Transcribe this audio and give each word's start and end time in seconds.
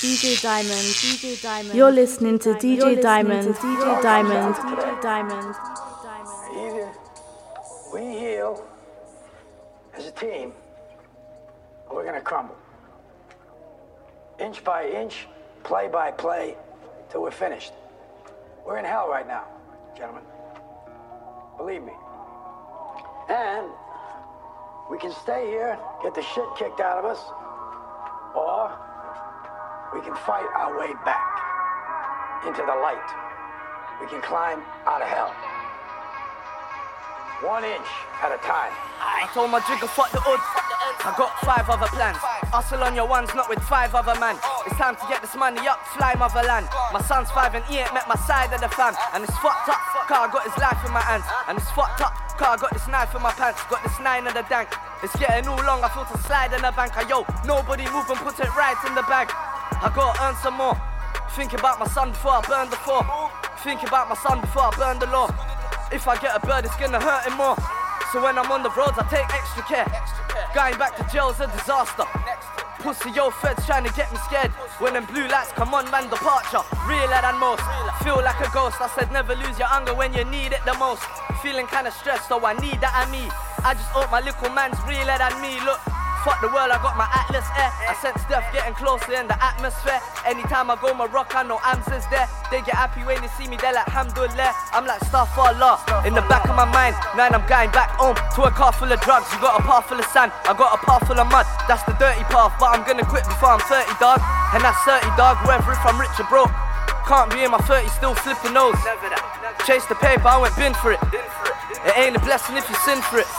DJ 0.00 0.40
Diamond, 0.40 0.72
DJ 0.72 1.42
Diamond. 1.42 1.74
You're 1.74 1.92
listening 1.92 2.38
to 2.38 2.54
DJ 2.54 3.02
Diamond, 3.02 3.54
DJ 3.56 4.02
Diamond, 4.02 4.54
DJ 4.54 5.02
Diamond. 5.02 5.54
Either 6.56 6.90
we 7.92 8.00
heal 8.18 8.66
as 9.92 10.06
a 10.06 10.10
team, 10.12 10.54
or 11.86 11.96
we're 11.96 12.06
gonna 12.06 12.22
crumble. 12.22 12.56
Inch 14.38 14.64
by 14.64 14.88
inch, 14.88 15.26
play 15.64 15.86
by 15.86 16.10
play, 16.10 16.56
till 17.10 17.20
we're 17.20 17.30
finished. 17.30 17.74
We're 18.66 18.78
in 18.78 18.86
hell 18.86 19.06
right 19.06 19.28
now, 19.28 19.44
gentlemen. 19.94 20.24
Believe 21.58 21.82
me. 21.82 21.92
And 23.28 23.66
we 24.90 24.96
can 24.96 25.12
stay 25.12 25.46
here, 25.48 25.78
get 26.02 26.14
the 26.14 26.22
shit 26.22 26.46
kicked 26.56 26.80
out 26.80 26.96
of 26.96 27.04
us, 27.04 27.20
or 28.34 28.72
we 29.94 30.00
can 30.00 30.14
fight 30.14 30.46
our 30.54 30.78
way 30.78 30.94
back 31.04 31.26
into 32.46 32.62
the 32.62 32.76
light. 32.78 33.08
We 34.00 34.06
can 34.06 34.22
climb 34.22 34.62
out 34.86 35.02
of 35.02 35.08
hell. 35.08 35.34
One 37.42 37.64
inch 37.64 37.90
at 38.22 38.30
a 38.30 38.38
time. 38.44 38.70
I 39.00 39.26
told 39.32 39.50
my 39.50 39.60
jigger, 39.66 39.88
fuck 39.88 40.12
the 40.12 40.20
odds. 40.22 40.44
I 41.00 41.14
got 41.16 41.32
five 41.40 41.66
other 41.68 41.88
plans. 41.88 42.20
Hustle 42.52 42.84
on 42.84 42.94
your 42.94 43.08
ones, 43.08 43.32
not 43.34 43.48
with 43.48 43.58
five 43.64 43.94
other 43.94 44.14
man. 44.20 44.36
It's 44.66 44.76
time 44.76 44.94
to 44.96 45.06
get 45.08 45.22
this 45.22 45.34
money 45.34 45.66
up, 45.66 45.80
fly 45.96 46.14
motherland. 46.14 46.68
My 46.92 47.00
son's 47.02 47.30
five 47.32 47.54
and 47.54 47.64
he 47.64 47.78
ain't 47.80 47.92
met 47.94 48.06
my 48.06 48.16
side 48.28 48.52
of 48.52 48.60
the 48.60 48.68
fam. 48.68 48.94
And 49.14 49.24
it's 49.24 49.36
fucked 49.40 49.68
up, 49.68 49.80
car 50.06 50.28
got 50.28 50.44
his 50.44 50.56
life 50.60 50.78
in 50.84 50.92
my 50.92 51.00
hands. 51.00 51.24
And 51.48 51.56
it's 51.58 51.70
fucked 51.72 52.00
up, 52.04 52.12
car 52.36 52.56
got 52.58 52.72
this 52.72 52.86
knife 52.86 53.14
in 53.16 53.22
my 53.22 53.32
pants. 53.32 53.64
Got 53.68 53.82
this 53.82 53.98
nine 54.00 54.26
in 54.28 54.34
the 54.34 54.44
dank. 54.46 54.68
It's 55.02 55.16
getting 55.16 55.48
all 55.48 55.60
long, 55.64 55.82
I 55.82 55.88
feel 55.90 56.04
to 56.04 56.18
slide 56.28 56.52
in 56.52 56.60
the 56.62 56.72
bank. 56.76 56.92
I, 56.96 57.08
yo, 57.08 57.24
nobody 57.48 57.88
move 57.88 58.08
and 58.12 58.20
put 58.20 58.38
it 58.38 58.52
right 58.52 58.76
in 58.84 58.94
the 58.94 59.02
bag. 59.08 59.32
I 59.82 59.88
gotta 59.88 60.22
earn 60.22 60.36
some 60.36 60.60
more. 60.60 60.76
Think 61.32 61.54
about 61.54 61.80
my 61.80 61.86
son 61.86 62.10
before 62.10 62.32
I 62.32 62.42
burn 62.44 62.68
the 62.68 62.76
floor. 62.84 63.00
Think 63.64 63.82
about 63.82 64.10
my 64.10 64.16
son 64.16 64.40
before 64.40 64.68
I 64.68 64.76
burn 64.76 64.98
the 64.98 65.06
law. 65.06 65.32
If 65.90 66.06
I 66.06 66.20
get 66.20 66.36
a 66.36 66.40
bird, 66.44 66.66
it's 66.66 66.76
gonna 66.76 67.00
hurt 67.00 67.24
him 67.24 67.40
more. 67.40 67.56
So 68.12 68.20
when 68.20 68.36
I'm 68.36 68.52
on 68.52 68.62
the 68.62 68.68
roads, 68.76 68.98
I 69.00 69.08
take 69.08 69.24
extra 69.32 69.62
care. 69.64 69.88
Going 70.52 70.76
back 70.76 71.00
to 71.00 71.04
jail's 71.08 71.40
a 71.40 71.46
disaster. 71.48 72.04
Pussy, 72.84 73.08
yo, 73.10 73.30
feds 73.30 73.64
trying 73.64 73.84
to 73.84 73.92
get 73.96 74.12
me 74.12 74.18
scared. 74.28 74.50
When 74.84 74.92
them 74.92 75.06
blue 75.06 75.28
lights 75.28 75.52
come 75.52 75.72
on, 75.72 75.88
man, 75.90 76.10
departure. 76.10 76.60
Realer 76.84 77.20
than 77.24 77.40
most. 77.40 77.64
Feel 78.04 78.20
like 78.20 78.40
a 78.44 78.50
ghost. 78.52 78.80
I 78.80 78.88
said 78.92 79.12
never 79.12 79.34
lose 79.34 79.58
your 79.58 79.68
anger 79.72 79.94
when 79.94 80.12
you 80.12 80.24
need 80.24 80.52
it 80.52 80.60
the 80.68 80.74
most. 80.74 81.04
Feeling 81.40 81.66
kinda 81.68 81.90
stressed, 81.90 82.28
so 82.28 82.44
I 82.44 82.52
need 82.60 82.80
that 82.84 82.92
at 82.92 83.08
me. 83.08 83.32
I 83.64 83.72
just 83.72 83.88
hope 83.96 84.10
my 84.10 84.20
little 84.20 84.50
man's 84.52 84.76
realer 84.84 85.16
than 85.16 85.40
me. 85.40 85.56
Look, 85.64 85.80
Fuck 86.20 86.44
the 86.44 86.52
world, 86.52 86.68
I 86.68 86.76
got 86.84 87.00
my 87.00 87.08
Atlas 87.08 87.48
air. 87.56 87.72
I 87.88 87.96
sense 87.96 88.20
death 88.28 88.44
getting 88.52 88.76
closer 88.76 89.16
in 89.16 89.24
the 89.24 89.40
atmosphere. 89.40 89.96
Anytime 90.28 90.68
I 90.68 90.76
go 90.76 90.92
Morocco, 90.92 91.40
I 91.40 91.48
know 91.48 91.56
Ams 91.64 91.88
is 91.88 92.04
there. 92.12 92.28
They 92.52 92.60
get 92.60 92.76
happy 92.76 93.00
when 93.08 93.16
they 93.24 93.32
see 93.40 93.48
me, 93.48 93.56
they're 93.56 93.72
like 93.72 93.88
Hamdulillah. 93.88 94.52
I'm 94.76 94.84
like 94.84 95.00
Starfallah. 95.08 96.04
In 96.04 96.12
the 96.12 96.20
back 96.28 96.44
of 96.44 96.52
my 96.60 96.68
mind, 96.68 96.92
man, 97.16 97.32
I'm 97.32 97.40
going 97.48 97.72
back 97.72 97.96
home 97.96 98.20
to 98.36 98.40
a 98.44 98.52
car 98.52 98.68
full 98.68 98.92
of 98.92 99.00
drugs. 99.00 99.32
You 99.32 99.40
got 99.40 99.56
a 99.56 99.64
path 99.64 99.88
full 99.88 99.96
of 99.96 100.04
sand, 100.12 100.28
I 100.44 100.52
got 100.52 100.76
a 100.76 100.80
path 100.84 101.08
full 101.08 101.16
of 101.16 101.24
mud. 101.32 101.48
That's 101.64 101.88
the 101.88 101.96
dirty 101.96 102.20
path, 102.28 102.52
but 102.60 102.68
I'm 102.68 102.84
gonna 102.84 103.08
quit 103.08 103.24
before 103.24 103.56
I'm 103.56 103.64
30, 103.64 103.88
dog. 103.96 104.20
And 104.52 104.60
that's 104.60 104.76
30, 104.84 105.08
dog, 105.16 105.40
whether 105.48 105.72
if 105.72 105.80
I'm 105.88 105.96
rich 105.96 106.12
or 106.20 106.28
broke. 106.28 106.52
Can't 107.08 107.32
be 107.32 107.48
in 107.48 107.50
my 107.50 107.64
30, 107.64 107.88
still 107.96 108.12
flipping 108.12 108.52
nose. 108.52 108.76
Chase 109.64 109.88
the 109.88 109.96
paper, 109.96 110.28
I 110.28 110.36
went 110.36 110.52
bin 110.60 110.76
for 110.84 110.92
it. 110.92 111.00
It 111.80 111.96
ain't 111.96 112.12
a 112.12 112.20
blessing 112.20 112.60
if 112.60 112.68
you 112.68 112.76
sin 112.84 113.00
for 113.08 113.24
it. 113.24 113.30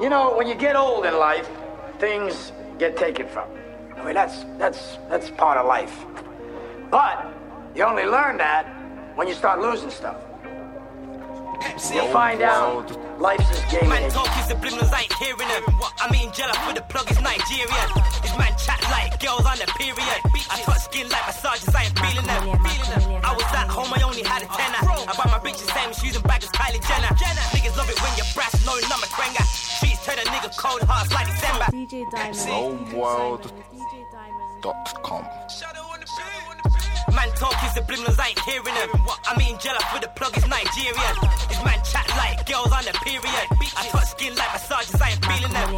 You 0.00 0.10
know, 0.10 0.36
when 0.36 0.46
you 0.46 0.54
get 0.54 0.76
old 0.76 1.06
in 1.06 1.16
life, 1.18 1.48
things 1.98 2.52
get 2.78 2.96
taken 2.96 3.26
from 3.28 3.50
you. 3.52 3.94
I 3.96 4.04
mean, 4.04 4.14
that's 4.14 4.44
that's 4.58 4.98
that's 5.08 5.30
part 5.30 5.56
of 5.56 5.66
life. 5.66 6.04
But 6.90 7.26
you 7.74 7.82
only 7.82 8.04
learn 8.04 8.36
that 8.36 8.66
when 9.14 9.26
you 9.26 9.34
start 9.34 9.60
losing 9.60 9.90
stuff. 9.90 10.16
See, 11.78 11.96
You 11.96 12.06
find 12.12 12.42
out 12.42 12.90
life's 13.18 13.48
just 13.48 13.68
game. 13.70 13.88
Man 13.88 14.10
talk 14.10 14.28
is 14.38 14.46
subliminals, 14.52 14.92
I 14.92 15.00
ain't 15.02 15.12
hearing 15.14 15.48
them. 15.48 15.62
I'm 16.00 16.14
eating 16.14 16.32
jello 16.32 16.52
for 16.64 16.74
the 16.74 16.82
plug 16.82 17.10
is 17.10 17.20
Nigerian. 17.20 17.88
This 18.22 18.36
man 18.38 18.54
chat 18.58 18.80
like 18.90 19.18
girls 19.20 19.46
on 19.46 19.58
the 19.58 19.66
period. 19.78 20.20
I 20.50 20.60
touch 20.62 20.82
skin 20.88 21.08
like 21.08 21.26
massages, 21.26 21.74
I 21.74 21.84
ain't 21.84 21.98
feeling 21.98 22.26
them. 22.26 22.48
I 23.24 23.32
was 23.34 23.44
at 23.54 23.68
home, 23.68 23.92
I 23.92 24.02
only 24.02 24.22
had 24.22 24.42
a 24.42 24.46
tenner. 24.46 24.82
I 25.08 25.12
buy 25.16 25.26
my 25.30 25.38
bitches 25.42 25.70
same 25.72 25.92
shoes 25.92 26.16
and 26.16 26.24
bag 26.24 26.42
as 26.42 26.50
Kylie 26.50 26.80
Jenner. 26.84 27.14
Niggas 27.54 27.76
love 27.76 27.90
it 27.90 28.00
when 28.02 28.12
you're 28.16 28.26
brass, 28.34 28.54
no 28.64 28.74
number 28.88 29.06
twenga. 29.12 29.42
She's 29.44 29.98
turn 30.04 30.18
a 30.18 30.22
nigga 30.30 30.50
cold 30.56 30.82
hearts 30.82 31.12
like 31.12 31.26
December. 31.26 31.66
DJ 31.72 32.04
Diamond. 32.10 32.36
Homeworld.com. 32.92 35.24
Man 37.16 37.32
talk 37.32 37.56
is 37.64 37.72
subliminals, 37.72 38.20
I 38.20 38.36
ain't 38.36 38.42
hearing 38.44 38.76
them. 38.76 38.92
I'm 39.24 39.40
eating 39.40 39.56
jello 39.56 39.80
for 39.88 39.98
the 40.04 40.08
plug 40.12 40.36
is 40.36 40.44
Nigerian. 40.44 41.16
This 41.48 41.64
man 41.64 41.80
chat 41.80 42.04
like 42.12 42.44
girls 42.44 42.68
on 42.68 42.84
the 42.84 42.92
period. 43.00 43.46
I 43.72 43.88
touch 43.88 44.12
skin 44.12 44.36
like 44.36 44.52
massages, 44.52 45.00
I 45.00 45.16
ain't 45.16 45.24
feeling 45.24 45.54
them. 45.56 45.68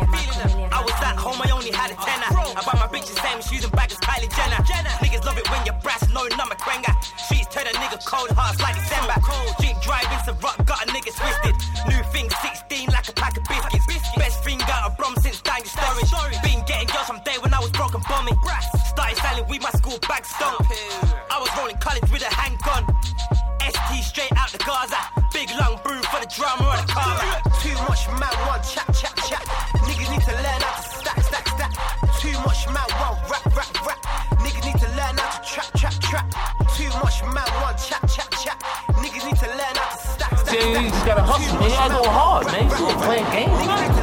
I 0.75 0.83
was 0.83 0.99
at 0.99 1.15
home, 1.15 1.39
I 1.39 1.49
only 1.55 1.71
had 1.71 1.95
a 1.95 1.99
tenner. 2.03 2.27
I 2.35 2.61
buy 2.67 2.75
my 2.75 2.91
bitches 2.91 3.15
same 3.23 3.39
shoes 3.47 3.63
and 3.63 3.71
bag 3.71 3.95
as 3.95 4.03
Kylie 4.03 4.27
Jenner. 4.35 4.67
Niggas 4.99 5.23
love 5.23 5.39
it 5.39 5.47
when 5.47 5.63
you're 5.63 5.79
brass, 5.79 6.03
no 6.11 6.27
number 6.35 6.59
quenga. 6.59 6.91
Streets 7.23 7.47
turn 7.55 7.71
a 7.71 7.75
nigga 7.79 8.03
cold 8.03 8.35
hearts 8.35 8.59
like 8.59 8.75
December. 8.75 9.15
Drink 9.63 9.79
driving 9.79 10.19
some 10.27 10.39
rock, 10.43 10.59
got 10.67 10.83
a 10.83 10.91
nigga 10.91 11.15
twisted. 11.15 11.55
New 11.87 12.03
thing 12.11 12.27
16 12.35 12.91
like 12.91 13.07
a 13.07 13.15
pack 13.15 13.39
of 13.39 13.47
biscuits. 13.47 13.87
Best 14.19 14.43
thing 14.43 14.59
out 14.67 14.91
of 14.91 14.99
Brom 14.99 15.15
since 15.23 15.39
dying 15.43 15.63
storage. 15.63 16.11
Been 16.43 16.67
getting 16.67 16.91
girls 16.91 17.07
from 17.07 17.23
day 17.23 17.39
when 17.39 17.55
I 17.55 17.61
was 17.63 17.71
broken 17.71 18.03
bombing. 18.11 18.35
Started 18.91 19.17
selling 19.23 19.47
weed, 19.47 19.63
my 19.63 19.71
school 19.79 19.99
bag 20.11 20.27
stunk. 20.27 20.67
I 21.31 21.39
was 21.41 21.51
rolling 21.57 21.77
college 21.79 22.09
with 22.11 22.23
a 22.23 22.33
handgun. 22.33 22.85
ST 23.61 24.05
straight 24.05 24.33
out 24.37 24.51
the 24.51 24.59
Gaza. 24.59 24.97
Big 25.33 25.51
long 25.61 25.79
broom 25.85 26.03
for 26.09 26.21
the 26.21 26.31
drama 26.33 26.65
on 26.65 26.79
the 26.81 26.89
car. 26.93 27.17
Too 27.61 27.77
much 27.85 28.09
man 28.17 28.33
want 28.49 28.65
chat, 28.65 28.89
chat, 28.97 29.15
chat. 29.29 29.45
Niggas 29.85 30.09
need 30.09 30.25
to 30.25 30.35
learn 30.35 30.61
how 30.65 30.81
to 30.81 30.89
stack, 30.89 31.21
stack, 31.23 31.47
stack. 31.49 31.73
Too 32.21 32.37
much 32.45 32.65
man 32.73 32.89
want 33.01 33.21
rap, 33.29 33.45
rap, 33.53 33.71
rap. 33.87 34.01
Niggas 34.41 34.65
need 34.65 34.81
to 34.81 34.89
learn 34.97 35.15
how 35.21 35.37
to 35.37 35.41
trap, 35.45 35.69
trap, 35.77 35.97
trap. 36.01 36.27
Too 36.77 36.91
much 37.05 37.21
man 37.23 37.49
want 37.61 37.77
chat, 37.79 38.03
chat, 38.09 38.31
chat. 38.41 38.59
Niggas 38.97 39.25
need 39.29 39.39
to 39.39 39.49
learn 39.53 39.75
how 39.77 39.93
to 39.93 39.99
stack, 40.01 40.33
stack, 40.39 40.57
stack. 40.57 40.83
you 40.83 40.89
just 40.89 41.07
gotta 41.07 41.23
hustle, 41.23 41.55
man. 41.61 41.71
You 41.71 41.77
gotta 41.77 41.95
go 41.95 42.09
hard, 42.09 42.47
man. 42.49 42.65
You 42.73 42.87
ain't 42.89 43.03
playing 43.05 43.29
games. 43.37 43.98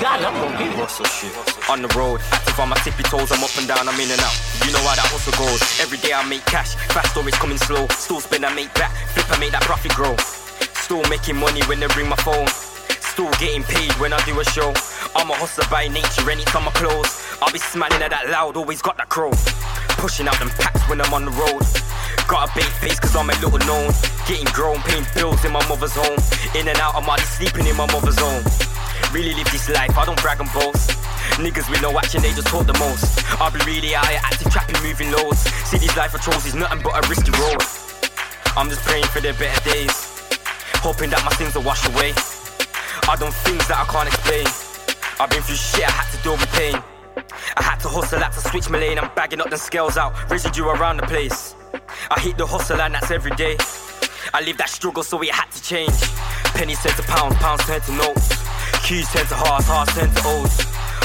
It. 0.00 0.06
I'm 0.06 0.32
gonna 0.32 0.88
shit. 0.88 1.28
On 1.68 1.82
the 1.82 1.88
road, 1.92 2.24
active 2.32 2.58
on 2.58 2.70
my 2.70 2.76
tippy 2.80 3.02
toes, 3.04 3.30
I'm 3.30 3.44
up 3.44 3.52
and 3.60 3.68
down, 3.68 3.84
I'm 3.84 4.00
in 4.00 4.08
and 4.08 4.20
out. 4.24 4.32
You 4.64 4.72
know 4.72 4.80
how 4.80 4.96
that 4.96 5.04
hustle 5.12 5.36
goes. 5.36 5.60
Every 5.76 5.98
day 5.98 6.16
I 6.16 6.24
make 6.24 6.40
cash, 6.48 6.72
fast 6.88 7.12
stories 7.12 7.36
coming 7.36 7.58
slow. 7.58 7.86
Still 7.92 8.20
spin, 8.20 8.44
I 8.44 8.54
make 8.54 8.72
back, 8.72 8.96
flip, 9.12 9.28
I 9.28 9.36
make 9.38 9.52
that 9.52 9.60
profit 9.68 9.92
grow. 9.92 10.16
Still 10.80 11.04
making 11.12 11.36
money 11.36 11.60
when 11.68 11.80
they 11.80 11.86
ring 11.92 12.08
my 12.08 12.16
phone. 12.16 12.48
Still 13.12 13.28
getting 13.36 13.62
paid 13.62 13.92
when 14.00 14.14
I 14.14 14.24
do 14.24 14.40
a 14.40 14.44
show. 14.44 14.72
I'm 15.12 15.28
a 15.28 15.36
hustler 15.36 15.68
by 15.68 15.86
nature, 15.88 16.24
anytime 16.30 16.64
I 16.64 16.72
close. 16.72 17.20
I'll 17.44 17.52
be 17.52 17.60
smiling 17.60 18.00
at 18.00 18.08
that 18.08 18.32
loud, 18.32 18.56
always 18.56 18.80
got 18.80 18.96
that 18.96 19.12
crow. 19.12 19.36
Pushing 20.00 20.28
out 20.28 20.38
them 20.40 20.48
packs 20.56 20.80
when 20.88 21.04
I'm 21.04 21.12
on 21.12 21.28
the 21.28 21.34
road. 21.36 21.60
Got 22.24 22.48
a 22.48 22.54
big 22.56 22.64
face 22.80 22.96
cause 22.96 23.12
I'm 23.14 23.28
a 23.28 23.36
little 23.44 23.60
known. 23.68 23.92
Getting 24.24 24.48
grown, 24.56 24.80
paying 24.88 25.04
bills 25.12 25.44
in 25.44 25.52
my 25.52 25.60
mother's 25.68 25.92
home. 25.92 26.16
In 26.56 26.64
and 26.72 26.78
out, 26.80 26.96
I'm 26.96 27.04
already 27.04 27.28
sleeping 27.28 27.68
in 27.68 27.76
my 27.76 27.84
mother's 27.92 28.16
home. 28.16 28.69
Really 29.12 29.34
live 29.34 29.50
this 29.50 29.68
life, 29.68 29.98
I 29.98 30.04
don't 30.04 30.20
brag 30.22 30.38
and 30.38 30.52
boast. 30.52 30.90
Niggas 31.42 31.68
with 31.68 31.82
no 31.82 31.98
action, 31.98 32.22
they 32.22 32.30
just 32.30 32.46
talk 32.46 32.64
the 32.64 32.78
most. 32.78 33.18
I'll 33.40 33.50
be 33.50 33.58
really 33.66 33.92
out 33.94 34.06
here 34.06 34.20
active, 34.22 34.52
trapping, 34.52 34.80
moving 34.86 35.10
loads. 35.10 35.40
See, 35.66 35.78
this 35.78 35.96
life 35.96 36.14
I 36.14 36.18
chose 36.18 36.46
is 36.46 36.54
nothing 36.54 36.80
but 36.82 36.94
a 36.94 37.02
risky 37.08 37.32
road. 37.34 37.58
I'm 38.54 38.70
just 38.70 38.82
praying 38.86 39.10
for 39.10 39.20
the 39.20 39.34
better 39.34 39.58
days. 39.68 39.90
Hoping 40.78 41.10
that 41.10 41.24
my 41.24 41.32
sins 41.32 41.56
will 41.56 41.66
wash 41.66 41.82
away. 41.90 42.14
I 43.10 43.16
done 43.18 43.32
things 43.42 43.66
that 43.66 43.82
I 43.82 43.86
can't 43.90 44.06
explain. 44.06 44.46
I've 45.18 45.30
been 45.30 45.42
through 45.42 45.58
shit, 45.58 45.88
I 45.88 45.90
had 45.90 46.06
to 46.14 46.22
deal 46.22 46.38
with 46.38 46.52
pain. 46.54 46.78
I 47.56 47.62
had 47.62 47.80
to 47.80 47.88
hustle, 47.88 48.20
had 48.20 48.30
to 48.32 48.40
switch 48.40 48.70
my 48.70 48.78
lane. 48.78 48.98
I'm 49.00 49.10
bagging 49.16 49.40
up 49.40 49.50
the 49.50 49.58
scales 49.58 49.96
out, 49.96 50.14
residue 50.30 50.66
around 50.66 50.98
the 50.98 51.06
place. 51.06 51.56
I 52.10 52.20
hit 52.20 52.38
the 52.38 52.46
hustle 52.46 52.80
and 52.80 52.94
that's 52.94 53.10
every 53.10 53.34
day. 53.34 53.56
I 54.32 54.40
live 54.42 54.56
that 54.58 54.68
struggle, 54.68 55.02
so 55.02 55.20
it 55.22 55.30
had 55.30 55.50
to 55.50 55.62
change. 55.62 55.98
Pennies 56.54 56.80
turn 56.82 56.94
to 56.94 57.02
pounds, 57.02 57.34
pounds 57.36 57.66
turn 57.66 57.80
to 57.80 57.92
notes. 57.92 58.39
Q's 58.90 59.08
turn 59.12 59.24
to 59.26 59.36
hearts, 59.36 59.68
hearts 59.68 59.94
turn 59.94 60.10
to 60.10 60.22
O's. 60.26 60.50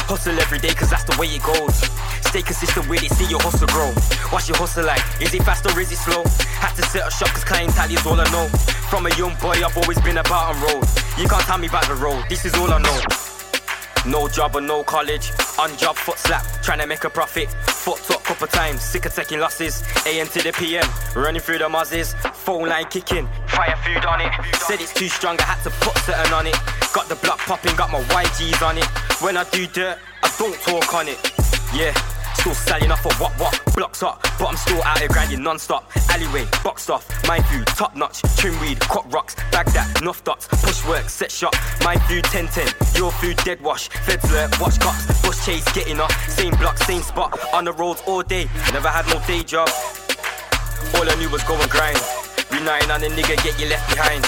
Hustle 0.10 0.40
every 0.40 0.58
day, 0.58 0.74
cause 0.74 0.90
that's 0.90 1.04
the 1.04 1.16
way 1.22 1.28
it 1.28 1.44
goes. 1.44 1.78
Stay 2.26 2.42
consistent 2.42 2.90
with 2.90 3.04
it, 3.04 3.12
see 3.12 3.30
your 3.30 3.40
hustle 3.40 3.68
grow. 3.68 3.94
What's 4.34 4.50
your 4.50 4.58
hustle 4.58 4.86
like? 4.86 5.06
Is 5.22 5.32
it 5.36 5.44
fast 5.44 5.70
or 5.70 5.80
is 5.80 5.92
it 5.92 6.02
slow? 6.02 6.24
Had 6.58 6.74
to 6.78 6.82
set 6.82 7.08
a 7.08 7.12
shop 7.12 7.30
cause 7.30 7.44
clientele 7.44 7.92
is 7.92 8.04
all 8.08 8.20
I 8.20 8.26
know. 8.32 8.48
From 8.90 9.06
a 9.06 9.14
young 9.22 9.38
boy, 9.38 9.62
I've 9.62 9.78
always 9.78 10.02
been 10.02 10.18
about 10.18 10.56
on 10.56 10.62
road. 10.64 10.82
You 11.20 11.30
can't 11.30 11.46
tell 11.46 11.60
me 11.60 11.68
about 11.68 11.86
the 11.86 11.94
road, 11.94 12.26
this 12.28 12.44
is 12.44 12.56
all 12.56 12.74
I 12.74 12.82
know. 12.82 13.25
No 14.06 14.28
job 14.28 14.56
or 14.56 14.62
no 14.62 14.84
college. 14.84 15.31
On 15.57 15.75
job, 15.78 15.96
foot 15.96 16.19
slap, 16.19 16.44
trying 16.62 16.80
to 16.80 16.88
make 16.88 17.04
a 17.04 17.10
profit. 17.10 17.50
Fucked 17.50 18.12
up 18.12 18.24
couple 18.24 18.48
times, 18.48 18.81
sick 18.81 19.06
of 19.06 19.13
taking 19.13 19.40
losses. 19.40 19.84
AM 20.06 20.28
to 20.28 20.42
the 20.42 20.52
PM, 20.54 20.88
running 21.16 21.42
through 21.42 21.60
the 21.60 21.69
muzzes. 21.69 22.13
Phone 22.34 22.68
line 22.68 22.86
kicking, 22.86 23.28
fire 23.48 23.75
food 23.78 24.06
on 24.06 24.22
it. 24.22 24.31
Said 24.57 24.81
it's 24.81 24.94
too 24.94 25.07
strong, 25.07 25.40
I 25.40 25.44
had 25.44 25.63
to 25.63 25.69
put 25.81 25.98
something 26.00 26.34
on 26.34 26.48
it. 26.48 26.56
Got 26.94 27.07
the 27.10 27.16
block 27.16 27.40
popping, 27.40 27.75
got 27.75 27.92
my 27.92 28.02
YGs 28.02 28.68
on 28.68 28.78
it. 28.78 28.86
When 29.22 29.38
I 29.38 29.44
do 29.46 29.66
dirt, 29.68 29.98
I 30.24 30.34
don't 30.38 30.56
talk 30.62 30.94
on 30.94 31.07
it. 31.07 31.19
Yeah, 31.74 31.94
Still 32.45 32.53
selling 32.53 32.92
off 32.92 33.01
for 33.01 33.12
what 33.15 33.31
what? 33.39 33.59
Blocks 33.74 34.03
up, 34.03 34.21
but 34.38 34.45
I'm 34.45 34.56
still 34.56 34.80
out 34.83 35.00
here 35.00 35.07
grinding 35.07 35.42
non-stop. 35.42 35.89
Alleyway, 36.12 36.45
boxed 36.63 36.92
off, 36.92 37.03
mind 37.27 37.44
view, 37.47 37.65
top 37.65 37.95
notch. 37.95 38.21
Trim 38.38 38.53
weed, 38.62 38.80
crop 38.81 39.12
rocks, 39.12 39.33
bag 39.51 39.65
that, 39.74 40.00
enough 40.00 40.24
dots. 40.24 40.45
Push 40.62 40.86
work, 40.86 41.09
set 41.09 41.31
shot. 41.31 41.56
My 41.81 41.97
view 42.06 42.21
10-10, 42.21 43.00
your 43.00 43.12
food 43.13 43.38
dead 43.38 43.59
wash. 43.62 43.88
Feds 43.88 44.31
lurk, 44.31 44.62
watch 44.62 44.80
cops, 44.80 45.07
bus 45.24 45.44
chase, 45.44 45.65
getting 45.74 46.00
off. 46.00 46.13
Same 46.30 46.53
block, 46.57 46.77
same 46.77 47.01
spot, 47.01 47.33
on 47.51 47.65
the 47.65 47.74
roads 47.74 48.03
all 48.06 48.21
day. 48.21 48.47
Never 48.71 48.89
had 48.89 49.07
no 49.07 49.19
day 49.25 49.42
job. 49.42 49.68
All 50.94 51.09
I 51.09 51.15
knew 51.15 51.31
was 51.31 51.42
go 51.45 51.59
and 51.59 51.71
grind. 51.71 51.97
Relying 52.51 52.92
on 52.92 53.01
a 53.01 53.07
nigga, 53.07 53.42
get 53.44 53.59
you 53.59 53.69
left 53.69 53.89
behind. 53.89 54.24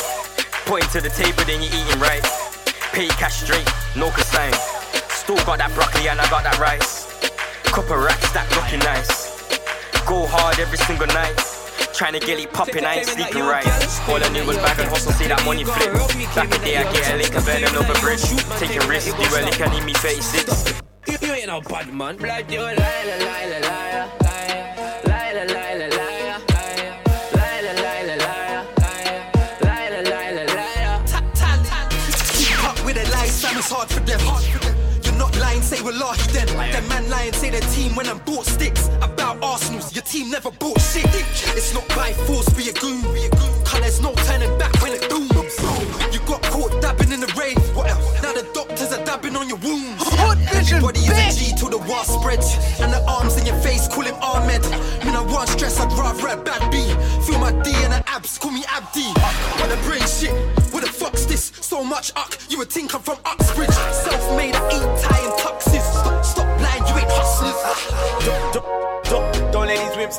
Putting 0.65 0.89
to 0.89 1.01
the 1.01 1.09
table, 1.09 1.43
then 1.45 1.61
you 1.61 1.69
eating 1.69 1.99
right. 1.99 2.23
Pay 2.93 3.09
cash 3.09 3.43
straight, 3.43 3.69
no 3.95 4.09
consign. 4.09 4.53
Still 5.07 5.37
got 5.45 5.59
that 5.59 5.71
broccoli 5.75 6.09
and 6.09 6.19
I 6.19 6.27
got 6.31 6.41
that 6.41 6.57
rice. 6.57 7.06
Couple 7.71 7.97
racks 7.97 8.31
that 8.33 8.49
looking 8.55 8.79
nice. 8.79 9.37
Go 10.05 10.25
hard 10.25 10.59
every 10.59 10.77
single 10.77 11.07
night. 11.07 11.35
Trying 11.93 12.13
to 12.13 12.19
get 12.19 12.39
it 12.39 12.51
popping, 12.53 12.85
I 12.85 12.95
ain't 12.95 13.07
sleeping 13.07 13.43
right. 13.43 13.65
All 14.09 14.23
I 14.23 14.29
knew 14.29 14.45
was 14.45 14.57
bag 14.57 14.79
and 14.79 14.89
hustle, 14.89 15.11
see 15.13 15.27
that 15.27 15.43
money 15.45 15.63
flip. 15.63 15.93
Back 16.33 16.53
a 16.53 16.59
day, 16.63 16.77
I 16.77 16.91
get 16.91 17.09
a 17.09 17.37
of 17.37 17.45
bed 17.45 17.63
and 17.63 17.75
over 17.75 17.93
bridge. 18.01 18.23
Taking 18.57 18.87
risks, 18.87 19.13
do 19.13 19.23
a 19.23 19.39
lick 19.45 19.59
and 19.61 19.73
need 19.73 19.85
me 19.85 19.93
36. 19.93 20.81
You 21.21 21.33
ain't 21.33 21.47
no 21.47 21.61
bad 21.61 21.93
man. 21.93 22.17
Blood, 22.17 22.51
you 22.51 22.59
a 22.59 22.73
liar, 22.73 22.75
liar, 22.75 23.19
liar, 23.25 23.61
liar, 23.61 24.26
we're 35.87 35.97
laugh 35.97 36.19
then. 36.33 36.47
Them 36.47 36.87
man 36.89 37.09
lying, 37.09 37.33
say 37.33 37.49
their 37.49 37.61
team 37.71 37.95
when 37.95 38.07
I'm 38.07 38.19
bought 38.19 38.45
sticks. 38.45 38.89
About 39.01 39.41
Arsenal's, 39.41 39.95
your 39.95 40.03
team 40.03 40.29
never 40.29 40.51
bought 40.51 40.81
shit. 40.81 41.05
It's 41.55 41.73
not 41.73 41.87
by 41.89 42.11
force, 42.27 42.49
be 42.49 42.69
a 42.69 42.73
goon. 42.73 43.01
Cause 43.63 43.79
there's 43.79 44.01
no 44.01 44.13
turning 44.27 44.55
back 44.57 44.73
when 44.81 44.91
it 44.91 45.09
booms. 45.09 45.55
You 46.11 46.19
got 46.27 46.41
caught 46.43 46.81
dabbing 46.81 47.11
in 47.11 47.21
the 47.21 47.31
rain. 47.39 47.55
What 47.73 47.89
else? 47.89 48.21
Now 48.21 48.33
the 48.33 48.45
doctors 48.53 48.91
are 48.91 49.03
dabbing 49.05 49.35
on 49.37 49.47
your 49.47 49.59
wounds. 49.59 50.03
Everybody 50.51 50.99
is 50.99 51.39
a 51.39 51.39
G 51.39 51.55
till 51.55 51.69
the 51.69 51.77
war 51.77 52.03
spreads. 52.03 52.57
And 52.81 52.91
the 52.91 53.01
arms 53.07 53.37
in 53.37 53.45
your 53.45 53.59
face, 53.59 53.87
call 53.87 54.03
him 54.03 54.15
Ahmed. 54.15 54.63
Me 55.05 55.11
no 55.13 55.23
want 55.23 55.49
stress, 55.49 55.79
I'd 55.79 55.91
rather 55.93 56.27
a 56.27 56.43
bad 56.43 56.69
B. 56.69 56.83
Feel 57.25 57.39
my 57.39 57.51
D 57.63 57.71
and 57.87 57.93
the 57.93 58.03
abs, 58.07 58.37
call 58.37 58.51
me 58.51 58.63
Abdi. 58.67 59.07
When 59.59 59.69
the 59.69 59.79
brain 59.87 60.03
shit, 60.07 60.33
what 60.73 60.83
the 60.83 60.91
fuck's 60.91 61.25
this? 61.25 61.51
So 61.61 61.83
much 61.83 62.11
uck, 62.15 62.37
you 62.49 62.57
would 62.57 62.69
think 62.69 62.93
I'm 62.93 63.01
from 63.01 63.17
Uxbridge. 63.25 63.71
Self 63.71 64.35
made, 64.35 64.55
I 64.55 64.69
ain't 64.69 65.01
tying 65.01 65.16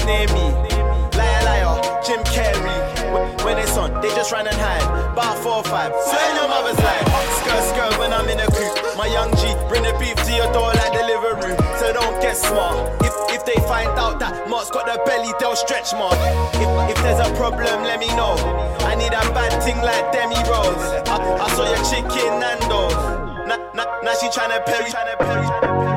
me. 0.08 0.46
Liar, 1.16 1.42
liar, 1.44 2.02
Jim 2.04 2.20
Carrey. 2.32 2.78
When 3.44 3.58
it's 3.58 3.76
on, 3.76 4.00
they 4.00 4.08
just 4.10 4.32
run 4.32 4.46
and 4.46 4.56
hide. 4.56 5.14
Bar 5.14 5.36
four 5.36 5.62
five, 5.64 5.92
turn 6.10 6.36
your 6.36 6.48
mother's 6.48 6.78
life. 6.78 7.06
Skirt, 7.40 7.62
skirt 7.70 7.98
when 7.98 8.12
I'm 8.12 8.28
in 8.28 8.40
a 8.40 8.46
coupe. 8.46 8.96
My 8.96 9.06
young 9.06 9.30
G, 9.36 9.54
bring 9.68 9.82
the 9.82 9.96
beef 9.98 10.16
to 10.16 10.32
your 10.32 10.50
door 10.52 10.72
like 10.74 10.92
delivery. 10.92 11.56
So 11.78 11.92
don't 11.92 12.20
get 12.20 12.36
smart. 12.36 12.76
If 13.02 13.14
if 13.30 13.44
they 13.44 13.60
find 13.68 13.88
out 13.98 14.18
that 14.20 14.48
Mark's 14.48 14.70
got 14.70 14.86
the 14.86 15.00
belly, 15.04 15.32
they'll 15.40 15.56
stretch 15.56 15.92
Mark. 15.92 16.16
If, 16.56 16.96
if 16.96 16.98
there's 17.02 17.20
a 17.20 17.32
problem, 17.36 17.84
let 17.84 18.00
me 18.00 18.08
know. 18.16 18.34
I 18.80 18.94
need 18.94 19.12
a 19.12 19.24
bad 19.36 19.62
thing 19.62 19.78
like 19.78 20.12
Demi 20.12 20.40
Rose. 20.48 20.88
I, 21.08 21.16
I 21.44 21.48
saw 21.54 21.64
your 21.68 21.84
chicken 21.84 22.40
Nando's. 22.40 23.17
Now, 23.48 24.12
she 24.20 24.28
tryna 24.28 24.60
tryna. 24.60 25.16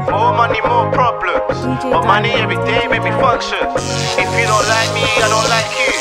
More 0.08 0.32
money, 0.32 0.64
more 0.64 0.88
problems. 0.96 1.60
But 1.84 2.08
money 2.08 2.32
every 2.32 2.56
day 2.64 2.88
make 2.88 3.04
me 3.04 3.12
function. 3.20 3.60
If 4.16 4.32
you 4.40 4.48
don't 4.48 4.68
like 4.72 4.92
me, 4.96 5.04
I 5.20 5.28
don't 5.28 5.50
like 5.52 5.68
you. 5.76 5.92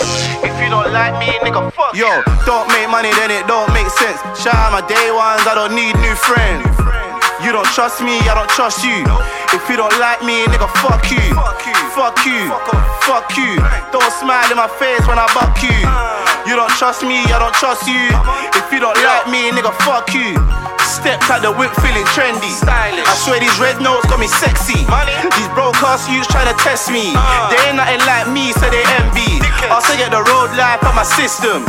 If 0.46 0.54
you 0.62 0.70
don't 0.70 0.94
like 0.94 1.18
me, 1.18 1.34
nigga, 1.42 1.66
fuck 1.74 1.90
Yo, 1.90 2.22
don't 2.46 2.70
make 2.70 2.86
money, 2.86 3.10
then 3.18 3.34
it 3.34 3.50
don't 3.50 3.66
make 3.74 3.90
sense. 3.90 4.22
Shout 4.38 4.54
out 4.54 4.70
my 4.70 4.82
day 4.86 5.10
ones, 5.10 5.42
I 5.42 5.58
don't 5.58 5.74
need 5.74 5.98
new 5.98 6.14
friends. 6.14 6.70
You 7.42 7.50
don't 7.50 7.66
trust 7.74 7.98
me, 7.98 8.22
I 8.30 8.38
don't 8.38 8.50
trust 8.54 8.86
you. 8.86 9.02
If 9.50 9.66
you 9.66 9.74
don't 9.74 9.94
like 9.98 10.22
me, 10.22 10.46
nigga, 10.46 10.70
fuck 10.78 11.02
you. 11.10 11.34
Fuck 11.98 12.22
you. 12.30 12.46
Fuck 13.10 13.34
you. 13.34 13.58
Don't 13.90 14.12
smile 14.22 14.46
in 14.46 14.56
my 14.56 14.70
face 14.78 15.02
when 15.10 15.18
I 15.18 15.26
buck 15.34 15.58
you. 15.66 15.74
Uh. 15.82 16.46
You 16.46 16.54
don't 16.54 16.70
trust 16.78 17.02
me, 17.02 17.26
I 17.26 17.42
don't 17.42 17.54
trust 17.58 17.90
you. 17.90 18.06
If 18.54 18.70
you 18.70 18.78
don't 18.78 18.96
like 19.02 19.26
me, 19.26 19.50
nigga, 19.50 19.74
fuck 19.82 20.14
you. 20.14 20.38
Stepped 20.90 21.30
out 21.30 21.38
the 21.46 21.54
whip 21.54 21.70
feeling 21.78 22.02
trendy. 22.10 22.50
Stylish. 22.50 23.06
I 23.06 23.14
swear 23.14 23.38
these 23.38 23.54
red 23.62 23.78
notes 23.78 24.10
got 24.10 24.18
me 24.18 24.26
sexy. 24.26 24.82
Money. 24.90 25.14
These 25.38 25.46
broke 25.54 25.78
ass 25.86 26.10
youths 26.10 26.26
trying 26.26 26.50
to 26.50 26.56
test 26.58 26.90
me. 26.90 27.14
Uh. 27.14 27.46
They 27.46 27.62
ain't 27.70 27.78
nothing 27.78 28.02
like 28.10 28.26
me, 28.26 28.50
so 28.58 28.66
they 28.66 28.82
envy. 28.98 29.38
I 29.70 29.78
still 29.86 30.02
get 30.02 30.10
the 30.10 30.18
road 30.26 30.50
life 30.58 30.82
on 30.82 30.98
my 30.98 31.06
system. 31.06 31.62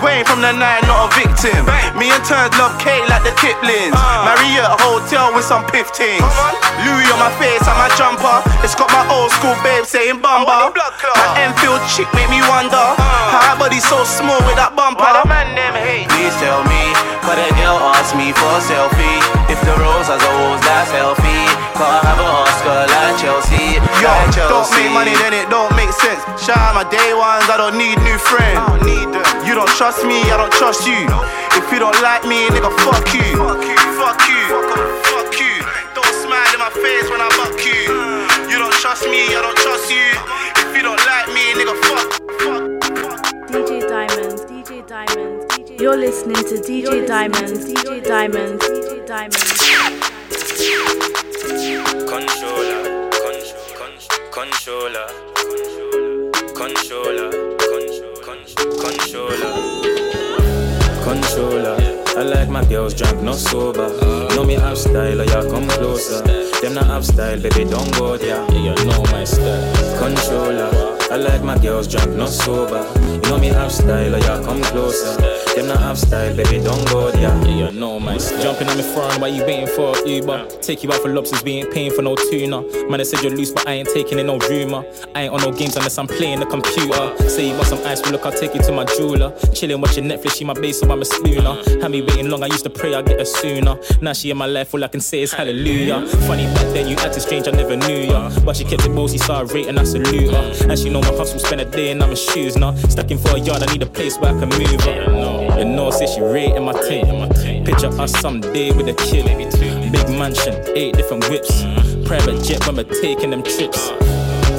Wayne 0.00 0.24
from 0.24 0.40
the 0.40 0.52
nine, 0.52 0.84
not 0.88 1.08
a 1.08 1.16
victim. 1.16 1.64
Bang. 1.68 1.96
Me 1.96 2.08
and 2.08 2.24
Turns 2.24 2.52
love 2.56 2.72
cake 2.80 3.04
like 3.08 3.24
the 3.24 3.36
Kiplings. 3.36 3.92
Uh. 3.92 4.32
Marriott 4.32 4.80
hotel 4.80 5.32
with 5.36 5.44
some 5.44 5.64
piff 5.68 5.92
things. 5.92 6.24
Louis 6.82 7.08
on 7.12 7.20
my 7.20 7.32
face 7.36 7.62
and 7.64 7.76
my 7.76 7.92
jumper. 8.00 8.40
It's 8.64 8.72
got 8.76 8.88
my 8.90 9.04
old 9.12 9.28
school 9.32 9.54
babe 9.60 9.84
saying 9.84 10.24
bumper. 10.24 10.72
My 10.72 11.28
Enfield 11.40 11.84
chick 11.92 12.08
make 12.16 12.28
me 12.32 12.40
wonder 12.48 12.80
uh. 12.80 12.96
how 13.28 13.54
her 13.54 13.56
body 13.60 13.80
so 13.80 14.02
small 14.08 14.40
with 14.48 14.56
that 14.56 14.72
bumper. 14.72 15.04
man 15.28 15.52
them 15.52 15.76
hate. 15.76 16.08
Please 16.10 16.34
tell 16.40 16.64
me, 16.64 16.82
but 17.34 17.50
a 17.50 17.54
girl 17.58 17.82
asked 17.98 18.14
me 18.14 18.30
for 18.30 18.46
a 18.46 18.62
selfie. 18.62 19.18
If 19.50 19.58
the 19.66 19.74
rose 19.82 20.06
has 20.06 20.22
a 20.22 20.32
rose, 20.38 20.62
that's 20.62 20.94
healthy. 20.94 21.42
Can't 21.74 22.02
have 22.06 22.22
a 22.22 22.28
Oscar 22.46 22.86
like 22.86 23.18
Chelsea. 23.18 23.82
Yo, 23.98 24.06
like 24.06 24.30
Chelsea. 24.30 24.54
don't 24.54 24.70
make 24.70 24.94
money, 24.94 25.14
then 25.18 25.34
it 25.34 25.50
don't 25.50 25.74
make 25.74 25.90
sense. 25.90 26.22
Shout 26.38 26.54
out 26.54 26.78
my 26.78 26.86
day 26.86 27.10
ones, 27.10 27.50
I 27.50 27.58
don't 27.58 27.74
need 27.74 27.98
new 28.06 28.18
friends. 28.22 28.54
I 28.54 28.70
don't 28.70 28.86
need 28.86 29.08
them. 29.10 29.26
You 29.42 29.58
don't 29.58 29.70
trust 29.74 30.06
me, 30.06 30.22
I 30.30 30.38
don't 30.38 30.54
trust 30.54 30.86
you. 30.86 31.02
If 31.58 31.66
you 31.74 31.82
don't 31.82 31.98
like 32.06 32.22
me, 32.22 32.46
nigga, 32.54 32.70
fuck 32.86 33.02
you. 33.10 33.26
Fuck 33.34 33.66
you. 33.66 33.82
Fuck 33.98 34.22
you. 34.30 34.42
Fuck 35.10 35.34
you. 35.34 35.58
Don't 35.98 36.14
smile 36.14 36.50
in 36.54 36.62
my 36.62 36.70
face 36.70 37.10
when 37.10 37.18
I 37.18 37.26
buck 37.34 37.58
you. 37.66 37.90
Mm. 37.90 38.46
You 38.46 38.62
don't 38.62 38.74
trust 38.78 39.10
me, 39.10 39.34
I 39.34 39.42
don't 39.42 39.58
trust 39.58 39.90
you. 39.90 40.06
If 40.62 40.70
you 40.70 40.86
don't 40.86 41.02
like 41.02 41.26
me, 41.34 41.42
nigga, 41.58 41.74
fuck. 41.90 42.14
DJ 42.34 42.53
You're 45.78 45.96
listening 45.96 46.36
to 46.36 46.54
DJ 46.62 47.06
Diamond, 47.06 47.56
DJ 47.58 48.04
Diamond, 48.04 48.60
DJ 48.60 49.06
Diamond. 49.06 49.34
Controller, 52.08 53.10
controller, 54.30 55.08
controller, 56.54 57.30
controller, 58.82 59.52
controller. 61.02 61.93
I 62.16 62.22
like 62.22 62.48
my 62.48 62.64
girls 62.66 62.94
drunk, 62.94 63.22
not 63.22 63.34
sober. 63.36 63.88
You 63.88 64.36
know 64.36 64.44
me 64.44 64.54
have 64.54 64.78
style, 64.78 65.20
or 65.20 65.24
you 65.24 65.50
come 65.50 65.68
closer. 65.68 66.22
Them 66.60 66.74
not 66.74 66.86
have 66.86 67.04
style, 67.04 67.40
baby, 67.40 67.64
don't 67.64 67.92
go 67.94 68.16
there. 68.16 68.44
You 68.52 68.74
know 68.86 69.02
my 69.10 69.24
style. 69.24 69.98
Controller. 69.98 70.70
I 71.10 71.16
like 71.16 71.42
my 71.42 71.58
girls 71.58 71.86
drunk, 71.86 72.16
not 72.16 72.28
sober. 72.28 72.86
You 73.00 73.20
know 73.30 73.38
me 73.38 73.48
have 73.48 73.72
style, 73.72 74.14
or 74.14 74.18
you 74.18 74.44
come 74.44 74.62
closer. 74.62 75.20
Them 75.54 75.68
not 75.68 75.78
have 75.78 75.98
style, 75.98 76.34
baby, 76.34 76.58
don't 76.58 76.84
go 76.88 77.12
there. 77.12 77.22
Yeah, 77.22 77.70
you 77.70 77.78
know 77.78 78.00
my 78.00 78.18
style. 78.18 78.42
Jumping 78.42 78.68
on 78.68 78.76
my 78.76 78.82
front, 78.82 79.20
why 79.20 79.28
you 79.28 79.44
waiting 79.44 79.68
for 79.68 79.96
Uber? 80.04 80.48
Take 80.60 80.82
you 80.82 80.92
out 80.92 81.00
for 81.00 81.14
lobsters, 81.14 81.44
we 81.44 81.52
ain't 81.52 81.72
paying 81.72 81.92
for 81.92 82.02
no 82.02 82.16
tuna. 82.16 82.62
Man, 82.88 83.00
I 83.00 83.04
said 83.04 83.22
you're 83.22 83.32
loose, 83.32 83.52
but 83.52 83.68
I 83.68 83.74
ain't 83.74 83.88
taking 83.88 84.18
in 84.18 84.26
no 84.26 84.38
rumor. 84.38 84.84
I 85.14 85.22
ain't 85.22 85.32
on 85.32 85.42
no 85.42 85.52
games 85.52 85.76
unless 85.76 85.96
I'm 85.96 86.08
playing 86.08 86.40
the 86.40 86.46
computer. 86.46 87.16
Say 87.28 87.50
you 87.50 87.54
want 87.54 87.66
some 87.66 87.78
ice, 87.86 88.02
well, 88.02 88.12
look, 88.12 88.26
I'll 88.26 88.32
take 88.32 88.52
you 88.52 88.62
to 88.62 88.72
my 88.72 88.84
jeweler. 88.84 89.32
Chilling, 89.54 89.80
watching 89.80 90.06
Netflix, 90.06 90.36
she 90.38 90.44
my 90.44 90.54
base, 90.54 90.80
so 90.80 90.90
I'm 90.90 91.00
a 91.00 91.04
schooner. 91.04 91.54
Had 91.80 91.92
me 91.92 92.02
waiting 92.06 92.28
long, 92.28 92.42
I 92.42 92.46
used 92.46 92.64
to 92.64 92.70
pray 92.70 92.94
I'd 92.94 93.06
get 93.06 93.18
her 93.18 93.24
sooner. 93.24 93.78
Now 94.00 94.12
she 94.12 94.30
in 94.30 94.36
my 94.36 94.46
life, 94.46 94.74
all 94.74 94.84
I 94.84 94.88
can 94.88 95.00
say 95.00 95.22
is 95.22 95.32
hallelujah. 95.32 96.06
Funny 96.26 96.44
back 96.54 96.72
then, 96.72 96.88
you 96.88 96.96
acted 96.96 97.22
strange, 97.22 97.48
I 97.48 97.52
never 97.52 97.76
knew 97.76 97.98
ya. 98.10 98.30
But 98.44 98.56
she 98.56 98.64
kept 98.64 98.84
it 98.84 98.94
bossy, 98.94 99.18
so 99.18 99.34
I 99.34 99.42
rate 99.42 99.66
and 99.66 99.78
I 99.78 99.84
salute 99.84 100.32
her. 100.32 100.68
And 100.68 100.78
she 100.78 100.90
know 100.90 101.00
my 101.00 101.08
hustle, 101.08 101.38
spend 101.38 101.60
a 101.60 101.64
day 101.64 101.90
in 101.90 101.98
my 101.98 102.14
shoes 102.14 102.56
now. 102.56 102.74
Stacking 102.88 103.18
for 103.18 103.36
a 103.36 103.38
yard, 103.38 103.62
I 103.62 103.72
need 103.72 103.82
a 103.82 103.86
place 103.86 104.18
where 104.18 104.34
I 104.34 104.38
can 104.38 104.48
move 104.48 104.80
her. 104.82 105.58
You 105.58 105.64
know, 105.64 105.90
say 105.90 106.06
she 106.06 106.20
rating 106.20 106.64
my 106.64 106.72
team. 106.72 107.64
Picture 107.64 107.88
us 108.00 108.12
someday 108.20 108.72
with 108.72 108.88
a 108.88 108.94
kid. 108.94 109.24
Big 109.92 110.08
mansion, 110.08 110.54
eight 110.76 110.96
different 110.96 111.28
whips. 111.30 111.62
Private 112.06 112.42
jet 112.42 112.66
when 112.66 112.76
we're 112.76 113.00
taking 113.00 113.30
them 113.30 113.42
trips. 113.42 113.88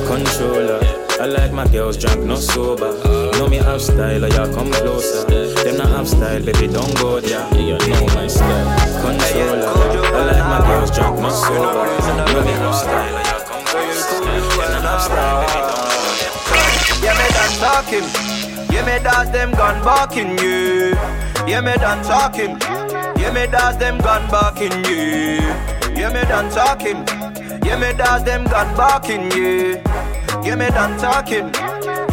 Controller. 0.07 0.79
I 1.19 1.25
like 1.25 1.51
my 1.51 1.67
girls 1.67 1.97
drunk, 1.97 2.23
not 2.23 2.39
sober. 2.39 3.24
You 3.45 3.51
know 3.51 3.57
me 3.57 3.63
have 3.63 3.79
style, 3.79 4.25
or 4.25 4.27
y'all 4.29 4.51
come 4.51 4.71
closer. 4.71 5.23
Them 5.63 5.77
not 5.77 5.89
have 5.89 6.07
style, 6.07 6.41
baby, 6.43 6.65
don't 6.67 6.91
go 6.95 7.19
there. 7.19 7.45
You 7.53 7.77
know 7.77 8.05
my 8.15 8.25
style. 8.25 8.65
Controller. 9.05 9.69
I 9.69 10.25
like 10.25 10.45
my 10.49 10.65
girls 10.65 10.89
drunk, 10.89 11.19
not 11.19 11.29
sober. 11.29 11.53
You 11.53 12.33
know 12.33 12.41
me 12.41 12.53
have 12.57 12.73
style, 12.73 13.13
or 13.13 13.21
y'all 13.21 13.45
come 13.45 13.63
closer. 13.69 14.25
Them 14.25 14.81
not 14.81 14.81
have 14.81 15.01
style, 15.05 15.45
baby, 15.45 15.61
don't 15.61 15.93
go 15.93 16.09
there. 16.17 17.05
Yeah, 17.05 17.13
me 17.13 17.27
done 17.37 17.53
talking. 17.61 18.07
Yeah, 18.73 18.81
me 18.81 18.97
that 19.03 19.31
them 19.31 19.51
gun 19.51 19.77
barking 19.83 20.39
you. 20.39 20.97
Yeah, 21.45 21.61
me 21.61 21.73
done 21.75 22.03
talking. 22.03 22.57
Yeah, 23.21 23.31
me 23.31 23.45
that 23.45 23.79
them 23.79 23.99
gun 23.99 24.27
barking 24.31 24.83
you. 24.85 25.37
Yeah, 25.93 26.09
me 26.09 26.23
done 26.25 26.49
talking. 26.49 27.05
Yeah, 27.63 27.77
me 27.77 27.93
dogs 27.93 28.23
them 28.23 28.43
gun 28.45 28.75
barking, 28.75 29.31
yeah. 29.31 29.81
Yeah, 30.43 30.55
me 30.55 30.67
done 30.67 30.97
talking. 30.99 31.51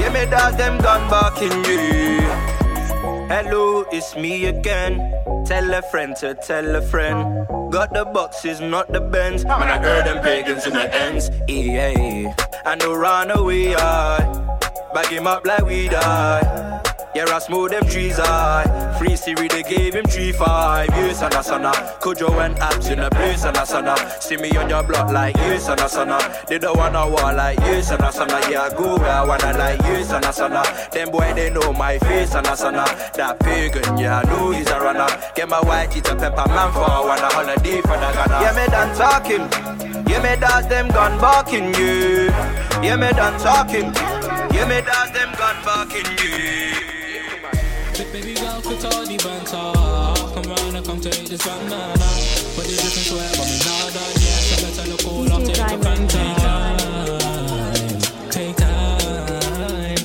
Yeah, 0.02 0.12
me 0.12 0.26
dogs 0.28 0.56
them 0.56 0.78
gun 0.82 1.08
barking, 1.08 1.62
yeah. 1.62 3.28
Hello, 3.28 3.86
it's 3.92 4.16
me 4.16 4.46
again. 4.46 4.98
Tell 5.46 5.72
a 5.72 5.80
friend 5.80 6.16
to 6.16 6.34
tell 6.34 6.74
a 6.74 6.82
friend. 6.82 7.46
Got 7.70 7.94
the 7.94 8.04
boxes, 8.04 8.60
not 8.60 8.92
the 8.92 9.00
bends. 9.00 9.44
Man, 9.44 9.62
I 9.62 9.78
heard 9.78 10.04
them 10.04 10.20
pagans 10.20 10.66
in 10.66 10.72
the 10.72 10.92
ends. 10.92 11.30
Yeah, 11.46 12.34
I 12.66 12.74
know 12.74 12.94
run 12.94 13.30
away, 13.30 13.76
I 13.76 14.18
bag 14.92 15.06
him 15.06 15.28
up 15.28 15.46
like 15.46 15.64
we 15.64 15.88
die. 15.88 16.71
Yeah, 17.14 17.26
I 17.28 17.38
smooth 17.40 17.72
them 17.72 17.84
trees 17.84 18.16
high. 18.16 18.64
Free 18.98 19.16
Siri, 19.16 19.46
they 19.48 19.62
gave 19.62 19.94
him 19.94 20.04
three 20.06 20.32
five. 20.32 20.88
Yes, 20.90 21.20
and 21.20 21.34
a 21.34 21.42
sana. 21.42 21.70
Kojo 22.00 22.28
and 22.42 22.58
abs 22.58 22.88
in 22.88 23.00
a 23.00 23.10
place 23.10 23.44
and 23.44 23.54
a 23.56 23.66
sana. 23.66 23.94
See 24.20 24.38
me 24.38 24.50
on 24.56 24.70
your 24.70 24.82
block 24.82 25.12
like 25.12 25.36
yes 25.36 25.68
and 25.68 25.78
a 25.80 25.88
sana. 25.90 26.18
They 26.48 26.58
don't 26.58 26.74
wanna 26.78 27.06
war 27.06 27.34
like 27.34 27.58
yes 27.60 27.90
and 27.90 28.02
a 28.02 28.10
sana. 28.10 28.40
Yeah, 28.50 28.62
I 28.62 28.70
go 28.70 28.96
where 28.96 29.10
I 29.10 29.26
wanna 29.26 29.58
like 29.58 29.80
yes 29.80 30.10
and 30.10 30.24
a 30.24 30.32
sana. 30.32 30.62
Them 30.90 31.10
boy 31.10 31.32
they 31.34 31.50
know 31.50 31.70
my 31.74 31.98
face 31.98 32.34
and 32.34 32.46
a 32.46 32.56
sana. 32.56 32.84
That 33.14 33.38
pagan, 33.40 33.98
yeah, 33.98 34.20
I 34.20 34.22
know 34.24 34.50
he's 34.50 34.70
a 34.70 34.80
runner. 34.80 35.08
Get 35.34 35.50
my 35.50 35.60
white 35.60 35.90
teeth 35.90 36.10
a 36.10 36.16
pepper 36.16 36.48
man 36.48 36.72
for 36.72 36.80
a 36.80 37.02
one 37.04 37.18
a 37.18 37.28
holiday 37.28 37.82
for 37.82 37.98
the 38.00 38.10
Ghana. 38.16 38.40
Yeah, 38.40 38.56
me 38.56 38.66
done 38.72 38.96
talking. 38.96 39.44
Yeah, 40.08 40.22
me 40.22 40.40
does 40.40 40.66
them 40.66 40.88
gun 40.88 41.20
barking, 41.20 41.74
yeah. 41.74 42.80
Yeah, 42.82 42.96
me 42.96 43.10
done 43.12 43.38
talking. 43.38 43.92
Yeah, 44.54 44.66
me 44.66 44.80
does 44.80 45.10
them 45.12 45.30
gun 45.36 45.56
barking, 45.62 46.08
yeah. 46.24 46.51
Baby 49.12 49.24
girl, 49.24 49.40
quit 49.40 49.52
banter. 49.52 49.72
Come 50.32 50.44
round 50.44 50.76
and 50.76 50.86
come 50.86 51.00
take 51.00 51.28
this 51.28 51.42
banana. 51.44 51.94
But 52.56 52.64
the 52.64 52.76
difference 52.80 53.10
where 53.12 53.30
but 53.36 53.46
me 53.46 53.58
not 53.58 53.92
done 53.92 54.16
yet. 54.16 54.40
So 54.40 54.54
let's 54.64 54.88
look 54.88 55.00
cool 55.00 55.32
off, 55.32 55.44
take 55.44 55.58
a 55.58 55.60
time. 55.78 56.08
Take 58.30 58.56
time. 58.56 59.96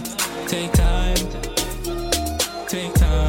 Take 0.47 0.71
time. 0.73 1.15
Take 2.67 2.93
time. 2.95 3.23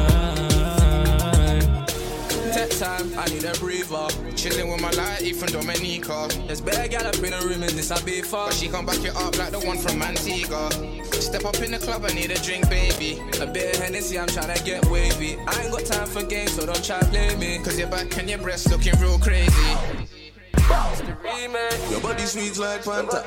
Take 2.51 2.77
time, 2.77 3.07
I 3.17 3.25
need 3.29 3.45
a 3.45 3.53
breather. 3.59 4.07
Chilling 4.35 4.69
with 4.69 4.81
my 4.81 4.91
light 4.91 5.35
from 5.35 5.47
Dominica. 5.49 6.27
There's 6.47 6.61
better 6.61 6.87
gal 6.89 7.07
up 7.07 7.15
in 7.15 7.31
the 7.31 7.41
room 7.45 7.63
and 7.63 7.71
this 7.71 7.91
I 7.91 8.01
be 8.03 8.21
for. 8.21 8.47
But 8.47 8.53
she 8.53 8.67
can 8.67 8.85
back 8.85 9.03
it 9.03 9.15
up 9.15 9.37
like 9.37 9.51
the 9.51 9.59
one 9.59 9.77
from 9.77 10.01
Antigua. 10.01 10.69
Step 11.19 11.45
up 11.45 11.59
in 11.61 11.71
the 11.71 11.77
club, 11.79 12.03
I 12.05 12.13
need 12.13 12.31
a 12.31 12.39
drink, 12.41 12.69
baby. 12.69 13.19
A 13.41 13.45
bit 13.45 13.75
of 13.75 13.81
Hennessy, 13.83 14.17
I'm 14.17 14.27
tryna 14.27 14.63
get 14.65 14.85
wavy. 14.89 15.37
I 15.47 15.61
ain't 15.63 15.71
got 15.71 15.85
time 15.85 16.07
for 16.07 16.23
games, 16.23 16.53
so 16.53 16.65
don't 16.65 16.83
try 16.83 16.99
play 17.01 17.35
me. 17.35 17.59
Cause 17.63 17.77
your 17.77 17.87
back 17.87 18.17
and 18.17 18.29
your 18.29 18.39
breast 18.39 18.69
looking 18.71 18.97
real 18.99 19.19
crazy. 19.19 19.51
Your 21.89 21.99
body 22.01 22.23
sweet 22.25 22.57
like 22.57 22.83
Fanta. 22.83 23.23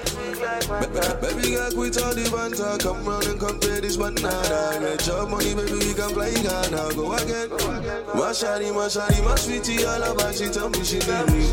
Ba- 0.68 1.18
Baby 1.20 1.54
girl, 1.54 1.70
quit 1.72 2.00
all 2.02 2.14
the 2.14 2.30
banter. 2.30 2.78
Come 2.82 3.04
round 3.04 3.26
and 3.26 3.38
come 3.40 3.58
play 3.60 3.80
this 3.80 3.96
banana. 3.96 4.78
Get 4.80 5.06
your 5.06 5.26
money, 5.28 5.54
baby, 5.54 5.72
we 5.72 5.94
can 5.94 6.10
play 6.10 6.34
Ghana. 6.34 6.94
Go 6.94 7.12
again. 7.12 7.50
My 8.14 8.30
shawty, 8.30 8.72
my 8.74 8.86
shawty, 8.86 9.24
my 9.24 9.34
sweetie, 9.36 9.84
all 9.84 10.02
about 10.02 10.34
she 10.34 10.48
tell 10.50 10.70
me 10.70 10.82
she 10.84 10.98
need 10.98 11.26
me. 11.34 11.44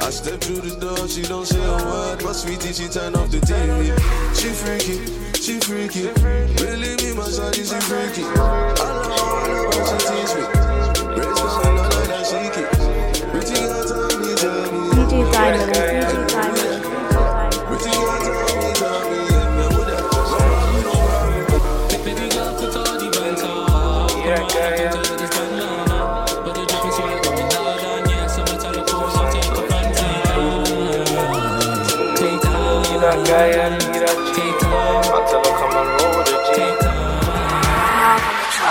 I 0.00 0.10
step 0.10 0.40
through 0.40 0.62
the 0.62 0.76
door, 0.80 1.08
she 1.08 1.22
don't 1.22 1.46
say 1.46 1.62
a 1.62 1.76
word. 1.84 2.22
My 2.24 2.32
sweetie, 2.32 2.72
she 2.72 2.88
turn 2.88 3.14
off 3.14 3.30
the 3.30 3.38
TV. 3.38 3.94
She 4.34 4.48
freaky, 4.50 4.98
she 5.46 5.60
freaky. 5.60 6.02
Really 6.02 6.98
me, 6.98 7.14
my 7.14 7.22
shawty, 7.22 7.62
she 7.62 7.78
freaky. 7.86 8.24
I 8.24 8.34
love 8.34 9.06
her, 9.06 9.26
I 9.36 9.54
love 9.54 9.74
her, 9.74 9.82
she 9.86 9.98
tease 10.02 10.34
me. 10.34 10.42
Raise 11.14 11.54
down, 11.62 11.78
I 11.78 11.86
like 11.86 12.10
that 12.10 12.26
she 12.26 12.38
keep. 12.50 12.66
Pretty 13.30 13.54
girl, 13.54 13.84
tell 13.86 14.10
me, 14.18 14.34
tell 14.34 14.66
me. 14.74 14.80
DJ 14.90 15.12
Diamond, 15.30 15.70
DJ 15.70 16.26
Diamond. 16.26 16.82
Pretty 17.62 17.94
girl, 17.94 18.18
tell 18.26 18.58
me, 18.58 18.70
tell 18.74 19.06
me. 19.06 19.18
yeah, 19.30 19.54
me 19.54 19.64
would 19.76 19.86
have- 19.86 20.16
Banter. 35.02 35.42
Come 35.42 35.76
and. 35.76 35.96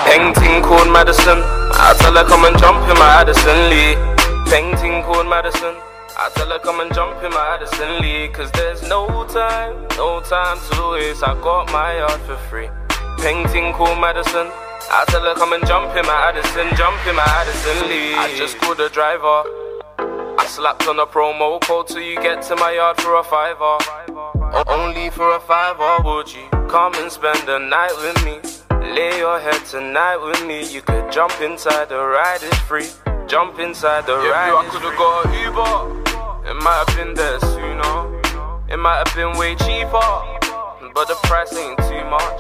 Painting 0.06 0.62
called 0.62 0.94
Madison. 0.94 1.42
I 1.74 1.96
tell 1.98 2.14
her 2.14 2.24
come 2.24 2.46
and 2.46 2.58
jump 2.60 2.78
in 2.88 2.98
my 2.98 3.22
Addison 3.22 3.70
Lee. 3.70 3.98
Painting 4.50 5.02
called 5.04 5.28
Madison. 5.28 5.76
I 6.16 6.30
tell 6.36 6.48
her 6.48 6.60
come 6.60 6.80
and 6.80 6.94
jump 6.94 7.22
in 7.24 7.32
my 7.32 7.58
Addison 7.58 8.02
Lee. 8.02 8.30
Cause 8.30 8.52
there's 8.52 8.88
no 8.88 9.26
time, 9.26 9.74
no 9.98 10.22
time 10.22 10.58
to 10.72 10.92
waste. 10.94 11.24
I 11.24 11.34
got 11.42 11.72
my 11.72 11.98
yard 11.98 12.22
for 12.22 12.38
free. 12.48 12.70
Painting 13.20 13.74
called 13.74 14.00
Madison. 14.00 14.48
I 14.92 15.04
tell 15.08 15.24
her 15.24 15.34
come 15.34 15.54
and 15.54 15.66
jump 15.66 15.96
in 15.96 16.06
my 16.06 16.30
Addison, 16.30 16.70
jump 16.78 17.02
in 17.08 17.16
my 17.16 17.26
Addison 17.26 17.90
Lee. 17.90 18.14
I 18.14 18.34
just 18.38 18.58
called 18.60 18.78
the 18.78 18.90
driver. 18.90 19.42
I 20.38 20.46
slapped 20.48 20.88
on 20.88 21.00
a 21.00 21.06
promo 21.08 21.60
code 21.62 21.88
till 21.88 22.02
you 22.02 22.16
get 22.22 22.44
to 22.44 22.56
my 22.56 22.74
yard 22.74 23.02
for 23.02 23.16
a 23.16 23.24
fiver. 23.24 24.35
Only 24.64 25.10
for 25.10 25.36
a 25.36 25.40
fiver, 25.42 26.02
would 26.08 26.32
you 26.34 26.48
come 26.70 26.94
and 26.96 27.12
spend 27.12 27.40
the 27.46 27.60
night 27.60 27.92
with 27.98 28.24
me? 28.24 28.40
Lay 28.96 29.18
your 29.20 29.38
head 29.38 29.66
tonight 29.66 30.16
with 30.18 30.46
me. 30.46 30.64
You 30.74 30.82
could 30.82 31.12
jump 31.12 31.42
inside 31.42 31.90
the 31.90 31.98
ride, 32.00 32.40
it's 32.42 32.58
free. 32.60 32.88
Jump 33.28 33.60
inside 33.60 34.06
the 34.06 34.16
Yeah, 34.24 34.30
ride. 34.30 34.50
bro, 34.52 34.60
I 34.60 34.66
could've 34.72 34.98
got 34.98 35.26
an 35.26 35.34
Uber. 35.44 36.50
It 36.50 36.56
might 36.64 36.84
have 36.88 36.96
been 36.96 37.14
there 37.16 37.40
sooner. 37.40 37.96
It 38.70 38.78
might 38.78 39.04
have 39.06 39.14
been 39.14 39.38
way 39.38 39.56
cheaper, 39.56 40.10
but 40.94 41.08
the 41.10 41.16
price 41.24 41.54
ain't 41.58 41.78
too 41.90 42.04
much. 42.06 42.40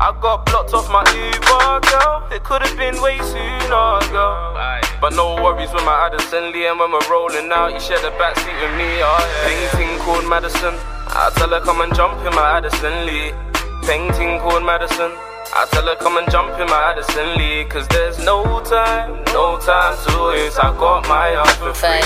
I 0.00 0.16
got 0.18 0.46
blocked 0.46 0.72
off 0.72 0.88
my 0.90 1.04
Uber, 1.12 1.80
girl. 1.90 2.26
It 2.32 2.42
could 2.42 2.62
have 2.62 2.76
been 2.78 3.00
way 3.02 3.18
sooner, 3.20 4.00
girl. 4.08 4.56
But 4.98 5.12
no 5.12 5.34
worries 5.42 5.72
with 5.72 5.84
my 5.84 6.06
Addison 6.06 6.52
Lee, 6.52 6.66
and 6.66 6.78
when 6.80 6.90
we're 6.90 7.10
rolling 7.10 7.52
out, 7.52 7.74
you 7.74 7.80
share 7.80 8.00
the 8.00 8.12
backseat 8.16 8.56
with 8.62 8.74
me. 8.78 9.00
Oh, 9.04 9.20
yeah. 9.20 9.68
Painting 9.76 9.98
called 10.00 10.26
Madison. 10.28 10.74
I 11.12 11.30
tell 11.34 11.50
her 11.50 11.60
come 11.60 11.80
and 11.80 11.94
jump 11.94 12.18
in 12.26 12.34
my 12.34 12.58
Addison 12.58 13.06
Lee. 13.06 13.32
Painting 13.86 14.38
called 14.40 14.64
Madison. 14.64 15.10
I 15.52 15.66
tell 15.72 15.84
her 15.86 15.96
come 15.96 16.16
and 16.18 16.30
jump 16.30 16.58
in 16.60 16.66
my 16.66 16.92
Addison 16.92 17.36
Lee. 17.36 17.64
Cause 17.64 17.86
there's 17.88 18.18
no 18.18 18.60
time, 18.60 19.22
no 19.34 19.58
time 19.58 19.96
to 20.06 20.30
waste. 20.30 20.58
I 20.62 20.70
got 20.78 21.08
my 21.08 21.32
yard 21.32 21.50
for 21.58 21.74
free. 21.74 22.00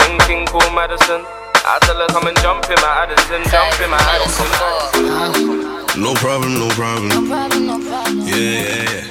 Painting 0.00 0.46
called 0.46 0.72
Madison. 0.74 1.24
I 1.70 1.78
tell 1.82 1.96
her 2.00 2.06
come 2.08 2.26
and 2.26 2.36
jump 2.38 2.64
in 2.70 2.76
my 2.80 3.04
Addison, 3.04 3.44
jump 3.52 3.80
in 3.80 3.90
my 3.90 4.00
Addison. 4.00 4.48
No 6.00 6.14
problem, 6.14 6.54
no 6.58 6.68
problem. 6.70 7.08
No 7.08 7.28
problem, 7.28 7.66
no 7.66 7.78
problem. 7.84 8.20
Yeah, 8.24 8.34
yeah, 8.34 9.04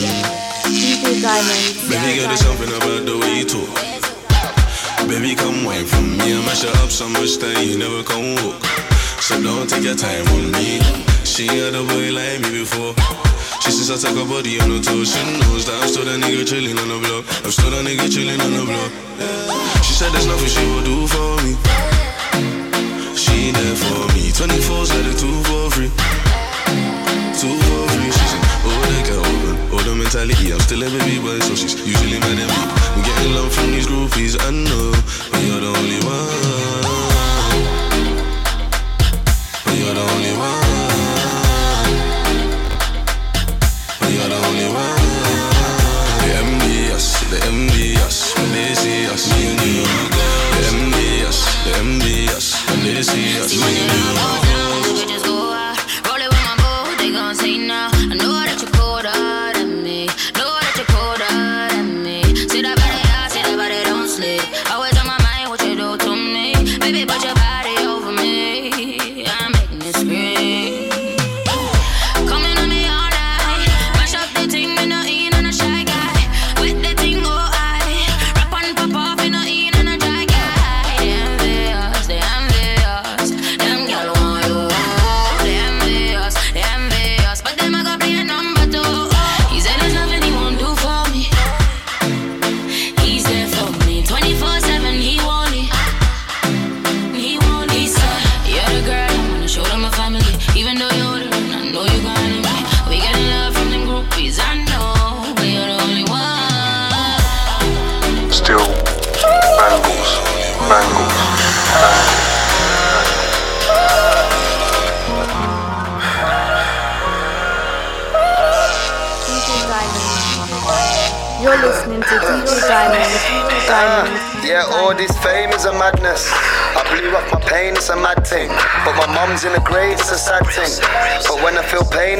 yeah. 0.00 0.38
DJ 0.64 1.20
Diamond. 1.20 1.90
Baby 1.90 2.16
girl, 2.16 2.28
there's 2.28 2.40
something 2.40 2.68
about 2.68 3.04
the 3.04 3.18
way 3.20 3.38
you 3.40 3.44
talk. 3.44 3.97
Baby, 5.08 5.34
come 5.34 5.64
wine 5.64 5.86
for 5.86 6.04
me. 6.04 6.36
I 6.36 6.44
mash 6.44 6.64
it 6.64 6.76
up 6.84 6.90
so 6.92 7.08
much 7.08 7.40
that 7.40 7.64
you 7.64 7.80
never 7.80 8.04
come 8.04 8.36
walk. 8.44 8.60
So 9.24 9.40
don't 9.40 9.64
take 9.64 9.82
your 9.82 9.96
time 9.96 10.28
on 10.36 10.52
me. 10.52 10.84
She 11.24 11.48
had 11.48 11.72
a 11.72 11.80
boy 11.80 12.12
like 12.12 12.44
me 12.44 12.60
before. 12.60 12.92
She 13.64 13.72
says 13.72 13.88
I 13.88 13.96
take 13.96 14.20
her 14.20 14.28
body 14.28 14.60
on 14.60 14.68
the 14.68 14.84
toe. 14.84 15.08
She 15.08 15.16
knows 15.40 15.64
that 15.64 15.80
I'm 15.80 15.88
still 15.88 16.04
that 16.04 16.20
nigga 16.20 16.44
chilling 16.44 16.76
on 16.76 16.92
the 16.92 17.00
block. 17.00 17.24
I'm 17.40 17.50
still 17.50 17.72
that 17.72 17.88
nigga 17.88 18.04
chilling 18.12 18.36
on 18.36 18.52
the 18.52 18.64
block. 18.68 18.92
She 19.80 19.96
said 19.96 20.12
there's 20.12 20.28
nothing 20.28 20.52
she 20.52 20.64
will 20.76 20.84
do 20.84 20.96
for 21.08 21.40
me. 21.40 21.56
She 23.16 23.48
there 23.48 23.76
for 23.80 24.12
me. 24.12 24.28
24's 24.28 24.92
let 24.92 25.08
it 25.08 25.16
two 25.16 25.40
for 25.48 25.72
free. 25.72 25.88
Two 27.32 27.48
for 27.48 27.82
free. 27.96 28.12
She 28.12 28.24
said, 28.28 28.44
oh, 28.68 28.82
they 28.92 29.02
can 29.08 29.27
the 29.84 29.94
mentality. 29.94 30.52
I'm 30.52 30.60
still 30.60 30.82
a 30.82 30.88
baby 30.88 31.20
boy, 31.20 31.38
so 31.40 31.54
she's 31.54 31.74
usually 31.86 32.18
mad 32.20 32.38
at 32.38 32.48
me. 32.48 32.60
I'm 32.94 33.02
getting 33.02 33.34
love 33.34 33.52
from 33.52 33.70
these 33.72 33.86
groupies, 33.86 34.34
I 34.40 34.50
know. 34.50 34.92
But 35.30 35.42
you're 35.44 35.60
the 35.60 35.68
only 35.68 36.00
one. 36.06 36.28
But 39.64 39.74
you're 39.78 39.94
the 39.94 40.04
only 40.14 40.32
one. 40.46 40.62
But 44.00 44.10
you're 44.14 44.30
the 44.32 44.38
only 44.48 44.68
one. 44.72 44.98
The 46.22 46.30
MDS, 46.48 47.06
the 47.30 47.38
MDS, 47.52 48.16
when 48.36 48.48
they 48.52 48.74
see 48.74 49.06
us, 49.12 49.22
me 49.32 49.40
and 49.52 49.60
you. 49.68 49.84
The 50.54 50.62
MDS, 50.80 51.38
the 51.64 51.72
MDS, 51.86 52.46
when 52.70 52.80
they 52.84 53.02
see 53.02 53.38
us, 53.40 53.52
me 53.54 53.70
and 53.82 54.52
you. 54.52 54.57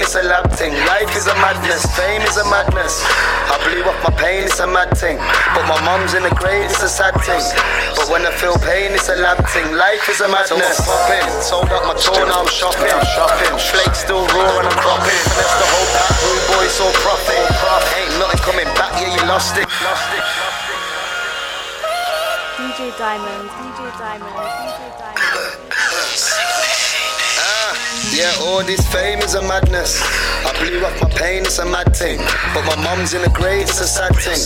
It's 0.09 0.17
a 0.17 0.25
lab 0.25 0.49
thing. 0.57 0.73
Life 0.89 1.13
is 1.21 1.29
a 1.29 1.37
madness, 1.37 1.85
fame 1.93 2.25
is 2.25 2.41
a 2.41 2.47
madness. 2.49 3.05
I 3.53 3.61
blew 3.69 3.85
off 3.85 4.01
my 4.01 4.09
pain, 4.17 4.49
it's 4.49 4.57
a 4.57 4.65
mad 4.65 4.89
thing. 4.97 5.21
But 5.53 5.69
my 5.69 5.77
mom's 5.85 6.17
in 6.17 6.25
the 6.25 6.33
grave, 6.33 6.65
it's 6.65 6.81
a 6.81 6.89
sad 6.89 7.13
thing. 7.29 7.45
But 7.93 8.09
when 8.09 8.25
I 8.25 8.33
feel 8.33 8.57
pain, 8.65 8.97
it's 8.97 9.13
a 9.13 9.21
lab 9.21 9.37
thing. 9.53 9.69
Life 9.77 10.09
is 10.09 10.25
a 10.25 10.29
madness. 10.33 10.81
So 10.81 10.89
popping, 10.89 11.29
sold 11.45 11.69
up 11.77 11.85
my 11.85 11.93
tour, 11.93 12.25
now 12.25 12.41
I'm 12.41 12.49
shopping. 12.49 12.89
I'm 12.89 13.05
shopping. 13.05 13.53
Flakes 13.69 14.01
still 14.01 14.25
raw 14.33 14.65
and 14.65 14.73
I'm 14.73 14.81
cropping. 14.81 15.21
Finesse 15.29 15.57
the 15.61 15.69
whole 15.77 15.89
pack, 15.93 16.13
rude 16.25 16.45
boy, 16.57 16.67
so 16.73 16.89
profit. 17.05 17.45
Ain't 18.01 18.17
nothing 18.17 18.41
coming 18.49 18.71
back, 18.81 18.97
yeah, 18.97 19.13
you 19.13 19.21
lost 19.29 19.61
it. 19.61 19.69
Lost 19.85 20.09
it. 20.17 20.25
DJ 22.57 22.97
Diamond, 22.97 23.45
DJ 23.61 23.81
Diamond, 24.01 24.33
DJ 24.33 24.81
Diamond. 24.97 25.68
Yeah, 28.19 28.35
all 28.51 28.65
this 28.65 28.83
fame 28.91 29.21
is 29.21 29.37
a 29.37 29.43
madness. 29.47 30.03
I 30.43 30.51
blew 30.59 30.83
off 30.83 31.01
my 31.01 31.09
pain, 31.15 31.47
it's 31.47 31.61
a 31.61 31.65
mad 31.65 31.95
thing. 31.95 32.19
But 32.51 32.67
my 32.67 32.75
mom's 32.83 33.15
in 33.15 33.23
the 33.23 33.31
grave, 33.31 33.71
it's 33.71 33.79
a 33.79 33.87
sad 33.87 34.11
thing. 34.19 34.43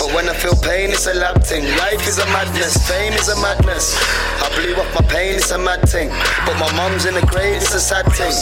But 0.00 0.16
when 0.16 0.24
I 0.24 0.32
feel 0.32 0.56
pain, 0.56 0.88
it's 0.88 1.06
a 1.06 1.12
lab 1.12 1.44
thing. 1.44 1.68
Life 1.76 2.08
is 2.08 2.16
a 2.16 2.24
madness, 2.32 2.80
fame 2.88 3.12
is 3.12 3.28
a 3.28 3.36
madness. 3.44 3.92
I 4.40 4.48
blew 4.56 4.72
off 4.72 4.88
my 4.96 5.04
pain, 5.12 5.36
it's 5.36 5.50
a 5.50 5.58
mad 5.58 5.84
thing. 5.84 6.08
But 6.48 6.56
my 6.56 6.72
mom's 6.72 7.04
in 7.04 7.12
the 7.12 7.20
grave, 7.28 7.60
it's 7.60 7.74
a 7.74 7.80
sad 7.80 8.08
thing. 8.16 8.32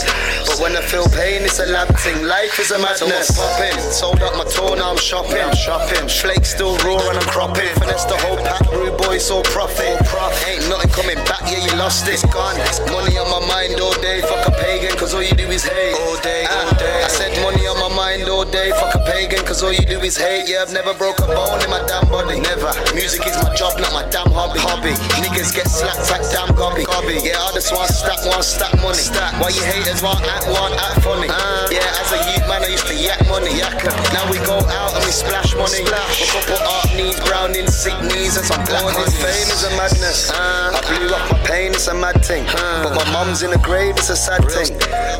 But 0.47 0.63
when 0.63 0.71
I 0.77 0.81
feel 0.81 1.11
pain, 1.11 1.43
it's 1.43 1.59
a 1.59 1.67
lab 1.67 1.91
thing. 1.99 2.23
Life 2.23 2.55
is 2.63 2.71
a 2.71 2.79
madness. 2.79 3.35
So 3.35 3.43
I'm 3.43 3.51
popping, 3.51 3.79
sold 3.91 4.23
up 4.23 4.39
my 4.39 4.47
tour, 4.47 4.79
now 4.79 4.95
I'm 4.95 5.03
shopping. 5.03 5.43
I'm 5.43 5.59
shopping. 5.59 6.07
Flakes 6.07 6.55
still 6.55 6.79
raw 6.87 7.03
and 7.11 7.19
I'm 7.19 7.27
cropping. 7.27 7.67
Finesse 7.83 8.07
the 8.07 8.15
whole 8.23 8.39
pack, 8.47 8.63
rude 8.71 8.95
boy, 8.95 9.17
so 9.19 9.43
profit. 9.43 9.99
Ain't 10.47 10.63
nothing 10.71 10.91
coming 10.95 11.19
back, 11.27 11.43
yeah, 11.51 11.67
you 11.67 11.75
lost 11.75 12.07
it. 12.07 12.15
It's 12.15 12.23
gone. 12.31 12.55
Money 12.95 13.19
on 13.19 13.27
my 13.27 13.43
mind 13.43 13.75
all 13.83 13.93
day, 13.99 14.21
fuck 14.23 14.47
a 14.47 14.51
pagan, 14.69 14.97
cause 14.97 15.13
all 15.13 15.23
you 15.23 15.33
do 15.33 15.49
is 15.49 15.63
hate. 15.63 15.95
All 15.95 16.17
day, 16.21 16.45
ah. 16.47 16.65
all 16.65 16.77
day. 16.77 17.08
Money 17.41 17.67
on 17.67 17.79
my 17.79 17.91
mind 17.95 18.27
all 18.29 18.45
day, 18.45 18.71
fuck 18.71 18.95
a 18.95 18.99
pagan, 19.05 19.39
cause 19.45 19.63
all 19.63 19.71
you 19.71 19.85
do 19.85 19.99
is 20.01 20.17
hate. 20.17 20.49
Yeah, 20.49 20.61
I've 20.61 20.73
never 20.73 20.93
broke 20.93 21.19
a 21.19 21.27
bone 21.27 21.61
in 21.63 21.69
my 21.69 21.83
damn 21.87 22.07
body. 22.09 22.39
Never. 22.39 22.71
Music 22.93 23.25
is 23.25 23.35
my 23.43 23.53
job, 23.55 23.79
not 23.79 23.93
my 23.93 24.03
damn 24.09 24.29
hobby. 24.31 24.59
Hobby. 24.59 24.93
Niggas 25.23 25.55
get 25.55 25.67
slapped 25.67 26.11
like 26.11 26.23
damn 26.31 26.53
gobby. 26.55 26.83
Gobby. 26.83 27.19
Yeah, 27.23 27.39
I 27.39 27.51
just 27.53 27.71
want 27.71 27.89
stack, 27.89 28.19
want 28.25 28.43
stack 28.43 28.75
money. 28.81 28.99
Stack. 28.99 29.39
Why 29.39 29.49
you 29.49 29.63
haters 29.63 30.03
want 30.03 30.21
act, 30.27 30.47
want 30.51 30.75
act 30.75 31.01
funny? 31.01 31.27
Uh, 31.31 31.67
yeah, 31.71 32.01
as 32.03 32.11
a 32.11 32.19
youth 32.31 32.45
man, 32.47 32.63
I 32.63 32.69
used 32.71 32.87
to 32.87 32.95
yak 32.95 33.23
money. 33.27 33.51
Yakka. 33.55 33.91
Now 34.13 34.27
we 34.29 34.37
go 34.43 34.59
out 34.59 34.93
and 34.95 35.03
we 35.05 35.11
splash 35.11 35.55
money. 35.55 35.85
Splash. 35.85 36.21
A 36.21 36.43
couple 36.43 36.59
art 36.59 36.91
needs, 36.95 37.19
brown 37.23 37.55
in 37.55 37.67
sick 37.67 37.95
knees 38.03 38.35
and 38.35 38.45
some 38.45 38.63
black 38.65 38.83
honey. 38.83 39.09
Fame 39.15 39.49
is 39.49 39.63
a 39.63 39.71
madness. 39.79 40.29
Uh, 40.31 40.75
I 40.75 40.79
blew 40.85 41.09
up 41.13 41.23
my 41.31 41.39
pain, 41.47 41.71
it's 41.71 41.87
a 41.87 41.95
mad 41.95 42.19
thing. 42.23 42.45
But 42.83 42.93
my 42.93 43.07
mom's 43.11 43.43
in 43.43 43.51
the 43.51 43.61
grave, 43.63 43.95
it's 43.97 44.09
a 44.09 44.15
sad 44.15 44.43
thing. 44.51 44.75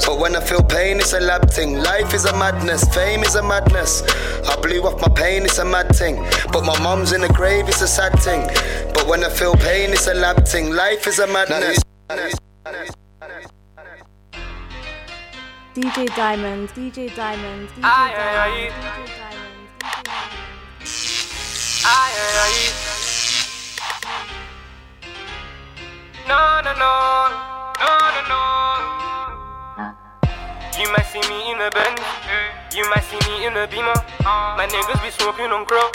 But 0.06 0.20
when 0.20 0.36
I 0.36 0.42
feel 0.42 0.64
pain, 0.64 1.00
it's 1.00 1.14
a 1.14 1.20
lab 1.20 1.50
thing. 1.50 1.78
Life 1.80 2.09
is 2.14 2.26
a 2.26 2.34
madness, 2.38 2.84
fame 2.94 3.24
is 3.24 3.36
a 3.36 3.44
madness. 3.44 4.04
I 4.48 4.56
blew 4.62 4.82
off 4.84 5.00
my 5.02 5.10
pain, 5.10 5.44
it's 5.44 5.58
a 5.60 5.66
mad 5.66 5.96
thing. 5.96 6.16
But 6.52 6.64
my 6.64 6.78
mom's 6.82 7.12
in 7.14 7.22
the 7.22 7.30
grave, 7.30 7.68
it's 7.68 7.82
a 7.82 7.88
sad 7.88 8.18
thing. 8.20 8.48
But 8.94 9.08
when 9.08 9.24
I 9.24 9.30
feel 9.30 9.54
pain, 9.56 9.92
it's 9.92 10.08
a 10.08 10.14
lab 10.14 10.46
thing. 10.48 10.72
Life 10.72 11.08
is 11.08 11.20
a 11.20 11.28
madness. 11.28 11.80
DJ 15.76 16.08
Diamond, 16.16 16.70
DJ 16.70 17.16
Diamond, 17.16 17.70
DJ 17.70 17.84
Aye, 17.84 18.12
Diamond, 18.12 18.38
aye, 18.40 18.70
DJ 18.74 19.06
Diamond. 19.18 19.68
Aye, 21.86 22.14
aye, 22.26 22.38
aye. 22.46 22.90
No, 26.28 26.62
no, 26.66 26.74
no, 26.78 26.92
no, 27.80 27.92
no, 28.14 28.22
no. 28.30 28.89
You 30.80 30.88
might 30.96 31.12
see 31.12 31.20
me 31.28 31.52
in 31.52 31.60
a 31.60 31.70
Benz, 31.76 32.00
you 32.74 32.88
might 32.90 33.04
see 33.04 33.20
me 33.28 33.46
in 33.46 33.52
a 33.52 33.68
Beamer. 33.68 33.92
Uh. 34.24 34.56
My 34.56 34.66
niggas 34.66 35.04
be 35.04 35.12
smoking 35.12 35.52
on 35.52 35.66
crow. 35.66 35.92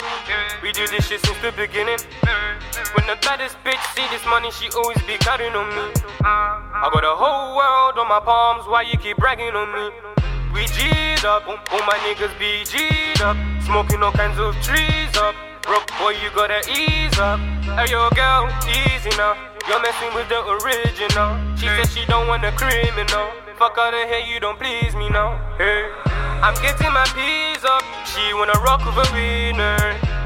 We 0.61 0.71
do 0.71 0.85
this 0.87 1.07
shit 1.07 1.25
since 1.25 1.41
the 1.41 1.51
beginning. 1.57 1.97
When 2.93 3.07
the 3.09 3.17
baddest 3.25 3.57
bitch 3.65 3.81
see 3.97 4.05
this 4.13 4.21
money, 4.29 4.51
she 4.51 4.69
always 4.77 5.01
be 5.09 5.17
counting 5.17 5.57
on 5.57 5.69
me. 5.73 5.89
Uh, 6.21 6.29
uh. 6.29 6.85
I 6.85 6.89
got 6.93 7.01
the 7.01 7.17
whole 7.17 7.57
world 7.57 7.97
on 7.97 8.07
my 8.07 8.21
palms, 8.21 8.69
why 8.69 8.83
you 8.83 8.97
keep 8.99 9.17
bragging 9.17 9.57
on 9.57 9.73
me? 9.73 9.89
We 10.53 10.69
G'd 10.69 11.25
up, 11.25 11.49
all 11.49 11.83
my 11.89 11.97
niggas 12.05 12.37
be 12.37 12.61
G'd 12.69 13.21
up. 13.25 13.35
Smoking 13.65 14.03
all 14.03 14.13
kinds 14.13 14.37
of 14.37 14.53
trees 14.61 15.17
up. 15.17 15.33
Broke 15.63 15.89
boy, 15.97 16.13
you 16.21 16.29
gotta 16.37 16.61
ease 16.69 17.17
up. 17.17 17.39
Hey 17.73 17.89
yo, 17.89 18.07
girl, 18.13 18.53
easy 18.69 19.09
now. 19.17 19.33
You're 19.67 19.81
messing 19.81 20.13
with 20.13 20.29
the 20.29 20.45
original. 20.61 21.41
She 21.57 21.65
said 21.65 21.89
she 21.89 22.05
don't 22.05 22.27
want 22.27 22.45
a 22.45 22.51
criminal. 22.51 23.44
Fuck 23.57 23.77
out 23.77 23.93
of 23.93 24.09
here, 24.09 24.19
you 24.19 24.41
don't 24.41 24.59
please 24.59 24.93
me 24.95 25.07
now. 25.07 25.39
Hey, 25.55 25.87
I'm 26.43 26.55
getting 26.59 26.91
my 26.91 27.07
peas 27.15 27.63
up. 27.63 27.87
She 28.03 28.33
wanna 28.33 28.59
rock 28.59 28.83
with 28.83 28.99
a 28.99 29.07
winner. 29.15 29.79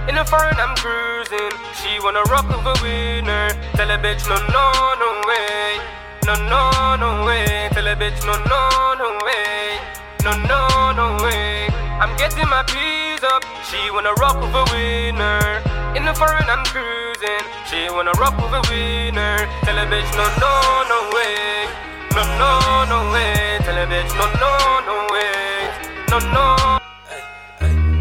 In 0.10 0.18
the 0.18 0.26
foreign, 0.26 0.58
I'm 0.58 0.74
cruising. 0.82 1.54
She 1.78 2.02
wanna 2.02 2.26
rock 2.26 2.50
with 2.50 2.66
a 2.66 2.74
winner. 2.82 3.54
Tell 3.78 3.86
a 3.86 4.02
bitch, 4.02 4.26
no, 4.26 4.34
no, 4.50 4.66
no 4.98 5.10
way. 5.30 5.78
No, 6.26 6.34
no, 6.50 6.98
no 6.98 7.24
way. 7.24 7.70
Tell 7.70 7.86
a 7.86 7.94
bitch, 7.94 8.18
no, 8.26 8.34
no, 8.50 8.98
no 8.98 9.22
way. 9.22 9.78
No, 10.26 10.34
no, 10.50 10.90
no 10.98 11.24
way. 11.24 11.70
I'm 12.02 12.18
getting 12.18 12.50
my 12.50 12.64
peas 12.66 13.22
up. 13.22 13.46
She 13.70 13.78
wanna 13.94 14.14
rock 14.18 14.42
with 14.42 14.58
a 14.58 14.66
winner. 14.74 15.62
In 15.94 16.02
the 16.04 16.16
foreign, 16.18 16.50
I'm 16.50 16.66
cruising. 16.74 17.46
She 17.70 17.94
wanna 17.94 18.18
rock 18.18 18.34
with 18.42 18.58
a 18.58 18.64
winner. 18.74 19.38
Tell 19.62 19.78
a 19.78 19.86
bitch, 19.86 20.10
no, 20.18 20.26
no, 20.42 20.54
no 20.90 21.00
way. 21.14 21.89
No, 22.16 22.24
no, 22.42 22.86
no 22.92 23.12
way. 23.14 23.58
Tell 23.66 23.78
a 23.78 23.86
bitch, 23.88 24.12
no, 24.18 24.26
no, 24.42 24.52
no 24.88 24.96
way. 25.14 25.70
No, 26.10 26.18
no. 26.36 26.46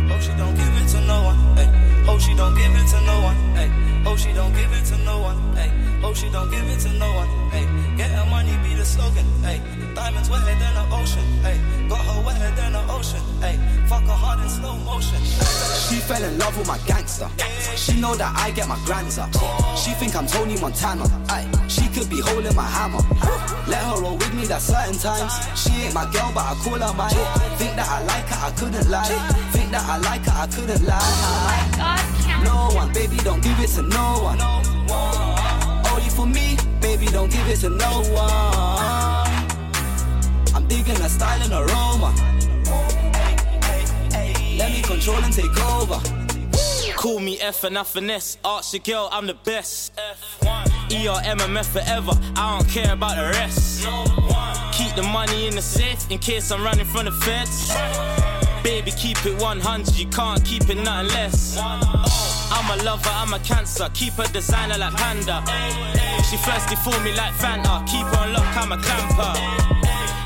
Hope 0.08 0.22
she 0.22 0.32
don't 0.36 0.54
give 0.54 0.74
it 0.80 0.88
to 0.92 1.00
no 1.06 1.22
one. 1.24 1.38
Hey, 1.56 1.68
hope 2.06 2.20
she 2.20 2.34
don't 2.34 2.54
give 2.54 2.74
it 2.74 2.86
to 2.88 3.00
no 3.02 3.22
one. 3.22 3.37
Hey, 4.08 4.14
hope 4.14 4.18
she 4.18 4.32
don't 4.32 4.54
give 4.54 4.72
it 4.72 4.84
to 4.86 4.98
no 5.04 5.20
one. 5.20 5.36
Hey, 5.54 5.70
oh, 6.02 6.14
she 6.14 6.30
don't 6.30 6.50
give 6.50 6.64
it 6.64 6.80
to 6.80 6.92
no 6.94 7.12
one. 7.12 7.28
Hey, 7.50 7.68
get 7.94 8.10
her 8.10 8.24
money 8.30 8.56
be 8.64 8.74
the 8.74 8.84
slogan. 8.84 9.26
Hey, 9.44 9.60
diamonds 9.94 10.30
wetter 10.30 10.46
than 10.46 10.74
the 10.80 10.96
ocean. 10.96 11.24
Hey, 11.44 11.60
got 11.90 12.00
her 12.00 12.24
wetter 12.24 12.50
than 12.56 12.72
the 12.72 12.82
ocean. 12.88 13.20
Hey, 13.38 13.60
fuck 13.86 14.02
her 14.04 14.16
hard 14.16 14.40
in 14.40 14.48
slow 14.48 14.78
motion. 14.78 15.20
She 15.20 16.00
fell 16.00 16.24
in 16.24 16.38
love 16.38 16.56
with 16.56 16.66
my 16.66 16.78
gangster. 16.86 17.28
She 17.76 18.00
know 18.00 18.14
that 18.14 18.32
I 18.34 18.50
get 18.52 18.66
my 18.66 18.80
grands 18.86 19.18
up. 19.18 19.28
She 19.76 19.92
think 20.00 20.16
I'm 20.16 20.26
Tony 20.26 20.56
Montana. 20.58 21.04
Aye, 21.28 21.44
she 21.68 21.86
could 21.88 22.08
be 22.08 22.20
holding 22.20 22.56
my 22.56 22.64
hammer. 22.64 23.04
Let 23.68 23.84
her 23.84 24.00
roll 24.00 24.16
with 24.16 24.32
me 24.32 24.46
that 24.46 24.62
certain 24.62 24.96
times. 24.96 25.36
She 25.52 25.84
ain't 25.84 25.92
my 25.92 26.08
girl, 26.08 26.32
but 26.32 26.48
I 26.48 26.54
call 26.64 26.80
her 26.80 26.94
mine. 26.96 27.12
Think 27.60 27.76
that 27.76 27.84
I 27.86 28.00
like 28.08 28.24
her, 28.32 28.40
I 28.40 28.50
couldn't 28.56 28.88
lie. 28.88 29.04
Think 29.52 29.70
that 29.72 29.84
I 29.84 29.98
like 29.98 30.24
her, 30.24 30.32
I 30.32 30.46
couldn't 30.46 30.82
lie. 30.88 30.96
Oh 31.76 32.07
No 32.44 32.70
one, 32.74 32.92
baby, 32.92 33.16
don't 33.18 33.42
give 33.42 33.58
it 33.60 33.68
to 33.76 33.82
no 33.82 34.20
one. 34.22 34.40
Only 35.90 36.10
for 36.10 36.26
me, 36.26 36.56
baby, 36.80 37.06
don't 37.06 37.30
give 37.30 37.46
it 37.48 37.60
to 37.60 37.70
no 37.70 38.02
one. 38.12 39.28
I'm 40.54 40.66
digging 40.66 40.96
her 40.96 41.08
style 41.08 41.40
and 41.42 41.52
aroma. 41.52 42.14
Let 44.58 44.72
me 44.72 44.82
control 44.82 45.22
and 45.22 45.32
take 45.32 45.56
over. 45.64 46.00
Call 46.96 47.20
me 47.20 47.38
F 47.40 47.62
and 47.62 47.78
I 47.78 47.84
finesse. 47.84 48.38
Your 48.72 48.80
girl, 48.80 49.08
I'm 49.12 49.26
the 49.26 49.34
best. 49.34 49.92
ERMMF 50.90 51.66
forever. 51.66 52.12
I 52.34 52.58
don't 52.58 52.68
care 52.68 52.92
about 52.92 53.16
the 53.16 53.38
rest. 53.38 53.86
Keep 54.72 54.96
the 54.96 55.02
money 55.02 55.46
in 55.46 55.54
the 55.54 55.62
safe 55.62 56.10
in 56.10 56.18
case 56.18 56.50
I'm 56.50 56.62
running 56.62 56.86
from 56.86 57.04
the 57.04 57.12
feds. 57.12 57.70
Baby, 58.68 58.90
keep 58.90 59.24
it 59.24 59.32
100. 59.40 59.96
You 59.96 60.04
can't 60.12 60.44
keep 60.44 60.68
it 60.68 60.76
nothing 60.76 61.08
less. 61.16 61.56
Uh, 61.56 61.80
I'm 62.52 62.68
a 62.68 62.76
lover, 62.84 63.08
I'm 63.16 63.32
a 63.32 63.38
cancer. 63.40 63.88
Keep 63.94 64.20
her 64.20 64.28
designer 64.28 64.76
like 64.76 64.92
Panda. 64.92 65.40
She 66.28 66.36
thirsty 66.36 66.76
for 66.84 66.92
me 67.00 67.16
like 67.16 67.32
Fanta. 67.40 67.80
Keep 67.88 68.04
her 68.12 68.28
on 68.28 68.36
I'm 68.36 68.72
a 68.72 68.76
clamper. 68.76 69.32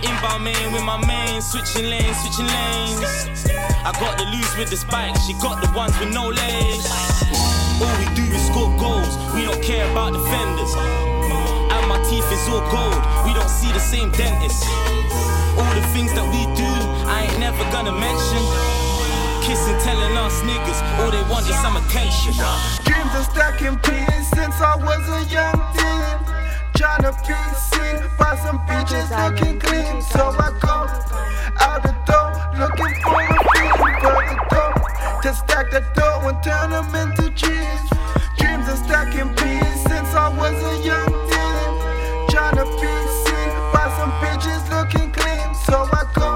Inbound 0.02 0.42
main 0.42 0.72
with 0.74 0.83
my 0.83 0.98
main, 1.07 1.40
switching 1.40 1.87
lanes, 1.87 2.18
switching 2.18 2.50
lanes. 2.50 3.46
I 3.87 3.94
got 4.02 4.18
the 4.18 4.26
loose 4.35 4.59
with 4.59 4.70
the 4.70 4.76
spikes, 4.76 5.22
she 5.24 5.35
got 5.38 5.62
the 5.62 5.70
ones 5.70 5.94
with 6.02 6.11
no 6.11 6.26
legs. 6.26 6.90
All 7.78 7.94
we 7.94 8.11
do 8.18 8.26
is 8.26 8.42
score 8.50 8.74
goals, 8.74 9.14
we 9.38 9.46
don't 9.46 9.62
care 9.62 9.87
about 9.92 10.18
defenders. 10.18 10.74
And 10.74 11.87
my 11.87 12.02
teeth 12.11 12.26
is 12.35 12.42
all 12.50 12.66
gold, 12.74 12.98
we 13.22 13.38
don't 13.38 13.48
see 13.48 13.70
the 13.70 13.78
same 13.78 14.11
dentist. 14.11 14.66
All 15.58 15.74
the 15.74 15.84
things 15.92 16.12
that 16.14 16.26
we 16.32 16.42
do, 16.56 16.70
I 17.08 17.28
ain't 17.28 17.38
never 17.38 17.62
gonna 17.70 17.92
mention. 17.92 18.42
Kissing, 19.42 19.78
telling 19.84 20.16
us 20.16 20.40
niggas, 20.46 20.80
all 21.00 21.10
they 21.10 21.22
want 21.28 21.48
is 21.48 21.56
some 21.60 21.76
attention. 21.76 22.32
Dreams 22.84 23.12
are 23.12 23.26
stacking 23.28 23.76
peas 23.84 24.24
since 24.32 24.56
I 24.60 24.76
was 24.76 25.02
a 25.08 25.20
young 25.28 25.58
teen. 25.76 26.16
Trying 26.76 27.02
to 27.04 27.12
be 27.26 27.36
seen 27.58 27.96
by 28.18 28.34
some 28.36 28.58
bitches 28.70 29.10
looking 29.12 29.58
clean. 29.60 30.00
So 30.00 30.30
I 30.30 30.50
go 30.62 30.88
out 31.60 31.82
the 31.82 31.94
door 32.08 32.32
looking 32.58 32.94
for 33.02 33.20
a 33.20 33.36
fiend 33.52 33.74
for 33.76 34.22
the 34.24 34.36
dough. 34.48 35.20
To 35.22 35.34
stack 35.34 35.70
the 35.70 35.82
dough 35.94 36.28
and 36.28 36.38
turn 36.42 36.70
them 36.70 36.88
into 36.96 37.28
cheese. 37.34 37.84
Dreams 38.38 38.66
are 38.68 38.80
stacking 38.80 39.34
peas 39.34 39.76
since 39.84 40.14
I 40.14 40.28
was 40.32 40.56
a 40.72 40.74
young 40.86 41.12
teen. 41.28 41.70
Trying 42.30 42.56
to 42.56 42.64
be 42.80 42.94
seen 43.26 43.50
by 43.74 43.86
some 43.98 44.12
bitches 44.22 44.62
looking 44.70 45.01
so 45.72 45.88
I 45.90 46.04
go 46.12 46.28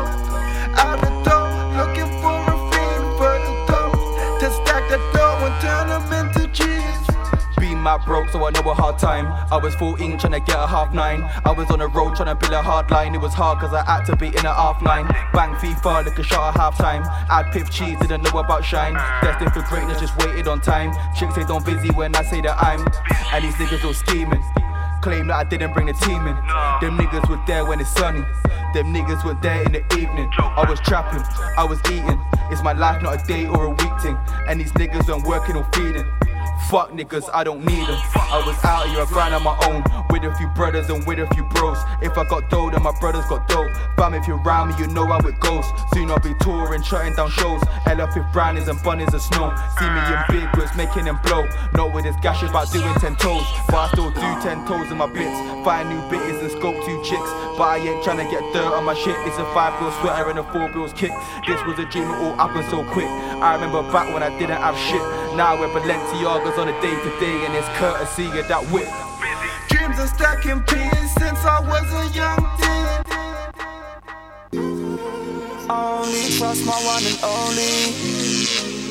out 0.80 0.98
the 0.98 1.12
door 1.28 1.52
looking 1.76 2.08
for 2.24 2.40
a 2.40 2.56
fiend 2.72 3.06
for 3.20 3.36
the 3.44 3.52
dough. 3.68 4.38
To 4.40 4.50
stack 4.50 4.88
the 4.88 4.96
dough 5.12 5.44
and 5.44 5.60
turn 5.60 5.88
them 5.92 6.08
into 6.24 6.48
G's. 6.56 7.56
Being 7.58 7.76
my 7.76 7.98
broke, 7.98 8.30
so 8.30 8.46
I 8.46 8.50
know 8.52 8.70
a 8.70 8.72
hard 8.72 8.98
time. 8.98 9.26
I 9.52 9.58
was 9.58 9.74
14 9.74 10.16
trying 10.16 10.32
to 10.32 10.40
get 10.40 10.56
a 10.56 10.66
half 10.66 10.94
nine. 10.94 11.22
I 11.44 11.52
was 11.52 11.70
on 11.70 11.80
the 11.80 11.88
road 11.88 12.16
trying 12.16 12.28
to 12.28 12.34
build 12.34 12.54
a 12.54 12.62
hard 12.62 12.90
line. 12.90 13.14
It 13.14 13.20
was 13.20 13.34
hard 13.34 13.58
cause 13.58 13.74
I 13.74 13.84
had 13.84 14.06
to 14.06 14.16
be 14.16 14.28
in 14.28 14.46
a 14.46 14.54
half 14.54 14.80
line. 14.80 15.06
Bang 15.34 15.52
FIFA, 15.56 16.06
like 16.06 16.18
a 16.18 16.22
shot 16.22 16.54
at 16.54 16.58
half 16.58 16.78
time. 16.78 17.02
Add 17.28 17.52
piff 17.52 17.68
cheese, 17.68 17.98
didn't 18.00 18.22
know 18.22 18.40
about 18.40 18.64
shine. 18.64 18.94
Destined 19.20 19.52
for 19.52 19.60
greatness, 19.68 20.00
just 20.00 20.16
waited 20.16 20.48
on 20.48 20.62
time. 20.62 20.94
Chicks 21.14 21.34
say 21.34 21.44
don't 21.44 21.62
busy 21.62 21.90
when 21.90 22.16
I 22.16 22.22
say 22.22 22.40
that 22.40 22.56
I'm. 22.56 22.80
And 23.34 23.44
these 23.44 23.54
niggas 23.56 23.84
all 23.84 23.92
scheming. 23.92 24.42
Claim 25.06 25.28
that 25.28 25.36
I 25.36 25.44
didn't 25.44 25.72
bring 25.72 25.86
the 25.86 25.92
team 25.92 26.26
in. 26.26 26.34
Them 26.82 26.98
niggas 26.98 27.30
were 27.30 27.38
there 27.46 27.64
when 27.64 27.78
it's 27.78 27.90
sunny. 27.90 28.22
Them 28.74 28.92
niggas 28.92 29.24
were 29.24 29.38
there 29.40 29.62
in 29.62 29.70
the 29.70 29.82
evening. 29.94 30.28
I 30.36 30.68
was 30.68 30.80
trapping, 30.80 31.22
I 31.56 31.62
was 31.62 31.78
eating. 31.92 32.20
It's 32.50 32.60
my 32.60 32.72
life, 32.72 33.00
not 33.02 33.22
a 33.22 33.24
day 33.24 33.46
or 33.46 33.66
a 33.66 33.70
week 33.70 34.00
thing. 34.02 34.18
And 34.48 34.58
these 34.58 34.72
niggas 34.72 35.06
weren't 35.06 35.24
working 35.24 35.54
or 35.54 35.62
feeding. 35.74 36.04
Fuck 36.68 36.90
niggas, 36.90 37.28
I 37.32 37.44
don't 37.44 37.64
need 37.64 37.86
them. 37.86 38.00
I 38.16 38.42
was 38.44 38.56
out 38.64 38.88
here, 38.88 39.00
I 39.00 39.06
grind 39.06 39.34
on 39.34 39.42
my 39.42 39.56
own. 39.68 39.84
With 40.10 40.24
a 40.24 40.34
few 40.36 40.48
brothers 40.48 40.88
and 40.90 41.06
with 41.06 41.18
a 41.18 41.26
few 41.34 41.44
bros. 41.44 41.78
If 42.02 42.16
I 42.18 42.24
got 42.24 42.48
dough, 42.50 42.70
then 42.70 42.82
my 42.82 42.98
brothers 42.98 43.24
got 43.26 43.48
dough. 43.48 43.68
Fam, 43.96 44.14
if 44.14 44.26
you're 44.26 44.42
around 44.42 44.70
me, 44.70 44.74
you 44.78 44.86
know 44.88 45.06
how 45.06 45.18
it 45.18 45.38
goes. 45.40 45.66
Soon 45.92 46.10
I'll 46.10 46.18
be 46.20 46.34
touring, 46.40 46.82
shutting 46.82 47.14
down 47.14 47.30
shows. 47.30 47.62
With 48.16 48.32
brownies 48.32 48.68
and 48.68 48.82
bunnies 48.82 49.12
of 49.12 49.20
snow. 49.20 49.52
See 49.78 49.84
me 49.84 50.00
in 50.08 50.20
big 50.28 50.52
bricks, 50.52 50.74
making 50.76 51.04
them 51.04 51.20
blow. 51.24 51.48
Not 51.74 51.92
with 51.92 52.04
this 52.04 52.16
gashes, 52.22 52.48
about 52.48 52.72
doing 52.72 52.94
10 52.94 53.16
toes. 53.16 53.44
But 53.68 53.76
I 53.76 53.88
still 53.92 54.10
do 54.10 54.20
10 54.20 54.64
toes 54.66 54.90
in 54.90 54.96
my 54.96 55.06
bits. 55.06 55.36
Find 55.64 55.88
new 55.88 56.00
bitties 56.08 56.40
and 56.40 56.50
scope 56.50 56.76
two 56.84 56.96
chicks. 57.04 57.28
But 57.60 57.76
I 57.76 57.76
ain't 57.78 58.04
trying 58.04 58.24
to 58.24 58.28
get 58.30 58.40
dirt 58.52 58.72
on 58.72 58.84
my 58.84 58.94
shit. 58.94 59.16
It's 59.28 59.36
a 59.36 59.44
five 59.52 59.78
bill 59.80 59.92
sweater 60.00 60.30
and 60.30 60.38
a 60.38 60.44
four 60.52 60.68
bills 60.72 60.92
kick. 60.92 61.12
This 61.46 61.60
was 61.64 61.78
a 61.78 61.84
dream, 61.92 62.08
it 62.08 62.16
all 62.24 62.36
happened 62.36 62.68
so 62.70 62.84
quick. 62.92 63.08
I 63.08 63.54
remember 63.54 63.82
back 63.92 64.12
when 64.14 64.22
I 64.22 64.30
didn't 64.38 64.56
have 64.56 64.76
shit. 64.76 65.02
Now 65.36 65.58
we're 65.60 65.72
Balenciagas 66.46 66.58
on 66.58 66.68
a 66.68 66.80
day 66.80 66.94
to 67.02 67.20
day, 67.20 67.44
and 67.44 67.54
it's 67.54 67.68
courtesy 67.78 68.26
of 68.38 68.48
that 68.48 68.62
whip. 68.70 68.88
Dreams 69.68 69.98
are 69.98 70.06
stacking 70.06 70.62
peas 70.62 71.12
since 71.18 71.38
I 71.44 71.60
was 71.60 71.92
a 71.92 72.06
young 72.14 72.38
teen. 72.58 73.02
Only 75.68 76.30
trust 76.38 76.64
my 76.64 76.72
one 76.84 77.04
and 77.04 77.18
only. 77.24 77.92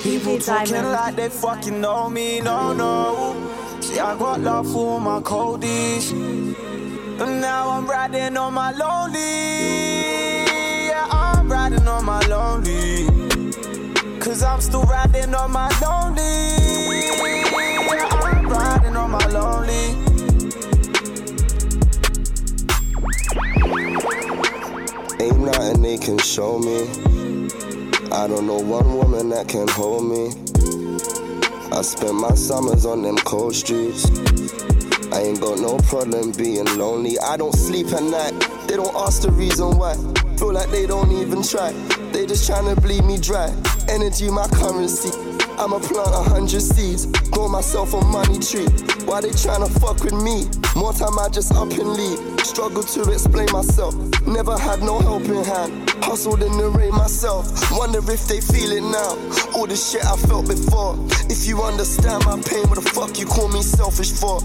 People 0.03 0.39
talking 0.39 0.83
like 0.91 1.15
they 1.15 1.29
fucking 1.29 1.79
know 1.79 2.09
me, 2.09 2.41
no, 2.41 2.73
no. 2.73 3.35
See, 3.81 3.99
I 3.99 4.17
got 4.17 4.41
love 4.41 4.71
for 4.71 4.99
my 4.99 5.21
coldies. 5.21 6.11
And 6.11 7.41
now 7.41 7.69
I'm 7.69 7.87
riding 7.87 8.37
on 8.37 8.53
my 8.53 8.71
lonely. 8.71 9.19
Yeah, 10.87 11.07
I'm 11.09 11.49
riding 11.49 11.87
on 11.87 12.03
my 12.05 12.19
lonely. 12.27 13.07
Cause 14.19 14.43
I'm 14.43 14.59
still 14.59 14.83
riding 14.83 15.33
on 15.33 15.51
my 15.51 15.69
lonely. 15.81 17.44
My 19.15 19.25
lonely. 19.27 19.85
Ain't 25.23 25.39
nothing 25.39 25.81
they 25.81 25.97
can 25.97 26.17
show 26.17 26.59
me. 26.59 26.81
I 28.11 28.27
don't 28.27 28.45
know 28.45 28.59
one 28.59 28.97
woman 28.97 29.29
that 29.29 29.47
can 29.47 29.67
hold 29.67 30.03
me. 30.05 30.25
I 31.71 31.81
spent 31.81 32.15
my 32.15 32.33
summers 32.35 32.85
on 32.85 33.01
them 33.03 33.17
cold 33.17 33.55
streets. 33.55 34.05
I 35.13 35.21
ain't 35.21 35.39
got 35.39 35.59
no 35.59 35.77
problem 35.89 36.31
being 36.31 36.65
lonely. 36.77 37.17
I 37.19 37.37
don't 37.37 37.55
sleep 37.55 37.87
at 37.93 38.03
night. 38.03 38.33
They 38.67 38.75
don't 38.75 38.95
ask 38.95 39.21
the 39.21 39.31
reason 39.31 39.77
why. 39.77 39.95
Feel 40.37 40.53
like 40.53 40.69
they 40.71 40.85
don't 40.85 41.11
even 41.11 41.41
try. 41.41 41.71
They 42.11 42.25
just 42.25 42.49
tryna 42.49 42.81
bleed 42.81 43.05
me 43.05 43.17
dry. 43.17 43.49
Energy, 43.87 44.29
my 44.29 44.47
currency. 44.47 45.24
I'ma 45.57 45.79
plant 45.79 46.09
a 46.13 46.23
hundred 46.29 46.61
seeds, 46.61 47.05
grow 47.31 47.47
myself 47.47 47.93
a 47.93 48.01
money 48.05 48.39
tree. 48.39 48.67
Why 49.05 49.21
they 49.21 49.29
tryna 49.29 49.69
fuck 49.79 50.03
with 50.03 50.13
me? 50.13 50.45
More 50.75 50.91
time 50.93 51.17
I 51.17 51.29
just 51.29 51.53
up 51.53 51.71
and 51.71 51.93
leave. 51.93 52.19
Struggle 52.45 52.83
to 52.83 53.11
explain 53.11 53.47
myself. 53.51 53.95
Never 54.27 54.57
had 54.57 54.81
no 54.81 54.99
helping 54.99 55.43
hand. 55.43 55.89
Hustled 56.03 56.43
in 56.43 56.57
the 56.57 56.69
rain 56.69 56.91
myself. 56.91 57.47
Wonder 57.71 57.99
if 58.11 58.27
they 58.27 58.41
feel 58.41 58.71
it 58.71 58.81
now. 58.81 59.15
All 59.55 59.65
the 59.65 59.75
shit 59.75 60.05
I 60.05 60.17
felt 60.17 60.47
before. 60.47 60.97
If 61.29 61.47
you 61.47 61.61
understand 61.61 62.25
my 62.25 62.39
pain, 62.41 62.67
what 62.67 62.75
the 62.75 62.89
fuck 62.89 63.17
you 63.17 63.25
call 63.25 63.47
me 63.47 63.61
selfish 63.61 64.11
for? 64.11 64.41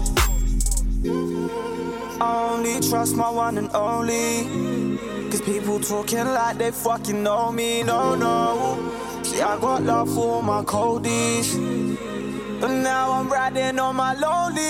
Only 2.21 2.79
trust 2.79 3.15
my 3.15 3.29
one 3.29 3.57
and 3.57 3.69
only. 3.73 5.29
Cause 5.29 5.41
people 5.41 5.79
talking 5.79 6.25
like 6.25 6.57
they 6.57 6.71
fucking 6.71 7.21
know 7.23 7.51
me, 7.51 7.83
no, 7.83 8.15
no. 8.15 9.00
See, 9.31 9.41
I 9.41 9.57
got 9.61 9.83
love 9.83 10.13
for 10.13 10.43
my 10.43 10.61
coldies. 10.65 11.55
And 11.55 12.83
now 12.83 13.13
I'm 13.13 13.29
riding 13.29 13.79
on 13.79 13.95
my 13.95 14.13
lonely. 14.13 14.61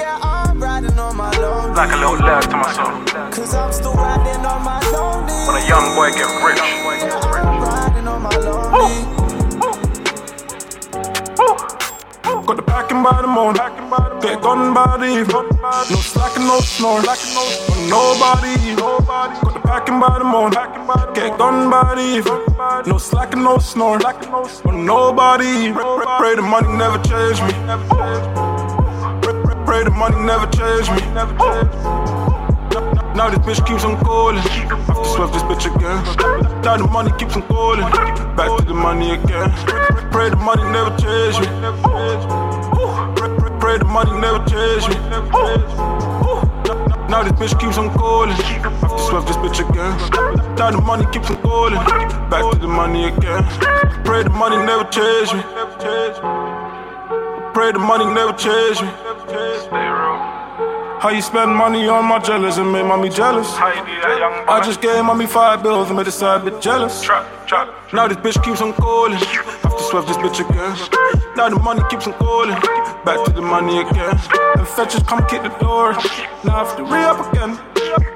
Yeah, 0.00 0.18
I'm 0.20 0.62
riding 0.62 0.98
on 0.98 1.16
my 1.16 1.30
lonely. 1.38 1.74
Like 1.74 1.92
a 1.92 1.96
little 1.96 2.18
love 2.18 2.46
to 2.50 2.56
myself. 2.58 3.32
Cause 3.32 3.54
I'm 3.54 3.72
still 3.72 3.94
riding 3.94 4.44
on 4.44 4.62
my 4.62 4.80
lonely. 4.92 5.32
When 5.48 5.62
a 5.62 5.66
young 5.66 5.94
boy 5.96 6.10
get 6.10 6.28
rich. 6.44 6.60
I'm 6.60 7.62
riding 7.62 8.06
on 8.06 8.20
my 8.20 8.36
lonely. 8.36 8.99
Got 12.50 12.56
the 12.56 12.62
packing 12.62 13.00
by 13.00 13.22
the 13.22 13.28
morning, 13.28 13.62
get 14.20 14.42
gone 14.42 14.74
by 14.74 14.96
the 14.96 15.04
evening. 15.06 15.48
No 15.62 16.00
slacking, 16.02 16.48
no 16.48 16.58
snoring, 16.58 17.06
nobody. 17.88 18.74
Got 18.74 19.54
the 19.54 19.60
packing 19.62 20.00
by 20.00 20.18
the 20.18 20.24
morning, 20.24 20.58
get 21.14 21.38
gone 21.38 21.70
by 21.70 21.94
the 21.94 22.02
evening. 22.02 22.42
No 22.88 22.98
slacking, 22.98 23.44
no 23.44 23.58
snoring, 23.58 24.02
nobody. 24.84 25.72
Pray, 26.18 26.34
the 26.34 26.42
money 26.42 26.76
never 26.76 26.98
change 27.04 27.40
me. 27.40 27.52
Pray 29.64 29.84
the 29.84 29.90
money 29.90 30.18
never 30.18 30.48
change 30.50 30.90
me. 30.90 32.29
Now 33.14 33.28
this 33.28 33.40
bitch 33.40 33.66
keeps 33.66 33.84
on 33.84 33.96
calling. 34.04 34.38
Have 34.38 34.86
to 34.86 35.04
swerve 35.04 35.32
this 35.32 35.42
bitch 35.42 35.66
again. 35.74 36.04
Now 36.62 36.76
the 36.76 36.86
money 36.86 37.12
keeps 37.18 37.36
on 37.36 37.42
calling. 37.42 37.82
Back 38.36 38.58
to 38.58 38.64
the 38.64 38.74
money 38.74 39.12
again. 39.12 39.50
Pray 40.10 40.30
the 40.30 40.36
money 40.36 40.62
never 40.70 40.90
change 40.96 41.38
me. 41.40 41.46
Pray, 43.60 43.76
the 43.78 43.84
money 43.84 44.12
never 44.18 44.38
change 44.46 44.88
me. 44.88 44.94
Now 47.10 47.22
this 47.22 47.32
bitch 47.32 47.60
keeps 47.60 47.76
on 47.78 47.90
calling. 47.90 48.32
Have 48.32 48.90
to 48.90 48.98
swerve 48.98 49.26
this 49.26 49.36
bitch 49.36 49.60
again. 49.68 49.96
Now 50.56 50.70
the 50.70 50.80
money 50.80 51.04
keeps 51.12 51.30
on 51.30 51.36
calling. 51.42 51.74
Back 52.30 52.50
to 52.52 52.58
the 52.58 52.68
money 52.68 53.08
again. 53.08 53.44
Pray 54.04 54.22
the 54.22 54.30
money 54.30 54.56
never 54.56 54.84
change 54.84 55.32
me. 55.34 55.42
Pray 57.52 57.72
the 57.72 57.78
money 57.78 58.06
never 58.06 58.32
change 58.32 58.80
me. 58.80 58.88
Stay 59.28 59.88
real. 59.88 60.39
How 61.00 61.08
you 61.08 61.22
spend 61.22 61.56
money 61.56 61.88
on 61.88 62.04
my 62.04 62.18
jealous 62.18 62.58
and 62.58 62.70
make 62.70 62.84
mommy 62.84 63.08
jealous? 63.08 63.48
I 63.56 64.60
just 64.62 64.82
gave 64.82 65.02
mommy 65.02 65.26
five 65.26 65.62
bills 65.62 65.88
and 65.88 65.96
made 65.96 66.04
the 66.04 66.12
side 66.12 66.42
bitch 66.42 66.60
jealous. 66.60 67.08
Now 67.90 68.06
this 68.06 68.18
bitch 68.18 68.44
keeps 68.44 68.60
on 68.60 68.74
calling. 68.74 69.16
Have 69.16 69.78
to 69.78 69.82
swerve 69.84 70.06
this 70.06 70.18
bitch 70.18 70.40
again. 70.44 70.76
Now 71.36 71.48
the 71.48 71.58
money 71.58 71.80
keeps 71.88 72.06
on 72.06 72.12
calling. 72.14 72.54
Back 73.06 73.24
to 73.24 73.32
the 73.32 73.40
money 73.40 73.80
again. 73.80 74.14
And 74.58 74.68
fetchers 74.68 75.02
come 75.04 75.26
kick 75.26 75.42
the 75.42 75.48
door. 75.56 75.94
Now 76.44 76.56
I 76.56 76.64
have 76.64 76.76
to 76.76 76.84
re 76.84 77.02
up 77.02 77.32
again. 77.32 77.58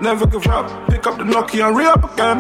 Never 0.03 0.27
give 0.27 0.47
up. 0.49 0.69
Pick 0.91 1.07
up 1.07 1.17
the 1.17 1.25
Nokia 1.25 1.69
and 1.69 1.77
re 1.79 1.87
up 1.87 2.05
again. 2.13 2.37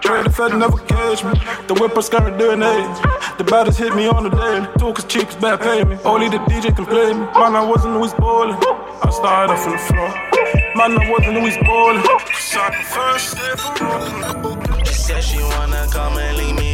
Trade 0.00 0.26
the 0.26 0.30
Fed 0.30 0.58
never 0.58 0.78
catch 0.78 1.22
me. 1.22 1.30
The 1.68 1.74
whippers 1.74 2.06
scaring 2.06 2.36
doing 2.36 2.60
age. 2.60 2.96
The 3.38 3.44
baddest 3.44 3.78
hit 3.78 3.94
me 3.94 4.08
on 4.08 4.24
the 4.24 4.30
day. 4.30 4.66
Talk 4.80 4.98
as 4.98 5.04
cheap 5.04 5.28
bad 5.40 5.60
pay 5.60 5.84
me. 5.84 5.96
Only 6.04 6.28
the 6.28 6.38
DJ 6.38 6.74
can 6.74 6.86
play 6.86 7.12
me. 7.12 7.20
Man, 7.38 7.54
I 7.54 7.64
wasn't 7.64 7.94
always 7.94 8.12
balling. 8.14 8.58
I 9.02 9.10
started 9.10 9.52
off 9.52 9.66
on 9.66 9.72
the 9.72 9.78
floor. 9.78 10.10
Man, 10.76 10.98
I 10.98 11.10
wasn't 11.10 11.36
always 11.38 11.56
balling. 11.58 12.02
She 14.84 14.94
said 14.94 15.22
she 15.22 15.38
wanna 15.42 15.86
come 15.90 16.18
and 16.18 16.36
leave 16.38 16.56
me 16.56 16.65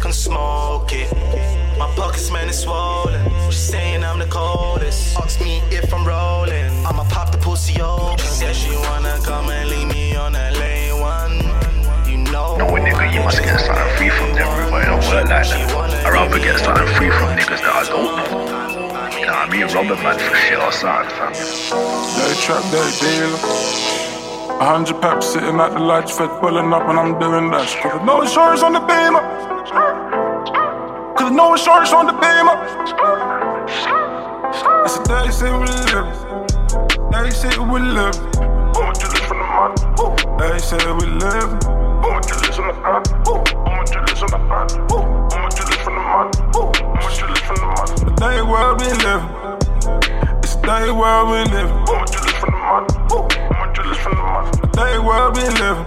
can 0.00 0.12
smoke 0.12 0.92
it. 0.92 1.12
My 1.78 1.86
pockets, 1.94 2.30
man, 2.30 2.48
is 2.48 2.60
swollen. 2.60 3.22
She's 3.50 3.58
saying 3.58 4.02
I'm 4.02 4.18
the 4.18 4.26
coldest. 4.26 5.18
Ask 5.18 5.40
me 5.40 5.62
if 5.70 5.92
I'm 5.92 6.06
rolling. 6.06 6.70
I'ma 6.86 7.04
pop 7.04 7.30
the 7.32 7.38
pussy 7.38 7.80
open. 7.80 8.18
Says 8.18 8.56
she 8.56 8.74
wanna 8.76 9.18
come 9.22 9.50
and 9.50 9.68
leave 9.68 9.88
me 9.88 10.16
on 10.16 10.32
that 10.32 10.56
lane 10.56 10.98
one. 11.00 11.36
You 12.10 12.18
know. 12.32 12.56
No, 12.56 12.66
nigga, 12.66 13.12
you 13.12 13.22
must 13.22 13.42
get 13.42 13.60
something 13.60 13.96
free 13.96 14.10
from 14.10 14.34
them, 14.34 14.48
bro. 14.56 14.78
It 14.78 14.86
don't 14.86 15.04
work 15.04 15.28
like 15.28 15.28
that. 15.28 16.06
I'd 16.06 16.12
rather 16.12 16.38
get 16.38 16.58
something 16.58 16.86
free 16.96 17.10
from 17.10 17.28
niggas 17.36 17.60
that 17.60 17.74
I 17.80 17.84
don't 17.84 18.16
know. 18.16 18.60
You 19.20 19.26
know 19.26 19.32
what 19.32 19.48
I 19.48 19.52
mean? 19.52 19.66
Rob 19.74 19.86
a 19.86 19.96
man 20.02 20.18
for 20.18 20.36
shit 20.36 20.58
or 20.58 20.72
something, 20.72 21.10
fam. 21.16 21.32
They 22.16 22.34
trap, 22.40 22.64
they 22.72 22.88
dealer. 23.00 24.00
A 24.60 24.64
hundred 24.64 25.00
packs 25.00 25.26
sitting 25.26 25.58
at 25.60 25.72
the 25.72 25.78
lights, 25.78 26.16
fed 26.16 26.30
pulling 26.40 26.72
up, 26.72 26.88
and 26.88 26.98
I'm 26.98 27.18
doing 27.18 27.50
that. 27.50 27.68
Cause 27.80 28.04
no 28.04 28.22
insurance 28.22 28.62
on 28.62 28.72
the 28.72 28.80
beamer. 28.80 29.39
Day 35.10 35.30
say 35.30 35.52
we 35.52 35.66
live. 35.90 36.08
They 37.12 37.30
say 37.30 37.58
we 37.58 37.80
live. 37.80 38.16
I'ma 38.76 38.92
do 38.92 39.06
this 39.08 39.24
from 39.26 39.38
the 39.38 39.44
mind. 39.44 39.76
They 40.40 40.58
say 40.58 40.78
we 40.92 41.06
live. 41.06 41.50
I'ma 42.02 42.20
do 42.20 42.34
this 42.40 42.58
on 42.58 42.66
the 42.66 42.74
mind. 42.82 43.08
I'ma 43.26 43.82
do 43.84 43.98
this 44.06 44.22
on 44.22 44.30
the 44.30 44.38
mind. 44.38 44.70
I'ma 45.32 45.48
do 45.50 45.62
this 45.66 45.80
from 45.84 45.94
the 45.94 46.00
mind. 46.00 46.30
I'ma 46.54 47.08
do 47.10 47.26
this 47.26 47.42
from 47.46 47.56
the 47.56 47.66
mind. 47.66 47.90
The 48.06 48.14
day 48.18 48.38
where 48.42 48.72
we 48.80 48.88
live. 49.06 49.24
It's 50.42 50.56
the 50.56 50.62
day 50.66 50.90
where 50.90 51.24
we 51.26 51.38
live. 51.54 51.70
I'ma 51.70 52.04
do 52.06 52.18
this 52.26 52.36
from 52.40 52.50
the 52.50 52.58
mind. 52.58 52.86
I'ma 53.50 53.72
do 53.72 53.82
this 53.88 53.98
from 53.98 54.14
the. 54.14 54.22
The 54.62 54.68
day 54.78 54.98
where 54.98 55.28
we 55.30 55.44
live. 55.62 55.80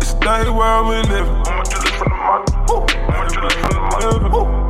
It's 0.00 0.12
the 0.14 0.20
day 0.20 0.44
where 0.48 0.80
we 0.84 0.96
live. 1.12 1.28
I'ma 1.46 1.62
do 1.64 1.76
this 1.80 1.94
from 2.00 2.08
the 2.08 3.01
mind. 3.42 4.62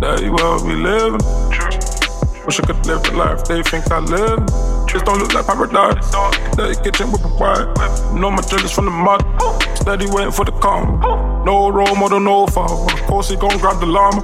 Day 0.00 0.28
where 0.30 0.58
we 0.64 0.74
live. 0.74 1.14
Wish 2.44 2.58
I 2.58 2.66
could 2.66 2.84
live 2.86 3.02
the 3.04 3.12
life 3.16 3.44
they 3.44 3.62
think 3.62 3.90
I 3.90 4.00
live. 4.00 4.40
Just 4.88 5.04
don't 5.04 5.18
look 5.18 5.32
like 5.32 5.46
paradise. 5.46 6.06
Steady 6.52 6.74
kitchen 6.82 7.12
with 7.12 7.24
a 7.24 7.28
wife. 7.28 7.68
Know 8.12 8.30
my 8.30 8.42
jealous 8.42 8.72
from 8.74 8.86
the 8.86 8.90
mud. 8.90 9.22
Steady 9.76 10.06
waiting 10.10 10.32
for 10.32 10.44
the 10.44 10.52
calm. 10.52 11.00
No 11.44 11.70
role 11.70 11.94
model, 11.94 12.20
no 12.20 12.46
father. 12.46 12.74
Of 12.92 13.02
course 13.06 13.30
he 13.30 13.36
gon' 13.36 13.58
grab 13.58 13.80
the 13.80 13.86
llama. 13.86 14.22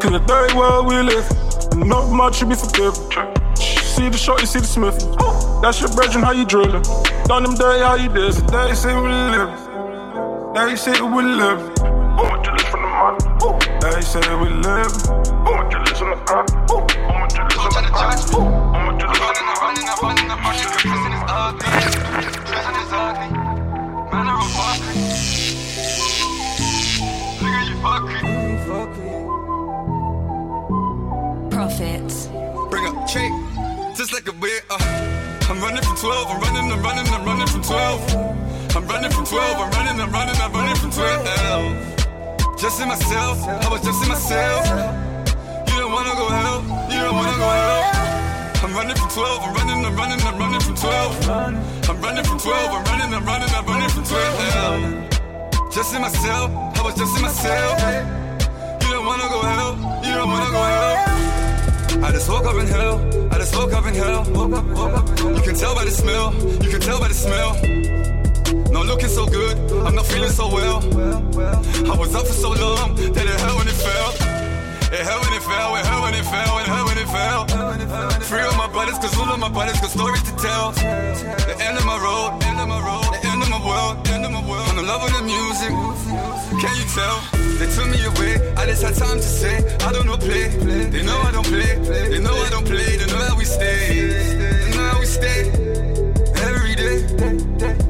Cause 0.00 0.12
the 0.12 0.18
day 0.18 0.54
world 0.54 0.86
we 0.86 1.00
live, 1.00 1.26
not 1.76 2.10
much 2.10 2.36
should 2.38 2.48
be 2.48 2.56
forgiven. 2.56 2.92
See 3.56 4.08
the 4.08 4.18
shot, 4.18 4.40
you 4.40 4.46
see 4.46 4.58
the 4.58 4.66
smith. 4.66 4.98
That's 5.62 5.80
your 5.80 5.90
brethren, 5.94 6.24
how 6.24 6.32
you 6.32 6.44
drilling. 6.44 6.82
Done 7.24 7.44
them 7.44 7.54
day, 7.54 7.78
how 7.78 7.94
you 7.94 8.08
did. 8.08 8.34
Day 8.48 8.74
say 8.74 8.94
we 8.94 9.08
live. 9.08 9.63
They 10.54 10.76
say 10.76 11.00
we 11.00 11.22
live. 11.24 11.58
I'ma 11.80 12.40
do 12.42 12.52
this 12.52 12.62
from 12.70 12.82
the 12.82 12.88
mind. 12.88 13.18
They 13.82 14.00
say 14.02 14.20
we 14.36 14.50
live. 14.50 14.94
I'ma 15.10 15.68
do 15.68 15.78
this 15.84 16.00
on 16.00 16.10
the 16.10 16.16
mind. 16.16 16.48
I'ma 16.70 17.26
do 17.26 17.42
this 17.42 17.58
on 17.58 17.82
the 17.82 17.90
mind. 17.90 18.30
I'ma 18.30 18.92
do 18.92 19.06
this 19.08 19.18
on 19.18 19.34
the 19.34 19.54
Profits. 31.50 32.28
Bring 32.70 32.86
up 32.86 33.08
check, 33.08 33.32
just 33.96 34.12
like 34.12 34.28
a 34.28 34.32
bear. 34.32 34.60
Uh, 34.70 34.78
I'm 35.50 35.60
running 35.60 35.82
from 35.82 35.96
12, 35.96 36.26
I'm 36.28 36.40
running, 36.40 36.70
I'm 36.70 36.80
running, 36.80 37.12
I'm 37.12 37.24
running 37.24 37.48
from 37.48 37.62
12. 37.62 38.53
I'm 38.76 38.88
running 38.88 39.10
from 39.12 39.24
12, 39.24 39.56
I'm 39.56 39.70
running, 39.70 40.00
I'm 40.00 40.10
running, 40.10 40.34
I'm 40.34 40.52
running 40.52 40.74
from 40.74 40.90
12. 40.90 42.58
Just 42.58 42.80
in 42.80 42.88
myself, 42.88 43.38
I 43.46 43.68
was 43.70 43.80
just 43.82 44.02
in 44.02 44.08
myself. 44.08 44.66
You 45.68 45.78
don't 45.78 45.92
wanna 45.92 46.10
go 46.18 46.26
hell, 46.28 46.60
you 46.90 46.98
don't 46.98 47.14
wanna 47.14 47.38
go 47.38 47.48
hell. 47.54 48.64
I'm 48.64 48.74
running 48.74 48.96
from 48.96 49.08
12, 49.10 49.42
I'm 49.42 49.54
running, 49.54 49.84
I'm 49.84 49.94
running, 49.94 50.20
I'm 50.26 50.38
running 50.38 50.60
from 50.60 50.74
12. 50.74 51.28
I'm 51.88 52.00
running 52.02 52.24
from 52.24 52.38
12, 52.38 52.70
I'm 52.74 52.84
running, 52.84 53.14
I'm 53.14 53.24
running, 53.24 53.48
I'm 53.54 53.64
running 53.64 53.90
from 53.90 54.04
12. 54.04 55.70
Just 55.70 55.94
in 55.94 56.02
myself, 56.02 56.50
I 56.50 56.82
was 56.82 56.94
just 56.96 57.14
in 57.16 57.22
myself. 57.22 57.78
You 58.82 58.90
don't 58.90 59.06
wanna 59.06 59.28
go 59.30 59.40
hell, 59.42 59.76
you 60.02 60.14
don't 60.14 60.28
wanna 60.28 60.50
go 60.50 60.62
hell. 60.62 61.14
I 62.02 62.10
just 62.10 62.28
woke 62.28 62.44
up 62.44 62.56
in 62.56 62.66
hell. 62.66 62.98
I 63.32 63.38
just 63.38 63.54
woke 63.54 63.72
up 63.72 63.86
in 63.86 63.94
hell. 63.94 64.26
You 64.26 65.42
can 65.42 65.54
tell 65.54 65.74
by 65.76 65.84
the 65.84 65.92
smell. 65.92 66.34
You 66.34 66.70
can 66.70 66.80
tell 66.80 66.98
by 66.98 67.06
the 67.06 67.14
smell. 67.14 67.83
Not 68.74 68.86
looking 68.86 69.08
so 69.08 69.24
good. 69.24 69.56
I'm 69.86 69.94
not 69.94 70.04
feeling 70.04 70.34
so 70.34 70.48
well. 70.52 70.82
I 71.86 71.94
was 71.96 72.12
up 72.12 72.26
for 72.26 72.32
so 72.32 72.50
long 72.50 72.96
that 72.96 73.24
it 73.32 73.38
hurt 73.38 73.54
when 73.54 73.68
it 73.68 73.78
fell. 73.86 74.10
It 74.90 75.06
hurt 75.06 75.20
when 75.22 75.32
it 75.32 75.44
fell. 75.46 75.76
It 75.78 75.86
hurt 75.86 76.02
when 76.02 76.14
it 76.18 76.26
fell. 76.26 76.58
It 76.58 76.66
hurt 76.66 76.84
when 76.90 76.98
it 76.98 77.06
fell. 77.06 77.46
Free 78.26 78.42
all 78.42 78.58
my 78.58 78.66
brothers, 78.66 78.98
cause 78.98 79.16
all 79.16 79.30
of 79.30 79.38
my 79.38 79.48
brothers 79.48 79.78
got 79.78 79.90
stories 79.90 80.24
to 80.24 80.34
tell. 80.42 80.72
The 80.72 81.54
end 81.62 81.78
of 81.78 81.86
my 81.86 81.94
road. 82.02 82.42
End 82.42 82.58
of 82.58 82.66
my 82.66 82.82
road. 82.82 83.14
The 83.14 83.28
end 83.30 83.42
of 83.44 83.48
my 83.48 83.62
world. 83.64 84.08
End 84.08 84.24
of 84.26 84.32
my 84.32 84.42
world. 84.42 84.66
I'm 84.66 84.78
in 84.80 84.86
love 84.88 85.02
with 85.04 85.14
the 85.14 85.22
music. 85.22 85.70
Can 86.58 86.74
you 86.74 86.86
tell? 86.98 87.22
They 87.62 87.70
took 87.70 87.86
me 87.94 88.02
away. 88.10 88.42
I 88.58 88.66
just 88.66 88.82
had 88.82 88.96
time 88.98 89.18
to 89.22 89.30
say 89.40 89.54
I 89.86 89.92
don't 89.92 90.06
know 90.06 90.16
play. 90.16 90.50
They 90.90 91.04
know 91.06 91.18
I 91.22 91.30
don't 91.30 91.46
play. 91.46 91.78
They 92.10 92.18
know 92.18 92.34
I 92.34 92.50
don't 92.50 92.66
play. 92.66 92.96
They 92.98 93.06
know 93.06 93.22
how 93.22 93.38
we 93.38 93.44
stay. 93.44 94.02
They 94.66 94.74
know 94.74 94.86
how 94.90 94.98
we 94.98 95.06
stay. 95.06 95.46
Every 96.42 96.74
day. 96.74 97.83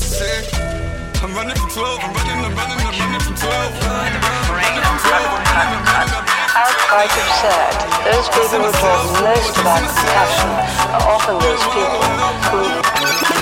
To 0.00 0.08
say. 0.08 0.48
I'm 1.20 1.34
running 1.36 1.56
from 1.56 1.68
12. 1.68 2.00
I'm 2.00 2.12
running. 2.16 2.40
I'm 2.40 2.56
running. 2.56 2.80
I'm 2.80 2.96
running 2.96 3.20
from 3.20 3.36
12. 3.36 3.52
I'm 3.52 4.16
running 4.48 4.80
from 4.80 4.96
12. 4.96 5.28
I'm 5.28 5.44
running. 5.44 5.76
I'm 5.76 5.84
running. 5.92 6.24
As 6.56 6.72
quite 6.88 7.12
absurd, 7.12 7.74
those 8.08 8.26
people 8.32 8.64
who 8.64 8.72
talk 8.80 9.04
most 9.20 9.56
about 9.60 9.84
compassion 9.84 10.50
are 10.96 11.04
often 11.04 11.36
those 11.38 11.64
people 11.76 12.00
who 12.48 12.64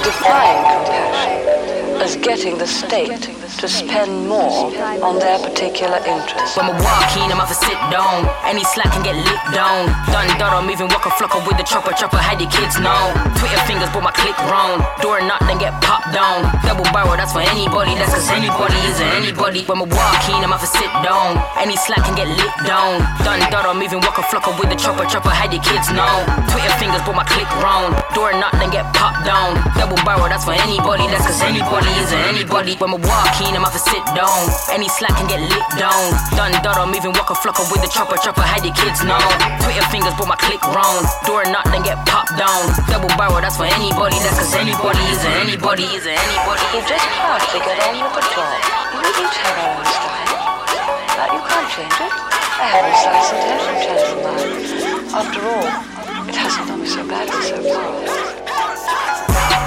define 0.02 0.58
compassion 0.66 2.02
as 2.02 2.16
getting 2.16 2.58
the 2.58 2.66
state 2.66 3.37
to 3.58 3.66
spend 3.66 4.28
more 4.28 4.70
on 5.02 5.18
their 5.18 5.38
particular 5.42 5.98
interests. 6.06 6.54
When 6.54 6.70
I 6.70 6.74
walk 6.78 7.10
in, 7.18 7.26
I'm 7.26 7.42
off 7.42 7.50
a 7.50 7.58
sit 7.58 7.74
down. 7.90 8.30
Any 8.46 8.62
slack 8.62 8.94
can 8.94 9.02
get 9.02 9.18
lit 9.18 9.42
down. 9.50 9.90
Done, 10.14 10.30
done, 10.38 10.54
I'm 10.54 10.62
moving, 10.62 10.86
walk 10.94 11.02
a 11.06 11.10
flocker 11.18 11.42
with 11.42 11.58
the 11.58 11.66
chopper, 11.66 11.90
chopper, 11.98 12.22
how 12.22 12.38
the 12.38 12.46
kids 12.46 12.78
know. 12.78 13.10
Twitter 13.34 13.58
fingers, 13.66 13.90
but 13.90 14.06
my 14.06 14.14
click 14.14 14.38
round. 14.46 14.86
Door 15.02 15.26
knock, 15.26 15.42
then 15.50 15.58
get 15.58 15.74
popped 15.82 16.14
down. 16.14 16.46
Double 16.62 16.86
barrel, 16.94 17.18
that's 17.18 17.34
for 17.34 17.42
anybody, 17.42 17.98
that's 17.98 18.14
cause 18.14 18.30
anybody 18.30 18.78
isn't 18.94 19.10
anybody. 19.18 19.66
When 19.66 19.82
I 19.82 19.90
walk 19.90 20.22
in, 20.30 20.38
I'm 20.38 20.54
off 20.54 20.62
a 20.62 20.70
sit 20.70 20.90
down. 21.02 21.42
Any 21.58 21.74
slack 21.74 22.06
can 22.06 22.14
get 22.14 22.30
lit 22.30 22.54
down. 22.62 23.02
Done, 23.26 23.42
done, 23.50 23.66
I'm 23.66 23.74
moving, 23.74 23.98
walk 24.06 24.22
a 24.22 24.24
flocker 24.30 24.54
with 24.54 24.70
the 24.70 24.78
chopper, 24.78 25.02
chopper, 25.10 25.34
how 25.34 25.50
the 25.50 25.58
kids 25.58 25.90
know. 25.90 26.06
Twitter 26.54 26.70
fingers, 26.78 27.02
but 27.02 27.18
my 27.18 27.26
click 27.26 27.50
round. 27.58 27.98
Door 28.14 28.38
knock, 28.38 28.54
then 28.62 28.70
get 28.70 28.86
popped 28.94 29.26
down. 29.26 29.58
Double 29.74 29.98
barrel, 30.06 30.30
that's 30.30 30.46
for 30.46 30.54
anybody, 30.54 31.10
that's 31.10 31.26
cause 31.26 31.42
anybody 31.42 31.90
isn't 32.06 32.22
anybody. 32.30 32.78
When 32.78 32.94
I 32.94 33.00
walk 33.02 33.34
in, 33.42 33.47
Off 33.56 33.74
a 33.74 33.80
sit 33.80 34.04
down. 34.12 34.44
Any 34.70 34.88
slack 34.92 35.16
can 35.16 35.26
get 35.26 35.40
lit 35.40 35.68
down. 35.80 36.12
Done, 36.36 36.52
done, 36.62 36.76
I'm 36.76 36.92
moving, 36.92 37.16
walk 37.16 37.32
a 37.32 37.34
flocker 37.34 37.64
with 37.72 37.80
the 37.80 37.88
chopper, 37.88 38.20
chopper, 38.20 38.44
how 38.44 38.60
the 38.60 38.70
kids 38.70 39.02
know. 39.02 39.18
Twitter 39.64 39.82
fingers, 39.88 40.12
but 40.20 40.28
my 40.28 40.36
click 40.36 40.62
round. 40.68 41.08
Door 41.24 41.50
knock, 41.50 41.64
then 41.72 41.82
get 41.82 41.98
popped 42.06 42.36
down. 42.38 42.70
Double 42.86 43.08
barrel, 43.16 43.40
that's 43.40 43.56
for 43.56 43.64
anybody, 43.66 44.14
that's 44.20 44.38
cause 44.38 44.54
anybody 44.54 45.00
is 45.10 45.24
anybody 45.24 45.88
is 45.96 46.06
anybody. 46.06 46.64
You 46.76 46.80
just 46.86 47.02
get 47.02 47.76
on 47.82 47.96
with 47.98 48.14
the 48.14 48.24
job. 48.30 48.56
We 48.94 49.08
each 49.16 49.38
have 49.42 49.58
our 49.58 49.74
own 49.74 49.86
style. 49.90 50.28
But 51.18 51.28
you 51.34 51.40
can't 51.42 51.68
change 51.72 51.98
it. 51.98 52.12
I 52.14 52.66
have 52.68 52.84
a 52.84 52.94
slice 52.94 53.32
and 53.32 53.42
every 53.58 53.76
gentleman. 53.82 55.08
After 55.18 55.40
all, 55.42 55.66
it 56.28 56.36
hasn't 56.36 56.68
done 56.68 56.80
me 56.80 56.86
so 56.86 57.02
badly 57.08 57.42
so 57.42 57.58
far. 57.64 58.37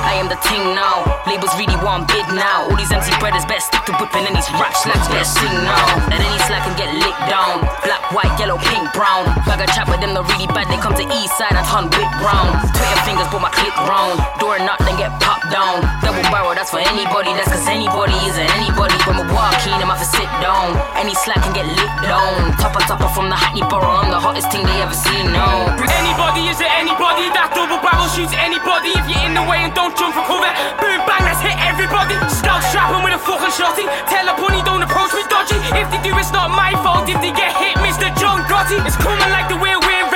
I 0.01 0.17
am 0.17 0.27
the 0.27 0.39
ting 0.45 0.73
now. 0.73 1.05
Labels 1.29 1.53
really 1.57 1.77
want 1.85 2.09
big 2.09 2.25
now. 2.33 2.67
All 2.69 2.77
these 2.77 2.91
MC 2.91 3.13
brothers 3.21 3.45
better 3.45 3.61
stick 3.61 3.85
to 3.85 3.93
whipping 4.01 4.25
and 4.25 4.35
these 4.35 4.49
rap 4.57 4.73
slacks 4.73 5.07
better 5.07 5.25
sing 5.25 5.53
now. 5.61 5.85
And 6.09 6.19
any 6.19 6.39
slack 6.49 6.65
can 6.65 6.75
get 6.77 6.89
licked 6.97 7.25
down. 7.29 7.61
Black, 7.85 8.01
white, 8.11 8.33
yellow, 8.41 8.57
pink, 8.57 8.85
brown. 8.97 9.29
Bag 9.45 9.61
a 9.61 9.67
chat 9.71 9.85
with 9.87 10.01
them, 10.01 10.13
they're 10.17 10.25
really 10.25 10.49
bad. 10.49 10.67
They 10.73 10.79
come 10.81 10.97
to 10.97 11.05
east 11.05 11.37
side 11.37 11.53
and 11.53 11.65
turn 11.69 11.85
whip 11.93 12.11
round. 12.19 12.57
Twitter 12.73 13.01
fingers, 13.05 13.29
but 13.29 13.41
my 13.41 13.53
click 13.53 13.75
round. 13.85 14.17
Door 14.41 14.65
knock, 14.65 14.81
then 14.83 14.97
get 14.97 15.13
popped 15.21 15.47
down. 15.53 15.85
Double 16.01 16.25
barrel, 16.33 16.57
that's 16.57 16.73
for 16.73 16.81
anybody. 16.81 17.31
That's 17.37 17.53
cause 17.53 17.67
anybody 17.69 18.17
is 18.25 18.35
anybody. 18.35 18.97
When 19.05 19.21
I 19.21 19.25
walk 19.29 19.61
in, 19.69 19.77
I'm 19.77 19.93
off 19.93 20.01
to 20.01 20.09
sit 20.09 20.29
down. 20.41 20.75
Any 20.97 21.13
slack 21.13 21.45
can 21.45 21.53
get 21.53 21.67
licked 21.69 22.01
down. 22.03 22.57
Topper, 22.57 22.81
topper 22.89 23.09
from 23.13 23.29
the 23.29 23.37
Hackney 23.37 23.61
Borough. 23.69 24.01
I'm 24.01 24.09
the 24.09 24.19
hottest 24.19 24.49
thing 24.51 24.65
they 24.65 24.81
ever 24.81 24.97
seen, 24.97 25.29
no. 25.29 25.69
Anybody 25.77 26.49
is 26.49 26.59
it 26.59 26.71
anybody 26.81 27.29
that 27.37 27.53
double 27.53 27.77
barrel 27.83 28.09
shoots 28.09 28.33
anybody 28.33 28.89
if 28.97 29.05
you're 29.05 29.21
in 29.25 29.33
the 29.37 29.45
way 29.45 29.61
and 29.61 29.73
don't 29.77 29.90
jump 29.95 30.15
for 30.15 30.25
cover. 30.25 30.51
Boom 30.79 30.99
bang, 31.07 31.23
let's 31.25 31.41
hit 31.41 31.57
everybody. 31.63 32.15
Start 32.29 32.63
strapping 32.67 33.03
with 33.03 33.15
a 33.15 33.21
fucking 33.21 33.53
shotty. 33.53 33.85
Tell 34.07 34.27
a 34.27 34.35
bunny 34.37 34.61
don't 34.63 34.83
approach 34.83 35.13
me 35.13 35.23
dodgy. 35.27 35.57
If 35.75 35.87
they 35.91 36.01
do, 36.03 36.15
it's 36.17 36.31
not 36.31 36.51
my 36.51 36.71
fault. 36.83 37.09
If 37.09 37.19
they 37.21 37.31
get 37.31 37.51
hit, 37.55 37.75
Mr. 37.81 38.11
John 38.19 38.43
Gotti. 38.47 38.79
It's 38.85 38.97
coming 38.97 39.31
like 39.31 39.49
the 39.49 39.61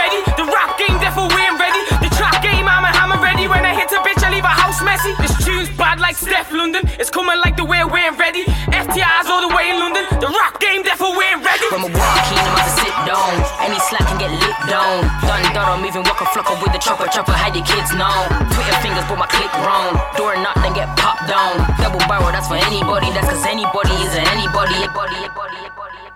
ready. 0.05 0.21
The 0.37 0.45
rap 0.45 0.77
game, 0.77 0.97
therefore 1.01 1.27
we 1.33 1.39
ain't 1.41 1.57
ready. 1.57 1.81
The 2.01 2.11
trap 2.13 2.41
game, 2.41 2.69
I'm 2.69 2.85
a 2.85 2.91
hammer 2.93 3.17
ready. 3.17 3.49
When 3.49 3.65
I 3.65 3.73
hit 3.73 3.89
a 3.91 3.99
bitch, 4.05 4.21
I 4.21 4.29
leave 4.29 4.45
a 4.45 4.53
house 4.53 4.81
messy. 4.85 5.13
This 5.17 5.33
tune's 5.41 5.69
bad 5.77 5.99
like 5.99 6.15
Steff 6.17 6.53
London. 6.53 6.85
It's 7.01 7.09
coming 7.09 7.37
like 7.41 7.57
the 7.57 7.65
way 7.65 7.81
we 7.83 7.99
ain't 7.99 8.17
ready. 8.17 8.45
FTI's 8.69 9.27
all 9.29 9.41
the 9.41 9.53
way 9.53 9.73
in 9.73 9.77
London. 9.81 10.05
The 10.21 10.29
rap 10.29 10.61
game, 10.61 10.85
therefore 10.85 11.17
we 11.17 11.25
ain't 11.25 11.41
ready. 11.41 11.65
From 11.73 11.89
a 11.89 11.91
walk, 11.91 12.21
he 12.29 12.35
know 12.37 12.53
how 12.53 12.65
to 12.69 12.73
sit 12.77 12.95
down. 13.09 13.33
Any 13.65 13.79
slack 13.89 14.05
can 14.05 14.17
get 14.21 14.31
lit 14.31 14.57
down. 14.69 15.09
Done, 15.25 15.45
done, 15.53 15.67
I'm 15.79 15.85
even 15.85 16.05
walking 16.05 16.29
flocker 16.29 16.57
with 16.61 16.73
the 16.73 16.81
chopper, 16.81 17.09
chopper. 17.09 17.33
How 17.33 17.49
your 17.49 17.65
kids 17.65 17.91
know? 17.97 18.13
Twitter 18.53 18.77
fingers, 18.85 19.05
put 19.09 19.17
my 19.17 19.29
click 19.29 19.51
wrong. 19.65 19.97
Door 20.17 20.45
knock, 20.45 20.57
then 20.61 20.73
get 20.73 20.89
popped 20.97 21.25
down. 21.25 21.65
Double 21.81 22.01
barrel, 22.05 22.29
that's 22.29 22.47
for 22.47 22.59
anybody. 22.59 23.09
That's 23.13 23.29
cause 23.29 23.45
anybody 23.45 23.93
is 24.05 24.13
an 24.13 24.25
anybody. 24.29 24.77
anybody, 24.77 25.17
anybody, 25.17 25.57
anybody. 25.65 26.14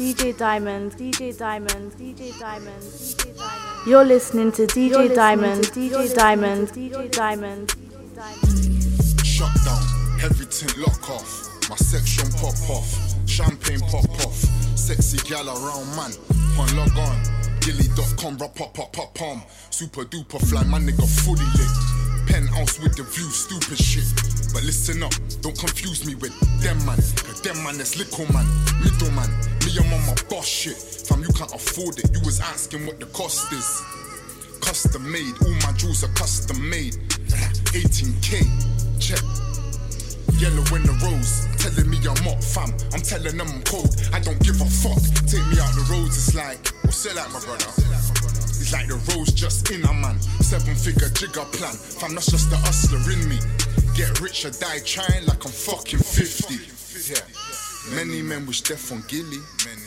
DJ 0.00 0.34
Diamond, 0.34 0.92
DJ 0.92 1.36
Diamond, 1.36 1.92
DJ 1.92 2.38
Diamond, 2.38 2.82
DJ 2.82 3.36
Diamond. 3.36 3.86
You're 3.86 4.06
listening 4.06 4.50
to 4.52 4.66
DJ 4.66 5.14
Diamond, 5.14 5.64
DJ 5.64 6.14
Diamond, 6.14 6.68
DJ 6.68 7.12
Diamond. 7.12 7.70
Shut 9.22 9.52
down, 9.62 9.82
everything 10.22 10.70
lock 10.80 11.10
off. 11.10 11.68
My 11.68 11.76
section 11.76 12.32
pop 12.40 12.56
off, 12.70 13.28
champagne 13.28 13.80
pop 13.90 14.08
off. 14.24 14.36
Sexy 14.74 15.18
gal 15.28 15.46
around 15.46 15.84
man, 15.94 16.12
on 16.58 16.74
log 16.78 16.96
on. 16.96 17.20
Gilly.com, 17.60 18.38
rap 18.38 18.54
pop 18.54 18.72
pop 18.72 18.94
pop 18.94 19.14
pom. 19.14 19.42
Super 19.68 20.06
duper 20.06 20.40
fly, 20.48 20.64
my 20.64 20.78
nigga 20.78 21.06
fully 21.06 21.44
lit. 21.60 22.26
Penthouse 22.26 22.80
with 22.80 22.96
the 22.96 23.02
view, 23.02 23.28
stupid 23.28 23.76
shit. 23.76 24.08
But 24.54 24.62
listen 24.62 25.02
up, 25.02 25.12
don't 25.42 25.58
confuse 25.58 26.06
me 26.06 26.14
with 26.14 26.32
them 26.62 26.78
man. 26.86 26.96
Cause 26.96 27.42
them 27.42 27.62
man 27.62 27.78
is 27.78 27.98
little 27.98 28.24
man, 28.32 28.46
middle 28.82 29.10
man. 29.10 29.28
Me 29.64 29.76
I'm 29.78 29.92
on 29.92 30.06
my 30.06 30.14
boss 30.28 30.46
shit. 30.46 30.76
Fam, 30.76 31.22
you 31.22 31.28
can't 31.28 31.52
afford 31.52 31.98
it. 31.98 32.10
You 32.12 32.20
was 32.24 32.40
asking 32.40 32.86
what 32.86 33.00
the 33.00 33.06
cost 33.06 33.52
is. 33.52 33.82
Custom 34.60 35.10
made, 35.10 35.34
all 35.42 35.54
my 35.66 35.72
jewels 35.76 36.04
are 36.04 36.12
custom 36.14 36.58
made. 36.68 36.94
18k, 37.72 38.44
check. 39.00 39.22
Yellow 40.40 40.64
in 40.74 40.82
the 40.88 40.96
rose, 41.04 41.44
telling 41.60 41.90
me 41.90 41.98
I'm 42.00 42.28
up, 42.28 42.42
fam. 42.42 42.72
I'm 42.92 43.02
telling 43.02 43.36
them 43.36 43.48
I'm 43.48 43.62
cold. 43.62 43.90
I 44.12 44.20
don't 44.20 44.40
give 44.40 44.60
a 44.60 44.64
fuck. 44.64 45.00
Take 45.28 45.44
me 45.52 45.60
out 45.60 45.74
the 45.76 45.84
roads, 45.92 46.16
it's 46.16 46.34
like, 46.34 46.72
what's 46.84 47.04
it 47.04 47.16
like, 47.16 47.32
my 47.32 47.40
brother? 47.40 47.68
It's 48.56 48.72
like 48.72 48.88
the 48.88 48.96
rose 49.12 49.32
just 49.32 49.70
in 49.70 49.84
a 49.84 49.92
man. 49.92 50.20
Seven 50.40 50.74
figure 50.74 51.08
jigger 51.10 51.44
plan. 51.52 51.74
Fam, 51.74 52.14
that's 52.14 52.30
just 52.30 52.48
the 52.50 52.56
hustler 52.56 53.00
in 53.12 53.28
me. 53.28 53.38
Get 53.96 54.20
rich 54.20 54.44
or 54.44 54.50
die 54.50 54.80
trying 54.84 55.26
like 55.26 55.44
I'm 55.44 55.52
fucking 55.52 56.00
50. 56.00 56.54
Yeah. 57.12 57.69
Many 57.88 58.20
men 58.22 58.44
death 58.44 58.92
on 58.92 59.02
Gilly. 59.08 59.38
Many 59.64 59.80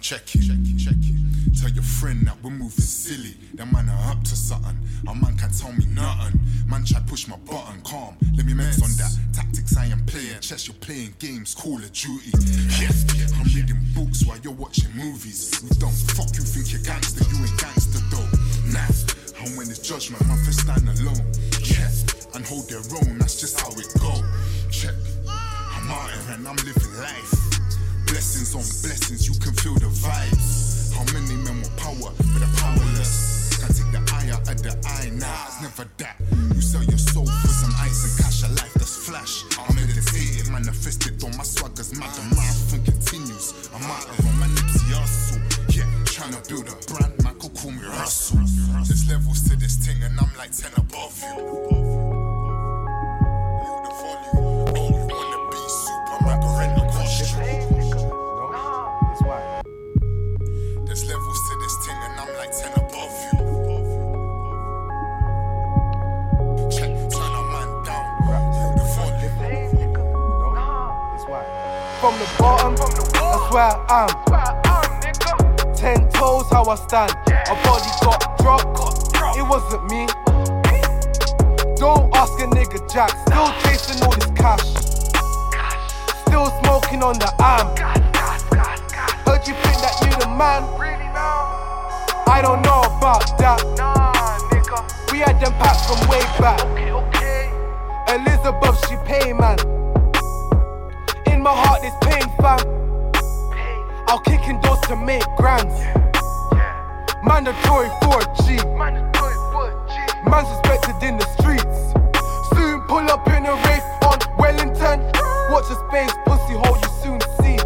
Check 0.00 0.36
it, 0.36 0.42
check 0.46 0.56
it, 0.62 0.78
check 0.78 0.94
it. 1.02 1.60
Tell 1.60 1.70
your 1.70 1.82
friend 1.82 2.26
that 2.28 2.36
we're 2.42 2.50
moving 2.50 2.70
silly. 2.70 3.34
That 3.54 3.70
man 3.72 3.88
are 3.88 4.12
up 4.12 4.22
to 4.22 4.36
something. 4.36 4.78
A 5.08 5.14
man 5.14 5.36
can't 5.36 5.52
tell 5.52 5.72
me 5.72 5.84
nothing. 5.86 6.40
Man 6.68 6.84
try 6.84 7.00
push 7.00 7.26
my 7.26 7.36
button, 7.38 7.82
calm. 7.82 8.16
Let 8.36 8.46
me 8.46 8.54
mess 8.54 8.80
on 8.80 8.90
that. 8.96 9.12
Tactics 9.34 9.76
I 9.76 9.86
am 9.86 10.06
playing. 10.06 10.40
Chess, 10.40 10.68
you're 10.68 10.76
playing 10.76 11.14
games. 11.18 11.54
Call 11.54 11.76
of 11.76 11.92
Duty. 11.92 12.30
Yeah, 12.78 12.88
I'm 13.34 13.46
reading 13.52 13.82
books 13.94 14.24
while 14.24 14.38
you're 14.38 14.52
watching 14.52 14.94
movies. 14.94 15.60
We 15.60 15.70
don't 15.78 15.92
fuck 16.14 16.34
you 16.36 16.42
think 16.42 16.72
you're 16.72 16.82
gangster. 16.82 17.24
You 17.24 17.44
ain't 17.44 17.58
gangster 17.58 17.98
though. 18.08 18.30
Nah. 18.72 19.15
Judgment, 19.86 20.26
man, 20.26 20.36
first 20.42 20.66
stand 20.66 20.82
alone. 20.98 21.22
Yeah, 21.62 21.86
and 22.34 22.44
hold 22.44 22.66
their 22.66 22.82
own. 22.98 23.22
That's 23.22 23.38
just 23.38 23.54
how 23.60 23.70
it 23.70 23.86
go. 24.02 24.18
Check. 24.68 24.98
I'm 25.30 25.86
out 25.86 26.10
here 26.10 26.34
and 26.34 26.42
I'm 26.42 26.56
living 26.66 26.90
life. 26.98 27.30
Blessings 28.10 28.50
on 28.58 28.66
blessings, 28.82 29.30
you 29.30 29.38
can 29.38 29.54
feel 29.54 29.78
the 29.78 29.86
vibes. 29.86 30.90
How 30.90 31.06
many 31.14 31.38
men 31.38 31.62
want 31.62 31.76
power, 31.78 32.10
but 32.18 32.34
they're 32.34 32.50
powerless? 32.58 33.54
Can 33.62 33.70
take 33.70 33.92
the 33.94 34.02
eye 34.10 34.34
out 34.34 34.42
of 34.50 34.58
the 34.58 34.74
eye, 34.90 35.06
nah, 35.14 35.46
it's 35.46 35.62
never 35.62 35.86
that. 36.02 36.18
You 36.50 36.60
sell 36.60 36.82
your 36.82 36.98
soul 36.98 37.30
for 37.30 37.54
some 37.54 37.70
ice 37.78 38.02
and 38.10 38.14
cash, 38.18 38.42
a 38.42 38.50
life 38.58 38.74
that's 38.74 39.06
flash. 39.06 39.46
I'm 39.54 39.70
meditating, 39.76 40.50
manifested 40.50 41.22
on 41.22 41.30
my 41.38 41.46
swaggers, 41.46 41.94
mad, 41.94 42.10
the 42.10 42.34
marathon 42.34 42.82
continues. 42.82 43.70
I'm 43.70 43.86
out 43.86 44.02
of 44.02 44.18
on 44.18 44.34
my 44.42 44.50
Nipsey 44.50 44.90
Hussle, 44.98 45.38
yeah, 45.70 45.86
trying 46.10 46.34
to 46.34 46.42
build 46.50 46.66
a 46.66 46.74
brand, 46.90 47.15
Russell. 47.96 48.38
There's 48.84 49.08
levels 49.08 49.48
to 49.48 49.56
this 49.56 49.76
thing, 49.76 49.96
and 50.02 50.18
I'm 50.20 50.30
like 50.36 50.52
10 50.52 50.70
above 50.76 51.22
you. 51.22 51.86
From 72.00 72.18
the 72.18 72.28
bottom, 72.38 72.76
that's 72.76 73.52
where 73.52 73.74
I 73.88 74.35
am. 76.16 76.44
How 76.50 76.64
I 76.64 76.74
stand. 76.76 77.12
A 77.28 77.54
body 77.64 77.90
got 78.02 78.38
dropped, 78.38 79.36
it 79.36 79.42
wasn't 79.42 79.84
me. 79.90 80.06
Don't 81.76 82.14
ask 82.16 82.32
a 82.40 82.46
nigga 82.46 82.80
Jack, 82.92 83.10
still 83.26 83.52
chasing 83.62 84.02
all 84.02 84.12
this 84.12 84.30
cash. 84.34 84.66
Still 86.26 86.50
smoking 86.62 87.02
on 87.02 87.18
the 87.18 87.30
am. 87.40 87.66
Heard 89.26 89.46
you 89.46 89.54
think 89.54 89.78
that 89.84 89.96
you 90.02 90.10
the 90.20 90.28
man? 90.28 90.62
I 92.28 92.40
don't 92.42 92.62
know 92.62 92.80
about 92.98 93.38
that. 93.38 93.62
We 95.12 95.18
had 95.18 95.40
them 95.40 95.52
packs 95.54 95.86
from 95.86 96.08
way 96.08 96.22
back. 96.40 96.60
Elizabeth, 98.08 98.88
she 98.88 98.96
pay 99.04 99.32
man 99.32 99.58
In 101.26 101.42
my 101.42 101.52
heart 101.52 101.84
is 101.84 101.92
pain, 102.02 102.30
fam. 102.40 102.60
I'll 104.08 104.20
kick 104.20 104.48
in 104.48 104.60
doors 104.60 104.80
to 104.82 104.96
make 104.96 105.24
grands. 105.36 106.05
Mandatory 107.26 107.88
for 108.02 108.20
a 108.20 108.26
G. 108.44 108.56
Man's 110.30 110.48
respected 110.48 111.02
in 111.02 111.18
the 111.18 111.26
streets. 111.38 111.92
Soon 112.54 112.80
pull 112.82 113.10
up 113.10 113.26
in 113.28 113.44
a 113.46 113.54
race 113.66 113.82
on 114.06 114.18
Wellington. 114.38 115.00
Watch 115.50 115.68
the 115.68 115.76
space, 115.88 116.12
pussy 116.24 116.54
hole, 116.54 116.78
you 116.78 116.88
soon 117.02 117.20
see. 117.42 117.58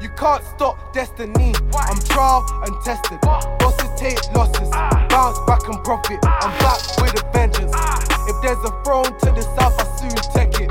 You 0.00 0.08
can't 0.16 0.44
stop 0.44 0.78
destiny. 0.92 1.52
I'm 1.74 1.98
trial 2.06 2.44
and 2.64 2.74
tested. 2.84 3.18
Losses 3.60 3.90
take 3.98 4.18
losses. 4.34 4.70
Bounce 5.10 5.38
back 5.46 5.66
and 5.68 5.82
profit. 5.82 6.18
I'm 6.24 6.56
back 6.58 6.80
with 7.02 7.20
a 7.20 7.30
vengeance. 7.32 7.74
If 8.28 8.40
there's 8.42 8.62
a 8.64 8.70
throne 8.84 9.18
to 9.18 9.30
the 9.32 9.42
south, 9.58 9.74
I 9.78 9.84
soon 9.98 10.14
take 10.32 10.60
it. 10.60 10.70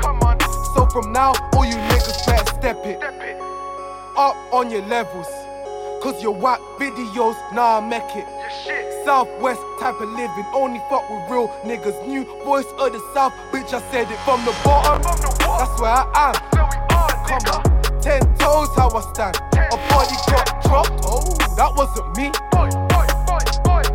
So 0.74 0.86
from 0.86 1.12
now, 1.12 1.32
all 1.52 1.66
you 1.66 1.76
niggas 1.76 2.26
better 2.26 2.46
step 2.58 2.84
it. 2.86 3.02
Up 4.16 4.36
on 4.52 4.70
your 4.70 4.82
levels. 4.86 5.41
Cause 6.02 6.20
your 6.20 6.34
whack 6.34 6.58
videos, 6.80 7.36
nah, 7.54 7.78
I 7.78 7.80
make 7.80 8.16
it. 8.16 8.26
Southwest 9.04 9.60
type 9.78 10.00
of 10.00 10.08
living, 10.08 10.44
only 10.52 10.80
fuck 10.90 11.08
with 11.08 11.30
real 11.30 11.46
niggas. 11.62 12.04
New 12.08 12.24
voice 12.42 12.66
of 12.80 12.92
the 12.92 12.98
South, 13.14 13.32
bitch, 13.52 13.72
I 13.72 13.80
said 13.92 14.10
it 14.10 14.18
from 14.24 14.44
the 14.44 14.50
bottom. 14.64 15.00
That's 15.00 15.80
where 15.80 15.92
I 15.92 16.02
am. 16.26 16.34
Come 17.28 17.54
on, 17.54 18.00
ten 18.02 18.20
toes, 18.34 18.68
how 18.74 18.90
I 18.90 19.12
stand. 19.14 19.36
A 19.54 19.76
body 19.94 20.16
got 20.26 20.60
dropped, 20.64 21.04
oh, 21.04 21.36
that 21.54 21.72
wasn't 21.76 22.16
me. 22.16 22.32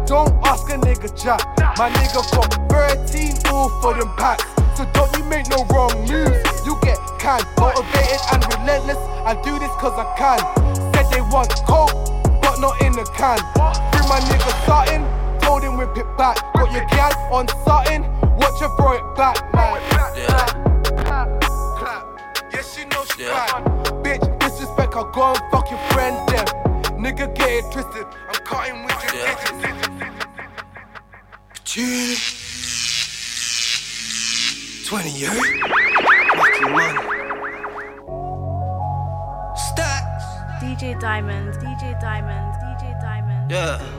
Don't 0.06 0.34
ask 0.48 0.70
a 0.70 0.78
nigga 0.78 1.12
jack. 1.22 1.42
My 1.78 1.90
nigga 1.90 2.32
got 2.32 2.72
13 2.72 3.34
all 3.52 3.68
for 3.82 3.94
them 3.94 4.08
packs. 4.16 4.57
So 4.78 4.86
don't 4.94 5.10
you 5.18 5.24
make 5.24 5.50
no 5.50 5.66
wrong 5.74 5.90
moves. 6.02 6.38
You 6.64 6.78
get 6.84 7.00
can, 7.18 7.42
motivated 7.58 8.22
and 8.32 8.46
relentless. 8.54 9.02
I 9.26 9.34
do 9.42 9.58
this 9.58 9.72
cause 9.82 9.98
I 9.98 10.06
can. 10.14 10.38
Said 10.94 11.10
they 11.12 11.22
want 11.34 11.50
coke, 11.66 11.90
but 12.44 12.60
not 12.60 12.80
in 12.84 12.92
the 12.92 13.04
can. 13.18 13.40
Bring 13.90 14.08
my 14.08 14.20
nigga 14.30 14.54
starting, 14.66 15.04
told 15.42 15.64
him 15.64 15.78
whip 15.78 15.98
it 15.98 16.06
back. 16.16 16.38
Got 16.54 16.72
your 16.72 16.86
gal 16.94 17.12
on 17.34 17.48
something, 17.66 18.04
watch 18.38 18.60
her 18.62 18.70
throw 18.78 18.94
it 18.94 19.16
back, 19.18 19.42
man. 19.56 19.82
Yeah. 20.16 20.46
Yes, 22.54 22.76
she 22.76 22.86
know 22.86 23.04
she 23.16 23.24
yeah. 23.24 23.48
Bitch, 24.06 24.22
disrespect, 24.38 24.94
I'll 24.94 25.10
go 25.10 25.34
and 25.34 25.42
fuck 25.50 25.72
your 25.72 25.80
friend 25.90 26.16
them. 26.30 26.46
Nigga 27.02 27.34
get 27.34 27.50
it 27.50 27.72
twisted, 27.72 28.06
I'm 28.30 28.46
cutting 28.46 28.84
with 28.86 28.94
your 29.06 29.12
digits. 31.66 32.47
20 34.88 35.10
years. 35.10 35.34
Fucking 36.38 36.72
money. 36.72 36.98
Stacks. 39.58 40.24
DJ 40.64 40.98
Diamond, 40.98 41.54
DJ 41.56 42.00
Diamond, 42.00 42.54
DJ 42.56 43.02
Diamond. 43.02 43.52
Yeah. 43.52 43.97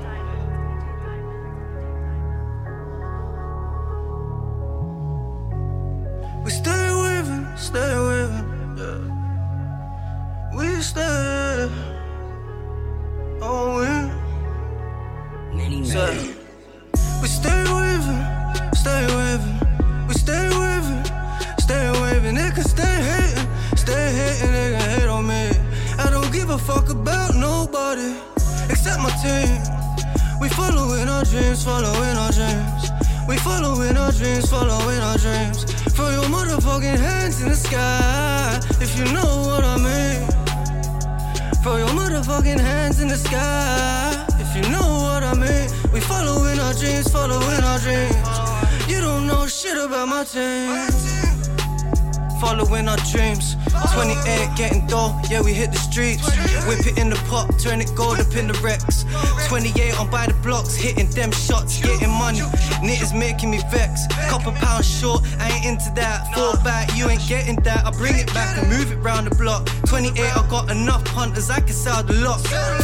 Punters, 71.18 71.50
I 71.50 71.60
can 71.60 71.74
sell 71.74 72.02
the 72.04 72.14
lot. 72.24 72.38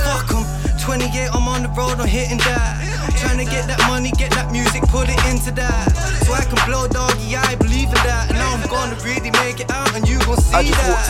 Fuck 0.06 0.34
'em. 0.34 0.44
28, 0.84 1.28
I'm 1.36 1.46
on 1.54 1.62
the 1.62 1.70
road, 1.78 1.96
I'm 2.02 2.08
hitting 2.18 2.40
that. 2.48 2.72
Trying 3.20 3.38
to 3.38 3.48
get 3.54 3.64
that 3.70 3.80
money, 3.92 4.10
get 4.22 4.30
that 4.38 4.50
music, 4.50 4.82
put 4.96 5.06
it 5.14 5.20
into 5.30 5.50
that. 5.60 5.84
So 6.24 6.30
I 6.40 6.44
can 6.50 6.58
blow 6.68 6.88
doggy, 6.88 7.26
yeah, 7.34 7.52
I 7.52 7.54
believe 7.64 7.90
in 7.96 8.00
that. 8.10 8.24
And 8.30 8.38
now 8.42 8.50
I'm 8.56 8.66
gonna 8.74 8.96
really 9.08 9.32
make 9.42 9.58
it 9.64 9.70
out, 9.78 9.90
and 9.96 10.02
you 10.10 10.18
gon' 10.26 10.40
see 10.46 10.56
I 10.58 10.62
just 10.64 10.80
that. 10.82 11.06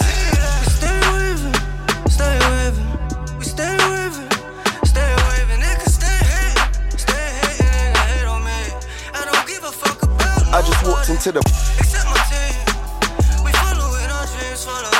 We 0.64 0.72
stay 0.81 1.01
with 1.14 1.41
him, 1.47 1.57
stay 2.18 2.37
with 2.51 2.77
him. 2.81 2.89
We 3.39 3.45
stay 3.55 3.75
with 3.89 4.14
stay. 4.93 5.11
Stay 5.99 6.20
hating, 6.37 6.68
stay 7.09 7.29
hating, 7.41 7.93
they 7.97 8.07
hate 8.12 8.29
on 8.35 8.41
me. 8.49 8.61
I 9.18 9.22
don't 9.29 9.47
give 9.53 9.64
a 9.70 9.72
fuck 9.83 9.99
about 10.03 10.43
I 10.59 10.61
just 10.70 10.81
walked 10.89 11.09
into 11.14 11.31
the 11.37 11.43
except 11.81 12.07
my 12.12 12.20
team. 12.31 12.59
We 13.45 13.51
following 13.62 14.11
our 14.16 14.27
dreams, 14.33 14.62
following 14.68 14.93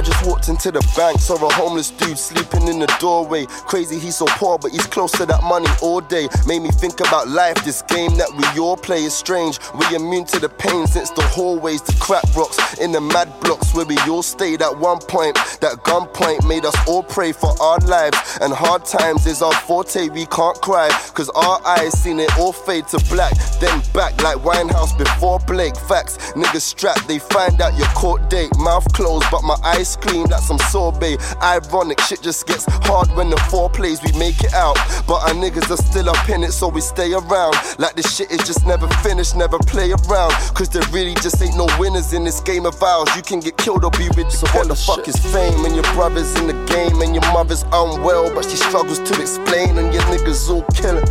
I 0.00 0.02
just 0.02 0.24
walked 0.24 0.48
into 0.48 0.70
the 0.70 0.80
bank, 0.96 1.20
saw 1.20 1.34
a 1.46 1.52
homeless 1.52 1.90
dude 1.90 2.18
sleeping 2.18 2.68
in 2.68 2.78
the 2.78 2.86
doorway. 2.98 3.44
Crazy, 3.44 3.98
he's 3.98 4.16
so 4.16 4.24
poor, 4.28 4.56
but 4.56 4.70
he's 4.70 4.86
close 4.86 5.12
to 5.12 5.26
that 5.26 5.42
money 5.42 5.68
all 5.82 6.00
day. 6.00 6.26
Made 6.46 6.62
me 6.62 6.70
think 6.70 7.00
about 7.00 7.28
life, 7.28 7.62
this 7.66 7.82
game 7.82 8.16
that 8.16 8.32
we 8.32 8.58
all 8.58 8.78
play 8.78 9.04
is 9.04 9.12
strange. 9.12 9.60
We 9.74 9.94
immune 9.94 10.24
to 10.32 10.38
the 10.38 10.48
pain 10.48 10.86
since 10.86 11.10
the 11.10 11.20
hallways 11.20 11.82
to 11.82 11.94
crack 11.98 12.24
rocks 12.34 12.78
in 12.78 12.92
the 12.92 13.00
mad 13.02 13.28
blocks 13.40 13.74
where 13.74 13.84
we 13.84 13.98
all 14.08 14.22
stayed 14.22 14.62
at 14.62 14.74
one 14.74 15.00
point. 15.00 15.36
That 15.60 15.84
gunpoint 15.84 16.48
made 16.48 16.64
us 16.64 16.76
all 16.88 17.02
pray 17.02 17.32
for 17.32 17.52
our 17.60 17.78
lives, 17.80 18.38
and 18.40 18.54
hard 18.54 18.86
times 18.86 19.26
is 19.26 19.42
our 19.42 19.52
forte. 19.52 20.08
We 20.08 20.24
can't 20.24 20.58
cry, 20.62 20.88
cause 21.12 21.28
our 21.36 21.60
eyes 21.66 21.92
seen 22.00 22.20
it 22.20 22.38
all 22.38 22.54
fade 22.54 22.88
to 22.88 23.04
black. 23.10 23.34
Then 23.60 23.82
back 23.92 24.16
like 24.22 24.38
Winehouse 24.38 24.96
before 24.96 25.40
Blake. 25.40 25.76
Facts, 25.76 26.16
niggas 26.32 26.62
strapped, 26.62 27.06
they 27.06 27.18
find 27.18 27.60
out 27.60 27.76
your 27.76 27.88
court 27.88 28.30
date. 28.30 28.56
Mouth 28.56 28.90
closed, 28.94 29.26
but 29.30 29.42
my 29.42 29.56
eyes 29.62 29.89
clean 29.96 30.26
like 30.26 30.42
some 30.42 30.58
sorbet. 30.70 31.18
Ironic, 31.42 32.00
shit 32.00 32.22
just 32.22 32.46
gets 32.46 32.64
hard 32.86 33.08
when 33.16 33.30
the 33.30 33.36
four 33.50 33.70
plays 33.70 34.02
we 34.02 34.12
make 34.18 34.42
it 34.42 34.54
out. 34.54 34.76
But 35.06 35.22
our 35.28 35.34
niggas 35.34 35.70
are 35.70 35.76
still 35.76 36.10
up 36.10 36.28
in 36.28 36.42
it, 36.44 36.52
so 36.52 36.68
we 36.68 36.80
stay 36.80 37.12
around. 37.12 37.54
Like 37.78 37.94
this 37.96 38.14
shit 38.14 38.30
is 38.30 38.40
just 38.46 38.66
never 38.66 38.88
finished, 39.04 39.36
never 39.36 39.58
play 39.58 39.92
around. 39.92 40.32
Cause 40.54 40.68
there 40.68 40.82
really 40.90 41.14
just 41.14 41.40
ain't 41.42 41.56
no 41.56 41.66
winners 41.78 42.12
in 42.12 42.24
this 42.24 42.40
game 42.40 42.66
of 42.66 42.82
ours. 42.82 43.08
You 43.16 43.22
can 43.22 43.40
get 43.40 43.56
killed 43.56 43.84
or 43.84 43.90
be 43.92 44.08
with 44.16 44.30
the 44.30 44.36
So 44.40 44.46
what 44.48 44.68
the 44.68 44.76
fuck 44.76 45.06
is 45.08 45.16
fame? 45.32 45.64
And 45.64 45.74
your 45.74 45.84
brother's 45.94 46.34
in 46.36 46.46
the 46.46 46.58
game, 46.66 47.00
and 47.02 47.14
your 47.14 47.26
mother's 47.32 47.64
unwell, 47.72 48.34
but 48.34 48.44
she 48.44 48.56
struggles 48.56 48.98
to 48.98 49.20
explain, 49.20 49.78
and 49.78 49.92
your 49.92 50.02
niggas 50.04 50.48
all 50.50 50.64
killing. 50.74 51.04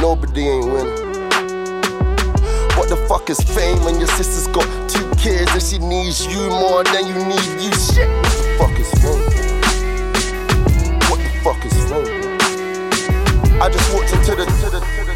Nobody 0.00 0.48
ain't 0.48 0.66
winning. 0.66 1.06
What 2.76 2.90
the 2.90 2.96
fuck 3.08 3.30
is 3.30 3.40
fame 3.40 3.82
when 3.84 3.98
your 3.98 4.08
sister's 4.08 4.46
got 4.48 4.68
two 4.90 5.05
kids 5.16 5.50
and 5.52 5.62
she 5.62 5.78
needs 5.78 6.26
you 6.26 6.48
more 6.48 6.84
than 6.84 7.06
you 7.06 7.14
need 7.14 7.62
you? 7.62 7.72
Shit. 7.72 8.08
What 8.58 8.70
the 8.76 8.78
fuck 8.78 8.78
is 8.78 8.90
fame? 9.02 9.22
What 11.08 11.18
the 11.20 11.30
fuck 11.42 11.64
is 11.64 11.74
fame? 11.90 13.60
I 13.60 13.68
just 13.68 13.92
walked 13.94 14.12
into 14.12 14.34
the. 14.36 14.44
To 14.44 14.70
the, 14.70 14.80
to 14.80 15.04
the 15.06 15.15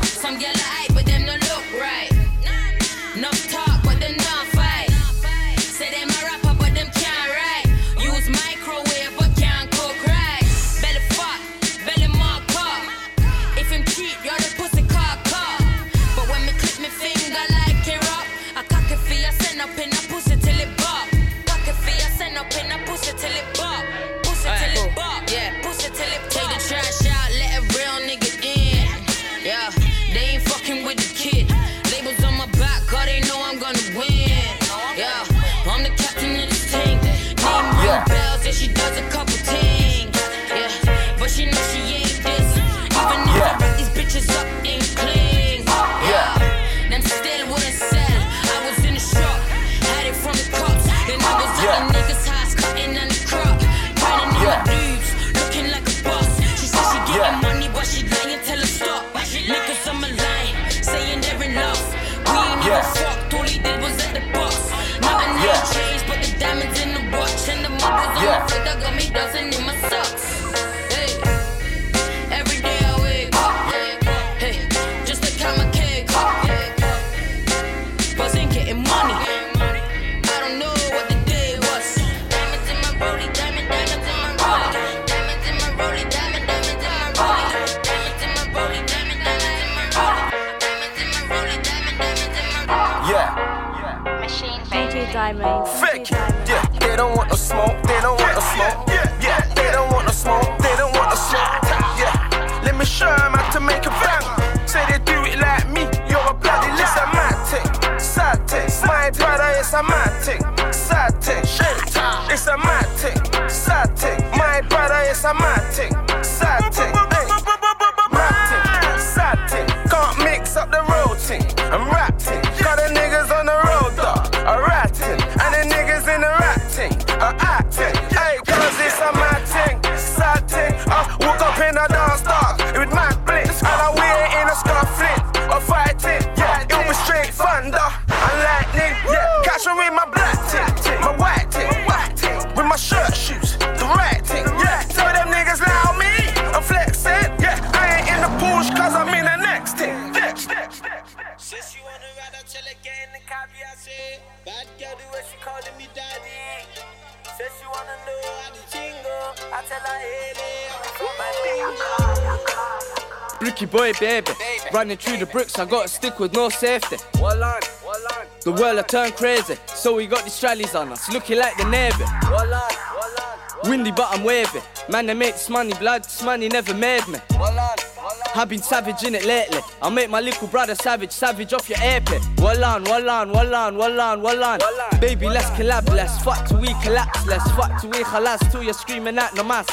Boy, 163.66 163.92
baby. 164.00 164.32
Running 164.72 164.96
through 164.96 165.18
the 165.18 165.26
bricks, 165.26 165.58
I 165.58 165.64
got 165.64 165.84
a 165.84 165.88
stick 165.88 166.18
with 166.18 166.32
no 166.32 166.48
safety. 166.48 166.96
One 167.18 167.38
line, 167.38 167.60
one 167.84 168.02
line. 168.04 168.26
The 168.42 168.52
world 168.52 168.78
I 168.78 168.82
turned 168.82 169.14
crazy, 169.16 169.56
so 169.66 169.96
we 169.96 170.06
got 170.06 170.24
these 170.24 170.32
strallies 170.32 170.78
on 170.78 170.90
us, 170.92 171.12
looking 171.12 171.38
like 171.38 171.56
the 171.56 171.64
Navy. 171.64 172.04
One 172.04 172.50
line, 172.50 172.50
one 172.50 173.14
line. 173.14 173.70
Windy, 173.70 173.92
but 173.92 174.08
I'm 174.10 174.24
wavy. 174.24 174.60
Man, 174.88 175.06
they 175.06 175.14
make 175.14 175.34
this 175.34 175.50
money, 175.50 175.74
blood, 175.74 176.04
this 176.04 176.22
money 176.22 176.48
never 176.48 176.74
made 176.74 177.06
me. 177.06 177.18
One 177.36 177.54
line. 177.54 177.89
I've 178.34 178.48
been 178.48 178.62
savage 178.62 179.02
in 179.02 179.14
it 179.14 179.24
lately. 179.24 179.60
I'll 179.82 179.90
make 179.90 180.08
my 180.08 180.20
little 180.20 180.46
brother 180.48 180.74
savage, 180.74 181.10
savage 181.10 181.52
off 181.52 181.68
your 181.68 181.78
airpit. 181.80 182.22
Wall 182.40 182.64
on, 182.64 182.84
wall 182.84 183.10
on, 183.10 183.32
wall 183.32 183.54
on, 183.54 183.76
wall 183.76 184.00
on, 184.00 184.42
on. 184.42 184.60
Baby, 185.00 185.26
let's 185.26 185.50
collab, 185.50 185.88
let's 185.90 186.22
fuck 186.22 186.46
till 186.46 186.60
we 186.60 186.68
collapse, 186.82 187.26
let's 187.26 187.48
fuck 187.52 187.80
till 187.80 187.90
we 187.90 187.98
khalas 187.98 188.50
till 188.50 188.62
you're 188.62 188.72
screaming 188.72 189.18
at 189.18 189.34
no 189.34 189.42
mass. 189.42 189.66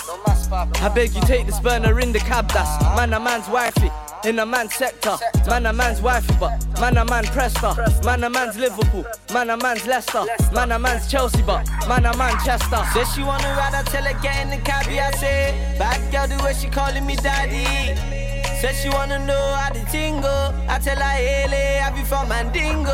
I 0.51 0.89
beg 0.93 1.13
you 1.13 1.21
take 1.21 1.45
this 1.45 1.59
burner 1.59 1.99
in 1.99 2.11
the 2.11 2.19
cab, 2.19 2.49
that's 2.49 2.81
man 2.95 3.13
a 3.13 3.19
man's 3.19 3.47
wifey. 3.49 3.91
In 4.23 4.39
a 4.39 4.45
man's 4.45 4.73
sector, 4.73 5.15
man 5.47 5.67
a 5.67 5.73
man's 5.73 6.01
wifey, 6.01 6.33
but 6.39 6.51
man 6.79 6.97
a 6.97 7.05
man 7.05 7.23
Preston, 7.25 7.75
man 8.03 8.23
a 8.23 8.29
man's 8.29 8.57
Liverpool, 8.57 9.05
man 9.31 9.51
a 9.51 9.57
man's 9.57 9.85
Leicester, 9.85 10.25
man 10.51 10.71
a 10.71 10.79
man's 10.79 11.09
Chelsea, 11.09 11.43
but 11.43 11.67
man 11.87 12.05
a 12.05 12.17
Manchester. 12.17 12.83
Said 12.93 13.05
she 13.13 13.21
wanna 13.21 13.47
ride, 13.55 13.75
I 13.75 13.83
tell 13.83 14.03
her 14.03 14.19
get 14.21 14.41
in 14.41 14.49
the 14.49 14.57
cab, 14.57 14.87
I 14.87 15.11
say 15.17 15.75
Bad 15.77 16.11
girl, 16.11 16.37
the 16.37 16.43
way 16.43 16.53
she 16.53 16.67
calling 16.67 17.05
me 17.05 17.15
daddy 17.15 18.26
Said 18.59 18.73
she 18.73 18.89
wanna 18.89 19.19
know 19.19 19.53
how 19.53 19.71
the 19.71 19.85
tingle 19.91 20.51
I 20.67 20.79
tell 20.79 20.97
her, 20.97 21.03
hey, 21.03 21.79
I 21.79 21.91
be 21.91 22.03
from 22.03 22.27
Mandingo 22.27 22.91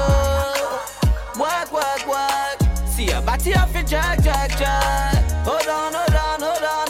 Work, 1.40 1.72
work, 1.72 2.06
work. 2.06 2.86
See 2.86 3.10
her 3.12 3.22
body 3.22 3.56
off 3.56 3.74
your 3.74 3.84
jack, 3.84 4.22
jack, 4.22 4.52
jack. 4.58 5.16
Hold 5.46 5.68
on, 5.68 5.94
hold 5.94 6.16
on, 6.16 6.42
hold 6.42 6.64
on 6.64 6.83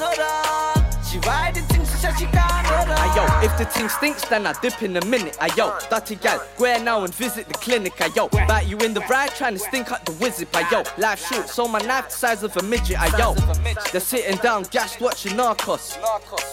if 3.44 3.58
the 3.58 3.66
thing 3.66 3.90
stinks, 3.90 4.24
then 4.30 4.48
I 4.48 4.54
dip 4.62 4.82
in 4.82 4.96
a 4.96 5.06
minute. 5.06 5.38
Ayo, 5.40 5.78
dirty 5.90 6.16
gal, 6.16 6.42
go 6.58 6.66
ahead 6.66 6.84
now 6.84 7.04
and 7.04 7.14
visit 7.14 7.48
the 7.48 7.54
clinic. 7.56 7.94
Ayo, 7.98 8.32
bat 8.48 8.68
you 8.68 8.78
in 8.78 8.94
the 8.94 9.02
ride, 9.02 9.32
trying 9.32 9.54
to 9.54 9.60
stink 9.60 9.92
up 9.92 10.06
the 10.06 10.14
wizard. 10.14 10.52
Ayo, 10.54 10.86
life 10.98 11.28
short, 11.28 11.50
so 11.50 11.68
my 11.68 11.80
knife 11.80 12.10
the 12.10 12.16
size 12.16 12.44
of 12.44 12.56
a 12.58 12.64
midget. 12.64 12.98
Ayo, 12.98 13.36
they're 13.92 14.02
sitting 14.02 14.38
down, 14.38 14.64
gassed 14.72 15.02
watching 15.02 15.34
Narcos. 15.34 15.98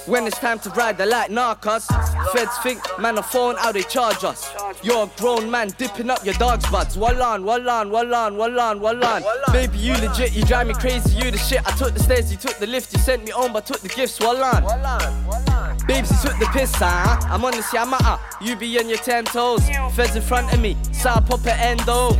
When 0.06 0.26
it's 0.26 0.38
time 0.38 0.58
to 0.60 0.70
ride, 0.70 0.98
they 0.98 1.06
like 1.06 1.30
Narcos. 1.30 1.86
Feds 2.32 2.58
think, 2.58 2.80
man, 2.98 3.18
a 3.18 3.22
phone, 3.22 3.56
how 3.56 3.70
they 3.72 3.82
charge 3.82 4.24
us. 4.24 4.52
You're 4.82 5.04
a 5.04 5.10
grown 5.18 5.50
man, 5.50 5.68
dipping 5.78 6.10
up 6.10 6.24
your 6.24 6.34
dog's 6.34 6.68
buds. 6.70 6.96
Wall 6.96 7.22
on, 7.22 7.44
wall 7.44 7.68
on, 7.68 7.90
wall 7.90 8.14
on, 8.14 8.36
wall 8.36 8.60
on, 8.60 8.80
wall 8.80 9.04
on. 9.04 9.22
Baby, 9.52 9.78
you 9.78 9.94
legit, 9.94 10.32
you 10.34 10.44
drive 10.44 10.66
me 10.66 10.74
crazy, 10.74 11.16
you 11.16 11.30
the 11.30 11.38
shit. 11.38 11.66
I 11.66 11.76
took 11.76 11.94
the 11.94 12.00
stairs, 12.00 12.32
you 12.32 12.38
took 12.38 12.56
the 12.56 12.66
lift, 12.66 12.92
you 12.92 12.98
sent 12.98 13.24
me 13.24 13.30
home, 13.30 13.52
but 13.52 13.66
took 13.66 13.80
the 13.80 13.88
gifts. 13.88 14.18
Wall 14.18 14.42
on. 14.42 15.76
Babes, 15.86 16.10
you 16.10 16.30
took 16.30 16.38
the 16.38 16.46
piss, 16.52 16.79
huh? 16.86 17.28
I'm 17.28 17.44
on 17.44 17.52
this 17.52 17.66
Yamaha, 17.70 18.00
uh, 18.02 18.18
you 18.40 18.56
be 18.56 18.78
on 18.78 18.88
your 18.88 18.98
ten 18.98 19.24
toes. 19.24 19.66
Feds 19.94 20.16
in 20.16 20.22
front 20.22 20.52
of 20.52 20.60
me, 20.60 20.76
so 20.92 21.10
I 21.10 21.20
pop 21.20 21.46
an 21.46 21.58
endo. 21.58 22.12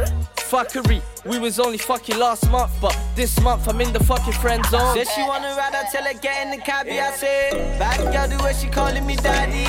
Fuckery, 0.51 1.01
we 1.25 1.39
was 1.39 1.61
only 1.61 1.79
fucking 1.79 2.19
last 2.19 2.51
month, 2.51 2.73
but 2.81 2.97
this 3.15 3.41
month 3.41 3.69
I'm 3.69 3.81
in 3.81 3.93
the 3.93 4.03
fucking 4.03 4.33
friend 4.33 4.65
zone. 4.67 4.97
Said 4.97 5.07
she 5.07 5.23
wanna 5.23 5.55
ride, 5.57 5.75
I 5.75 5.85
tell 5.93 6.03
her 6.03 6.15
get 6.15 6.45
in 6.45 6.51
the 6.51 6.65
cab, 6.65 6.89
I 6.89 7.13
say 7.13 7.51
Bad 7.79 8.13
girl, 8.13 8.37
the 8.37 8.43
way 8.43 8.53
she 8.53 8.67
calling 8.69 9.07
me 9.07 9.15
daddy 9.15 9.65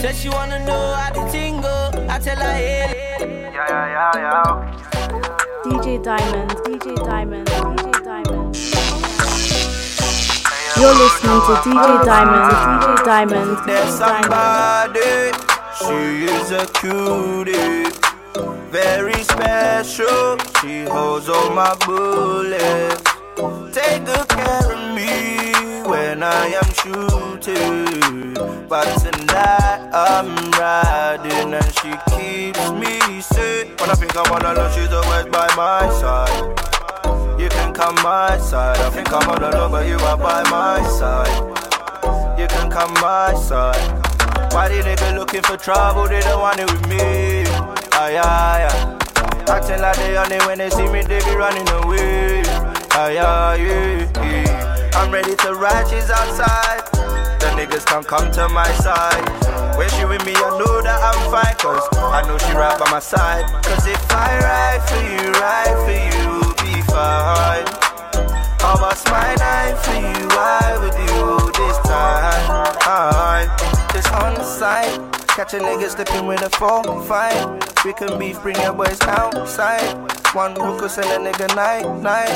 Said 0.00 0.14
she 0.14 0.28
wanna 0.28 0.64
know 0.64 0.94
how 0.94 1.10
to 1.10 1.32
tingle 1.32 2.08
I 2.08 2.20
tell 2.20 2.36
her, 2.36 2.52
hey 2.52 3.16
Yeah, 3.20 3.68
yeah, 3.68 4.14
yeah, 4.14 4.70
yeah. 4.70 4.90
DJ 5.64 6.02
Diamond, 6.04 6.50
DJ 6.52 7.04
Diamond, 7.04 7.49
You're 10.80 10.94
listening 10.94 11.40
to 11.44 11.54
DJ 11.60 12.04
Diamond, 12.06 12.52
DJ 12.80 13.04
Diamond, 13.04 13.68
There's 13.68 13.98
somebody, 13.98 15.30
she 15.76 16.24
is 16.24 16.52
a 16.52 16.64
cutie, 16.72 17.84
very 18.70 19.22
special. 19.22 20.38
She 20.62 20.84
holds 20.84 21.28
all 21.28 21.50
my 21.50 21.76
bullets. 21.84 23.02
Take 23.76 24.06
good 24.06 24.26
care 24.30 24.72
of 24.72 24.94
me 24.96 25.84
when 25.86 26.22
I 26.22 26.46
am 26.46 26.72
shooting. 26.72 28.32
But 28.66 28.86
tonight 29.00 29.90
I'm 29.92 30.50
riding 30.52 31.52
and 31.52 31.74
she 31.74 31.92
keeps 32.16 32.70
me 32.70 33.20
safe. 33.20 33.78
When 33.78 33.90
I 33.90 33.94
think 33.96 34.16
I'm 34.16 34.32
on 34.32 34.46
alone, 34.46 34.72
she's 34.72 34.90
always 34.94 35.26
by 35.26 35.46
my 35.56 35.90
side. 36.00 36.79
You 37.40 37.48
can 37.48 37.72
come 37.72 37.94
my 38.02 38.36
side. 38.38 38.76
I 38.78 38.90
think 38.90 39.10
I'm 39.12 39.26
all 39.28 39.38
alone, 39.38 39.70
but 39.70 39.86
you 39.88 39.96
are 39.96 40.16
by 40.18 40.42
my 40.50 40.86
side. 40.98 42.38
You 42.38 42.46
can 42.46 42.70
come 42.70 42.92
my 42.94 43.32
side. 43.34 43.80
Why 44.52 44.68
the 44.68 44.82
nigga 44.82 45.14
looking 45.14 45.42
for 45.42 45.56
trouble? 45.56 46.06
They 46.06 46.20
don't 46.20 46.40
want 46.40 46.60
it 46.60 46.70
with 46.70 46.86
me. 46.86 46.98
Aye, 47.96 48.20
aye, 48.20 48.68
aye. 48.68 48.96
Acting 49.48 49.80
like 49.80 49.96
they 49.96 50.16
on 50.18 50.30
it 50.30 50.44
when 50.46 50.58
they 50.58 50.68
see 50.68 50.86
me, 50.88 51.00
they 51.02 51.20
be 51.24 51.34
running 51.34 51.68
away. 51.80 52.42
Aye, 52.92 53.16
aye, 53.18 53.56
yeah. 53.56 54.90
I'm 54.94 55.10
ready 55.10 55.34
to 55.36 55.54
ride, 55.54 55.88
she's 55.88 56.10
outside. 56.10 56.84
The 57.40 57.46
niggas 57.56 57.86
can't 57.86 58.06
come 58.06 58.30
to 58.32 58.48
my 58.48 58.70
side. 58.84 59.24
When 59.78 59.88
she 59.90 60.04
with 60.04 60.24
me, 60.26 60.34
I 60.36 60.50
know 60.58 60.82
that 60.82 61.00
I'm 61.00 61.30
fine. 61.32 61.56
Cause 61.56 61.88
I 61.96 62.20
know 62.28 62.36
she 62.36 62.52
right 62.52 62.78
by 62.78 62.90
my 62.90 63.00
side. 63.00 63.46
Cause 63.64 63.86
if 63.86 64.12
I 64.12 64.38
ride 64.44 64.82
for 64.88 65.00
you, 65.08 65.32
ride 65.40 65.78
for 65.88 65.96
you, 65.96 66.59
fine. 66.90 67.66
I 68.62 68.74
was 68.80 69.04
my 69.06 69.34
night 69.38 69.76
for 69.84 69.94
you, 69.94 70.28
I 70.32 70.78
with 70.82 70.98
you 70.98 71.50
this 71.58 71.78
time. 71.86 73.48
Just 73.92 74.12
on 74.12 74.34
the 74.34 74.44
side. 74.44 75.19
Catch 75.40 75.54
a 75.54 75.58
nigga 75.58 75.88
slipping 75.88 76.26
with 76.26 76.42
a 76.42 76.50
four, 76.50 76.84
five. 77.04 77.48
We 77.82 77.94
can 77.94 78.18
beef, 78.18 78.42
bring 78.42 78.60
your 78.60 78.74
boys 78.74 79.00
outside. 79.00 79.96
One 80.34 80.54
hookah 80.54 80.90
send 80.90 81.08
a 81.08 81.16
nigga 81.16 81.56
night, 81.56 81.88
night. 82.02 82.28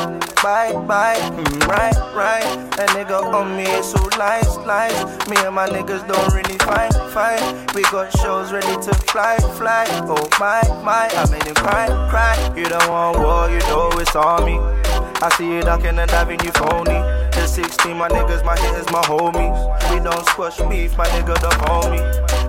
Bye, 0.42 0.72
bye, 0.72 1.18
mm, 1.36 1.66
right, 1.68 1.94
right. 2.16 2.70
That 2.78 2.88
nigga 2.96 3.22
on 3.22 3.58
me 3.58 3.64
is 3.64 3.92
so 3.92 4.02
nice, 4.16 4.56
nice. 4.64 5.28
Me 5.28 5.36
and 5.44 5.54
my 5.54 5.68
niggas 5.68 6.08
don't 6.08 6.32
really 6.32 6.56
fight, 6.60 6.94
fight. 7.12 7.74
We 7.74 7.82
got 7.92 8.10
shows 8.20 8.52
ready 8.54 8.72
to 8.72 8.94
fly, 8.94 9.36
fly. 9.58 9.84
Oh 10.08 10.26
my, 10.40 10.62
my, 10.82 11.10
I 11.12 11.30
made 11.30 11.44
him 11.44 11.56
cry, 11.56 11.84
cry. 12.08 12.54
You 12.56 12.64
don't 12.64 12.88
want 12.88 13.18
war, 13.18 13.50
you 13.50 13.58
know 13.68 13.90
it's 14.00 14.16
on 14.16 14.46
me. 14.46 14.56
I 15.20 15.28
see 15.36 15.52
you 15.52 15.60
ducking 15.60 15.98
and 15.98 16.10
diving, 16.10 16.40
you 16.40 16.52
phony. 16.52 16.96
The 17.44 17.48
16, 17.60 17.98
my 17.98 18.08
niggas, 18.08 18.42
my 18.42 18.56
hitters, 18.56 18.88
my 18.90 19.04
homies. 19.04 19.52
We 19.92 20.00
don't 20.00 20.24
squash 20.32 20.56
beef, 20.64 20.96
my 20.96 21.04
nigga, 21.12 21.36
the 21.44 21.52
homie. 21.68 22.00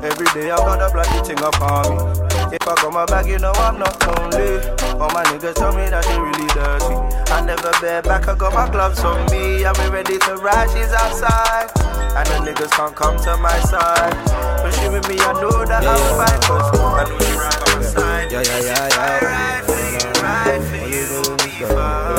Every 0.01 0.25
day 0.31 0.49
I 0.49 0.55
got 0.55 0.79
a 0.79 0.87
bloody 0.87 1.19
thing 1.27 1.43
up 1.43 1.59
on 1.59 1.91
me. 1.91 2.55
If 2.55 2.63
I 2.63 2.75
got 2.79 2.93
my 2.93 3.03
bag, 3.03 3.27
you 3.27 3.37
know 3.37 3.51
I'm 3.59 3.77
not 3.77 3.91
lonely. 4.07 4.63
All 4.95 5.11
my 5.11 5.27
niggas 5.27 5.55
tell 5.55 5.75
me 5.75 5.91
that 5.91 5.99
she 6.07 6.15
really 6.15 6.47
dirty. 6.55 6.95
I 7.27 7.43
never 7.43 7.75
bear 7.83 8.03
back, 8.03 8.29
I 8.29 8.35
got 8.39 8.53
my 8.53 8.71
gloves 8.71 9.03
on 9.03 9.19
me. 9.35 9.65
I'm 9.65 9.75
ready 9.91 10.17
to 10.17 10.37
ride, 10.37 10.71
she's 10.71 10.95
outside. 10.95 11.67
And 12.15 12.25
the 12.31 12.47
niggas 12.47 12.71
can't 12.71 12.95
come 12.95 13.19
to 13.27 13.35
my 13.35 13.59
side. 13.67 14.15
But 14.63 14.71
she 14.79 14.87
with 14.87 15.09
me, 15.11 15.19
I 15.19 15.33
know 15.43 15.59
that 15.67 15.83
I'm 15.83 15.99
fine. 16.15 16.39
Cause 16.47 16.71
I 16.71 17.03
know 17.03 17.19
she 17.19 17.35
right 17.35 17.59
by 17.59 17.75
my 17.75 17.83
side. 17.83 18.31
Yeah, 18.31 18.47
yeah, 18.47 18.63
yeah, 18.63 18.95
yeah. 18.95 19.27
Ride 19.27 19.63
for 19.67 19.75
you, 19.75 20.07
ride 20.23 20.63
for 20.71 20.87
you, 20.87 21.35
be 21.43 21.51
fine. 21.67 22.15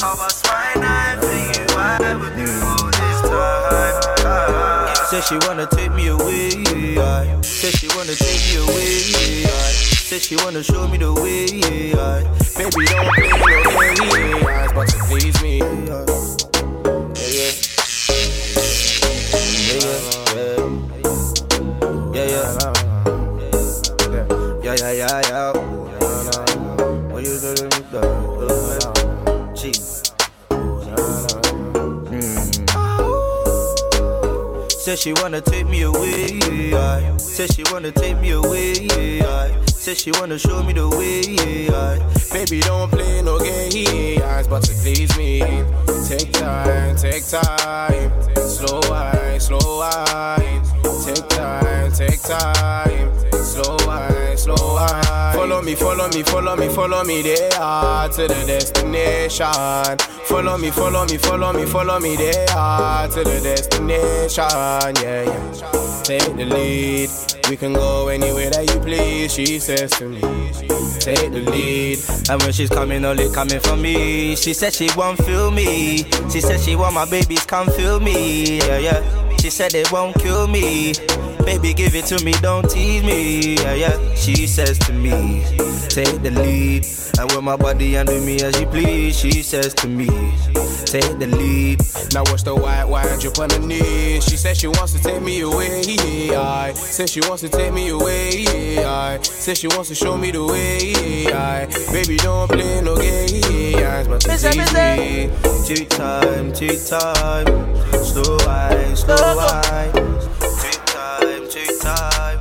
I 0.00 0.31
Said 5.12 5.24
she 5.24 5.36
wanna 5.46 5.66
take 5.66 5.92
me 5.92 6.06
away. 6.06 6.48
Said 7.42 7.74
she 7.74 7.86
wanna 7.88 8.14
take 8.14 8.40
me 8.48 8.56
away. 8.56 9.44
Said 10.08 10.22
she 10.22 10.36
wanna 10.36 10.62
show 10.62 10.88
me 10.88 10.96
the 10.96 11.12
way. 11.12 11.92
aye. 11.92 12.24
Baby, 12.56 12.86
don't 12.86 13.12
play 13.12 13.92
no 13.92 14.08
games, 14.08 14.72
but 14.72 14.88
to 14.88 14.96
please 15.10 15.42
me. 15.42 15.58
Yeah, 15.58 15.66
yeah, 17.28 17.52
yeah, 22.24 22.56
yeah, 24.12 24.24
yeah, 24.62 24.76
yeah, 24.76 24.92
yeah, 24.92 25.20
yeah. 25.28 25.61
Said 34.82 34.98
she 34.98 35.12
wanna 35.12 35.40
take 35.40 35.68
me 35.68 35.82
away. 35.82 36.40
Said 37.16 37.54
she 37.54 37.62
wanna 37.70 37.92
take 37.92 38.18
me 38.18 38.32
away. 38.32 38.74
Said 39.68 39.96
she 39.96 40.10
wanna 40.18 40.36
show 40.36 40.60
me 40.64 40.72
the 40.72 40.88
way. 40.88 42.21
Baby, 42.32 42.60
don't 42.60 42.90
play 42.90 43.20
no 43.22 43.38
games, 43.38 44.48
but 44.48 44.62
to 44.64 44.74
please 44.74 45.16
me. 45.18 45.40
Take 46.08 46.32
time, 46.32 46.96
take 46.96 47.26
time. 47.26 48.10
Slow 48.34 48.80
wine, 48.88 49.38
slow 49.38 49.78
wine. 49.78 50.62
Take 51.04 51.28
time, 51.28 51.92
take 51.92 52.22
time. 52.22 53.12
Slow 53.32 53.76
wine, 53.86 54.36
slow 54.36 54.74
wine. 54.74 55.34
Follow 55.34 55.60
me, 55.62 55.74
follow 55.74 56.08
me, 56.08 56.22
follow 56.22 56.56
me, 56.56 56.68
follow 56.68 57.04
me 57.04 57.20
there 57.22 57.50
to 57.50 58.26
the 58.28 58.44
destination. 58.46 59.98
Follow 60.24 60.56
me, 60.56 60.70
follow 60.70 61.04
me, 61.04 61.18
follow 61.18 61.52
me, 61.52 61.66
follow 61.66 62.00
me 62.00 62.16
there 62.16 62.46
to 62.46 63.24
the 63.24 63.40
destination. 63.42 64.48
Yeah, 65.02 65.24
yeah. 65.24 66.02
Take 66.02 66.34
the 66.36 66.46
lead. 66.46 67.10
We 67.50 67.56
can 67.56 67.74
go 67.74 68.08
anywhere 68.08 68.50
that 68.50 68.72
you 68.72 68.80
please, 68.80 69.34
she 69.34 69.58
says 69.58 69.90
to 69.92 70.08
me. 70.08 70.20
Take 70.98 71.32
the 71.32 71.42
lead. 71.50 72.21
And 72.30 72.40
when 72.42 72.52
she's 72.52 72.68
coming, 72.70 73.04
only 73.04 73.30
coming 73.30 73.60
for 73.60 73.76
me. 73.76 74.36
She 74.36 74.54
said 74.54 74.72
she 74.72 74.88
won't 74.96 75.22
feel 75.24 75.50
me. 75.50 76.04
She 76.30 76.40
said 76.40 76.60
she 76.60 76.76
want 76.76 76.94
my 76.94 77.04
babies, 77.04 77.44
come 77.44 77.68
feel 77.70 78.00
me. 78.00 78.58
Yeah, 78.58 78.78
yeah. 78.78 79.31
She 79.42 79.50
said 79.50 79.74
it 79.74 79.90
won't 79.90 80.16
kill 80.20 80.46
me. 80.46 80.92
Baby, 81.44 81.74
give 81.74 81.96
it 81.96 82.04
to 82.06 82.24
me, 82.24 82.30
don't 82.40 82.70
tease 82.70 83.02
me. 83.02 83.56
Yeah, 83.56 83.74
yeah. 83.74 84.14
She 84.14 84.46
says 84.46 84.78
to 84.78 84.92
me, 84.92 85.42
take 85.88 86.22
the 86.22 86.30
lead. 86.30 86.86
And 87.18 87.30
with 87.32 87.42
my 87.42 87.56
body 87.56 87.96
under 87.98 88.20
me 88.20 88.40
as 88.40 88.58
you 88.60 88.66
please, 88.68 89.18
she 89.18 89.42
says 89.42 89.74
to 89.74 89.88
me, 89.88 90.06
take 90.86 91.18
the 91.18 91.26
lead. 91.26 91.80
Now 92.14 92.22
watch 92.30 92.44
the 92.44 92.54
white 92.54 92.84
wine 92.84 93.18
drip 93.18 93.38
on 93.40 93.48
the 93.48 93.58
knees. 93.58 94.24
She 94.24 94.36
says 94.36 94.58
she 94.58 94.68
wants 94.68 94.92
to 94.92 95.02
take 95.02 95.20
me 95.20 95.40
away. 95.40 96.30
I 96.30 96.72
says 96.74 97.10
she 97.10 97.20
wants 97.22 97.42
to 97.42 97.48
take 97.48 97.72
me 97.72 97.88
away. 97.88 98.78
I 98.84 99.20
says 99.22 99.58
she 99.58 99.66
wants 99.66 99.88
to 99.88 99.96
show 99.96 100.16
me 100.16 100.30
the 100.30 100.44
way. 100.46 101.32
I 101.32 101.66
baby 101.92 102.16
don't 102.16 102.48
play 102.48 102.80
no 102.80 102.96
games, 102.96 104.06
but 104.06 104.24
it's 104.24 104.44
easy. 104.44 105.74
Take 105.74 105.88
time, 105.90 106.52
take 106.52 106.84
time, 106.86 107.46
slow 108.04 108.36
wine, 108.46 108.96
slow 108.96 109.16
wine. 109.36 109.92
Take 110.60 110.84
time, 110.86 111.48
take 111.48 111.80
time, 111.80 112.40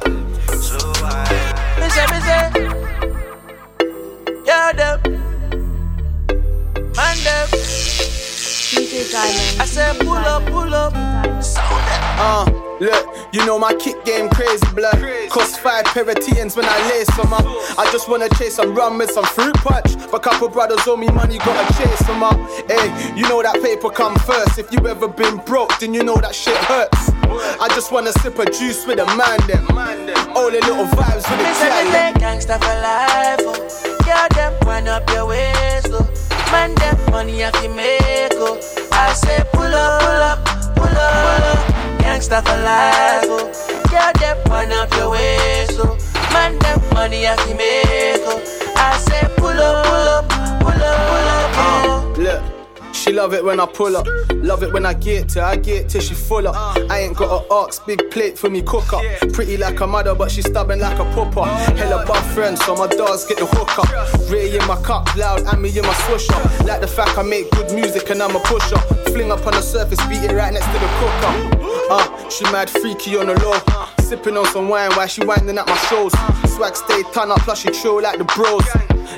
slow 0.62 0.92
wine. 1.02 1.54
Me 1.80 1.88
say, 1.90 2.06
me 2.12 2.20
say, 2.28 2.44
yeah 4.46 4.72
them, 4.74 5.00
man 6.96 7.18
them. 7.24 7.48
I 9.14 9.66
said 9.66 10.00
pull 10.00 10.16
up, 10.16 10.46
pull 10.46 10.74
up, 10.74 10.94
sound 11.44 11.88
them. 11.88 12.04
Uh, 12.20 12.61
look, 12.82 13.34
you 13.34 13.46
know 13.46 13.58
my 13.58 13.74
kick 13.76 14.04
game 14.04 14.30
crazy, 14.30 14.66
blood. 14.74 14.98
Cost 15.30 15.60
five 15.60 15.86
pair 15.86 16.04
of 16.04 16.16
TNs 16.16 16.58
when 16.58 16.66
I 16.66 16.90
lace 16.90 17.16
them 17.16 17.32
up. 17.32 17.46
I 17.78 17.88
just 17.92 18.10
wanna 18.10 18.28
chase 18.30 18.56
some 18.56 18.76
rum 18.76 18.98
with 18.98 19.12
some 19.12 19.26
fruit 19.26 19.56
punch. 19.56 19.96
But 20.12 20.24
couple 20.24 20.50
brothers 20.50 20.86
owe 20.88 20.98
me 20.98 21.08
money, 21.08 21.38
gotta 21.38 21.66
chase 21.78 22.06
them 22.08 22.24
up. 22.24 22.38
Hey, 22.68 22.90
you 23.16 23.24
know 23.30 23.42
that 23.42 23.62
paper 23.62 23.90
come 23.90 24.16
first. 24.16 24.58
If 24.58 24.72
you 24.74 24.86
ever 24.88 25.08
been 25.08 25.38
broke, 25.46 25.78
then 25.80 25.94
you 25.94 26.04
know 26.04 26.18
that 26.18 26.36
shit 26.36 26.58
hurts. 26.58 27.12
I 27.62 27.68
just 27.70 27.92
wanna 27.92 28.12
sip 28.14 28.38
a 28.40 28.46
juice 28.46 28.86
with 28.86 29.00
a 29.00 29.06
man, 29.16 29.40
them. 29.48 29.66
All 30.36 30.52
the 30.52 30.60
little 30.60 30.86
vibes 30.86 31.24
with 31.30 31.40
the 31.40 31.44
Me 31.44 31.54
say, 31.54 31.84
me 31.86 31.92
say, 31.92 32.14
gangsta 32.18 32.60
for 32.60 32.76
life, 32.82 33.40
oh. 33.42 34.04
Girl, 34.04 34.28
them 34.36 34.68
wind 34.68 34.88
up 34.88 35.10
your 35.12 35.28
waist, 35.28 35.88
oh. 35.92 36.08
Man, 36.52 36.76
them 36.76 36.98
money 37.12 37.46
I 37.46 37.52
can 37.52 37.76
make, 37.76 38.34
oh. 38.36 38.60
I 38.92 39.14
say, 39.14 39.44
pull 39.54 39.64
up, 39.64 40.02
pull 40.02 40.10
up, 40.10 40.76
pull 40.76 40.88
up, 40.88 41.56
pull 41.56 41.70
up. 41.70 41.71
Gangsta 42.22 42.44
for 42.46 42.62
life, 42.62 43.26
oh. 43.26 43.50
Girl, 43.90 44.80
up 44.80 44.94
your 44.94 45.10
waist, 45.10 45.80
oh. 45.80 45.98
Man, 46.32 46.56
money 46.94 47.28
I 47.28 47.36
can 47.36 47.58
make, 47.58 48.22
oh. 48.28 48.74
I 48.76 48.98
say, 48.98 49.28
pull 49.38 49.50
up, 49.50 49.86
pull 49.86 49.96
up, 49.96 50.30
pull 50.30 50.70
up, 50.70 51.08
pull 51.10 51.28
up, 51.28 51.52
oh. 51.58 52.16
Look. 52.18 52.44
She 52.94 53.12
love 53.12 53.34
it 53.34 53.44
when 53.44 53.60
I 53.60 53.66
pull 53.66 53.98
up, 53.98 54.06
love 54.36 54.62
it 54.62 54.72
when 54.72 54.86
I 54.86 54.94
get 54.94 55.30
to, 55.30 55.44
I 55.44 55.56
get 55.56 55.90
till 55.90 56.02
she 56.02 56.14
full 56.14 56.48
up. 56.48 56.56
Uh. 56.56 56.86
I 56.92 57.00
ain't 57.00 57.18
got 57.18 57.32
a 57.32 57.50
ox, 57.50 57.80
big 57.80 58.12
plate 58.12 58.38
for 58.38 58.52
me 58.52 58.62
cook 58.62 58.94
up. 58.94 59.02
Pretty 59.34 59.58
like 59.58 59.80
a 59.80 59.88
mother, 59.88 60.14
but 60.14 60.30
she 60.30 60.44
stubborn 60.44 60.80
like 60.80 61.00
a 61.00 61.06
pupper. 61.16 61.48
Oh, 61.48 61.76
Hella 61.76 62.06
buff 62.06 62.34
friends, 62.36 62.64
so 62.64 62.76
my 62.76 62.86
dogs 62.86 63.26
get 63.26 63.40
the 63.40 63.48
hook 63.48 63.80
up. 63.80 64.30
Ray 64.30 64.56
in 64.56 64.68
my 64.68 64.80
cup, 64.84 65.16
loud, 65.16 65.42
and 65.42 65.60
me 65.60 65.76
in 65.76 65.84
my 65.84 65.94
swisher. 66.06 66.68
Like 66.68 66.82
the 66.82 66.88
fact 66.88 67.18
I 67.18 67.24
make 67.24 67.50
good 67.50 67.74
music 67.74 68.08
and 68.12 68.22
I'm 68.22 68.36
a 68.36 68.40
pusher. 68.42 68.78
Fling 69.10 69.32
up 69.32 69.48
on 69.48 69.54
the 69.54 69.62
surface, 69.62 70.00
beat 70.06 70.22
it 70.22 70.36
right 70.36 70.54
next 70.54 70.68
to 70.68 70.74
the 70.74 70.88
cooker. 71.00 71.61
Uh, 71.92 72.30
she 72.30 72.46
mad 72.54 72.70
freaky 72.70 73.18
on 73.18 73.28
the 73.28 73.36
low. 73.44 73.60
Sipping 74.00 74.38
on 74.38 74.46
some 74.46 74.70
wine 74.70 74.92
while 74.92 75.08
she 75.08 75.26
winding 75.26 75.58
at 75.58 75.68
my 75.68 75.76
shows. 75.92 76.14
Swag 76.48 76.74
stay 76.74 77.04
ton 77.12 77.32
up, 77.32 77.40
plus 77.40 77.60
she 77.60 77.70
chill 77.72 78.02
like 78.02 78.18
the 78.18 78.24
bros. 78.24 78.64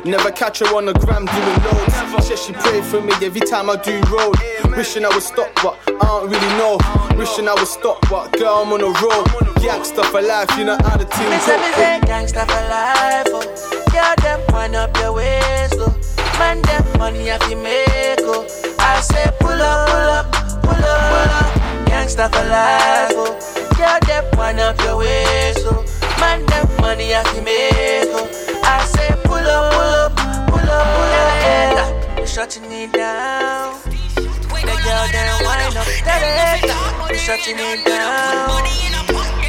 Never 0.06 0.32
catch 0.32 0.58
her 0.58 0.66
on 0.76 0.86
the 0.86 0.94
gram 0.94 1.26
doing 1.26 1.60
loads. 1.70 2.26
Says 2.26 2.44
she 2.44 2.54
pray 2.54 2.82
for 2.82 3.00
me 3.00 3.14
every 3.22 3.42
time 3.42 3.70
I 3.70 3.76
do 3.76 4.02
road. 4.10 4.34
Wishing 4.76 5.06
I 5.06 5.10
would 5.10 5.22
stop, 5.22 5.54
but 5.62 5.78
I 5.86 5.92
don't 6.00 6.32
really 6.32 6.54
know. 6.58 6.80
Wishing 7.16 7.48
I 7.48 7.54
would 7.54 7.68
stop, 7.68 8.02
but 8.10 8.32
girl, 8.40 8.66
I'm 8.66 8.74
on 8.74 8.82
a 8.82 8.86
roll. 8.86 9.24
Gangsta 9.62 10.04
for 10.06 10.24
life, 10.24 10.50
you 10.58 10.66
know 10.66 10.78
how 10.82 10.98
the 10.98 11.06
team 11.06 11.30
Me 11.30 11.38
say, 11.46 11.58
me 11.58 11.72
say, 11.74 12.00
gangsta 12.10 12.42
for 12.50 12.64
life, 12.74 13.30
oh. 13.30 13.46
Girl, 13.94 14.16
them 14.26 14.42
wind 14.52 14.76
up 14.76 14.98
your 14.98 15.14
waist, 15.14 15.76
oh. 15.78 15.94
Man, 16.40 16.60
them 16.64 16.98
money 16.98 17.32
I 17.32 17.38
can 17.38 17.62
make, 17.62 18.18
oh. 18.22 18.48
I 18.80 19.00
say, 19.02 19.30
pull 19.40 19.52
up, 19.52 19.90
pull 19.90 20.10
up, 20.10 20.32
pull 20.64 20.74
up, 20.74 21.54
pull 21.54 21.60
up. 21.60 21.63
Gangsta 22.04 22.28
for 22.36 22.44
life, 22.50 23.16
oh. 23.16 23.32
Girl, 23.80 24.00
them 24.04 24.26
wind 24.38 24.60
up 24.60 24.78
your 24.82 24.98
waist, 24.98 25.64
oh. 25.64 25.86
Man, 26.20 26.44
money 26.82 27.16
I 27.16 27.24
can 27.24 27.46
make, 27.46 28.12
oh. 28.12 28.28
I 28.62 28.84
say, 28.84 29.16
pull 29.24 29.40
up, 29.40 29.72
pull 29.72 29.88
up, 30.04 30.16
pull 30.52 30.60
up, 30.60 30.84
pull 30.84 31.16
up, 31.16 31.40
yeah. 31.40 32.26
Shutting 32.26 32.66
it 32.68 32.92
down. 32.92 33.80
The 33.88 34.76
girl 34.84 35.08
them 35.16 35.48
wind 35.48 35.78
up, 35.80 35.88
that 36.04 36.20
it. 36.28 36.68
You 37.10 37.18
shutting 37.18 37.56
it 37.56 37.86
down. 37.88 38.52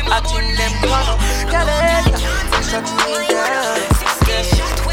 I 0.07 0.23
think 0.23 0.55
them 0.55 0.75
gonna 0.87 1.19
get 1.51 1.67
it. 1.67 2.07
You 2.55 2.63
shutting 2.63 3.03
it 3.03 3.35
down. 3.35 3.83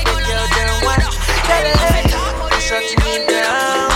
The 0.01 0.17
girl 0.25 0.47
them 0.49 0.81
wind 0.81 1.05
up, 1.05 1.13
that 1.45 1.69
it. 1.77 2.09
You 2.09 2.59
shutting 2.59 3.05
it 3.05 3.29
down. 3.29 3.90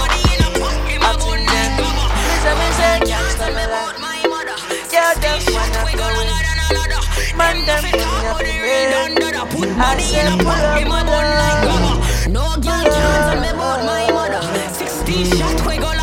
Money 8.35 9.35
up 9.35 9.49
the 9.49 9.59
way. 9.59 9.71
I 9.77 9.97
say 9.99 10.27
pull 10.37 10.47
up, 10.47 10.83
pull 10.83 11.15
up. 11.15 12.29
No 12.29 12.45
girl 12.61 12.83
can 12.83 13.27
tell 13.27 13.41
me 13.41 13.49
about 13.49 13.85
my 13.85 14.11
mother. 14.11 14.41
16 14.73 15.25
shot 15.37 15.67
we 15.67 15.77
go 15.77 15.94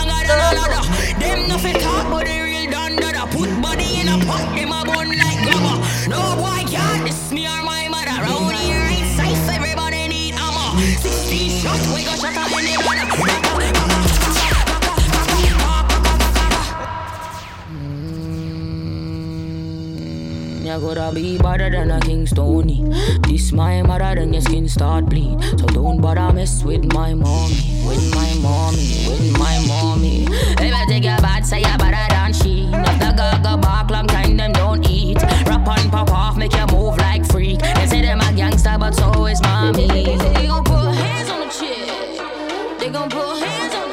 You 20.73 20.81
gotta 20.81 21.15
be 21.15 21.37
better 21.37 21.69
than 21.69 21.91
a 21.91 22.01
King 22.01 22.27
Stony. 22.27 22.83
This 23.29 23.53
my 23.53 23.83
mother, 23.83 24.15
then 24.15 24.33
your 24.33 24.41
skin 24.41 24.67
start 24.67 25.05
bleed. 25.05 25.39
So 25.61 25.67
don't 25.67 26.01
bother 26.01 26.33
mess 26.33 26.65
with 26.65 26.91
my 26.95 27.13
mommy, 27.13 27.85
with 27.87 28.15
my 28.15 28.33
mommy, 28.41 29.07
with 29.07 29.39
my 29.39 29.63
mommy. 29.69 30.25
If 30.31 30.75
I 30.75 30.87
take 30.89 31.05
your 31.05 31.19
bad, 31.19 31.45
say 31.45 31.59
you 31.59 31.77
better 31.77 32.09
than 32.15 32.33
she. 32.33 32.71
If 32.73 32.99
the 33.01 33.13
gaga 33.15 33.59
bark 33.59 33.91
long 33.91 34.07
time, 34.07 34.39
them 34.39 34.53
don't 34.53 34.89
eat. 34.89 35.23
Rap 35.47 35.69
on, 35.69 35.91
pop 35.91 36.11
off, 36.11 36.39
make 36.39 36.55
you 36.55 36.67
move 36.75 36.97
like 36.97 37.27
freak. 37.27 37.59
They 37.59 37.87
say 37.87 38.01
them 38.01 38.23
a 38.23 38.33
gangster, 38.33 38.77
but 38.79 38.95
so 38.95 39.27
is 39.27 39.43
mommy. 39.43 39.89
They 39.89 40.47
gon' 40.47 40.65
put 40.65 40.95
hands 40.95 41.29
on 41.29 41.41
the 41.41 41.53
chick. 41.53 42.81
They 42.81 42.89
gon' 42.89 43.11
put 43.11 43.43
hands 43.43 43.75
on 43.75 43.89
the. 43.91 43.92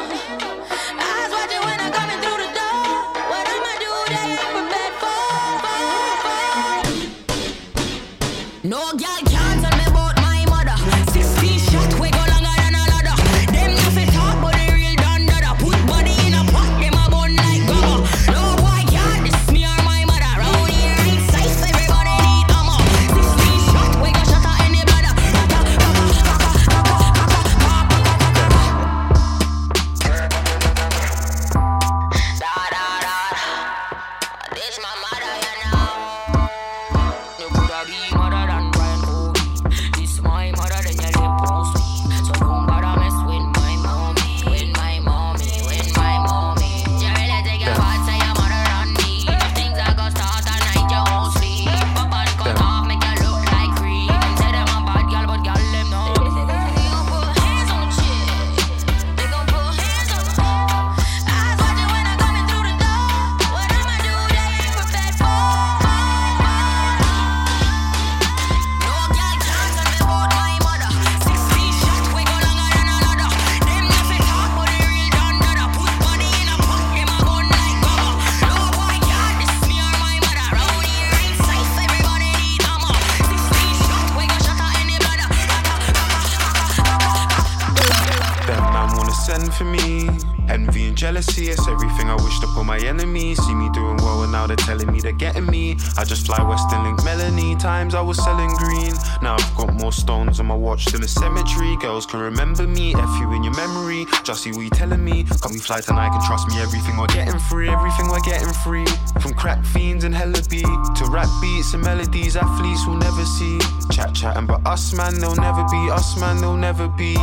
Can 102.09 102.21
remember 102.21 102.65
me, 102.65 102.95
F 102.95 103.19
you 103.19 103.31
in 103.33 103.43
your 103.43 103.55
memory. 103.55 104.05
Just 104.23 104.43
see 104.43 104.51
what 104.51 104.61
you 104.61 104.69
telling 104.69 105.03
me. 105.03 105.23
Can 105.23 105.51
we 105.51 105.59
fly 105.59 105.79
tonight? 105.79 106.09
Can 106.09 106.21
trust 106.25 106.47
me, 106.47 106.59
everything 106.59 106.97
we're 106.97 107.07
getting 107.07 107.37
free. 107.37 107.69
Everything 107.69 108.07
we're 108.07 108.19
getting 108.21 108.51
free. 108.65 108.85
From 109.21 109.33
crack 109.33 109.63
fiends 109.63 110.03
and 110.03 110.15
hella 110.15 110.41
beat 110.49 110.65
to 110.65 111.05
rap 111.09 111.29
beats 111.41 111.73
and 111.73 111.83
melodies, 111.83 112.35
athletes 112.35 112.85
will 112.87 112.97
never 112.97 113.23
see. 113.25 113.59
Chat 113.91 114.15
chatting, 114.15 114.47
but 114.47 114.65
us 114.65 114.93
man, 114.93 115.19
they'll 115.19 115.35
never 115.35 115.63
be. 115.69 115.91
Us 115.91 116.19
man, 116.19 116.37
they'll 116.41 116.57
never 116.57 116.87
be. 116.87 117.13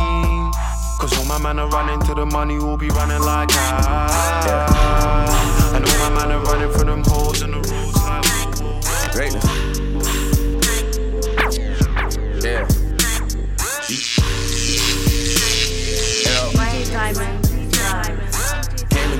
Cause 0.99 1.15
all 1.19 1.25
my 1.25 1.37
men 1.37 1.59
are 1.59 1.67
running 1.69 1.99
to 2.07 2.15
the 2.15 2.25
money, 2.25 2.57
we'll 2.57 2.77
be 2.77 2.89
running 2.89 3.21
like 3.21 3.49
I. 3.51 5.27
And 5.75 5.85
all 5.85 6.09
my 6.09 6.15
men 6.15 6.31
are 6.31 6.43
running 6.43 6.71
for 6.71 6.85
them 6.85 7.03
holes 7.05 7.41
in 7.41 7.53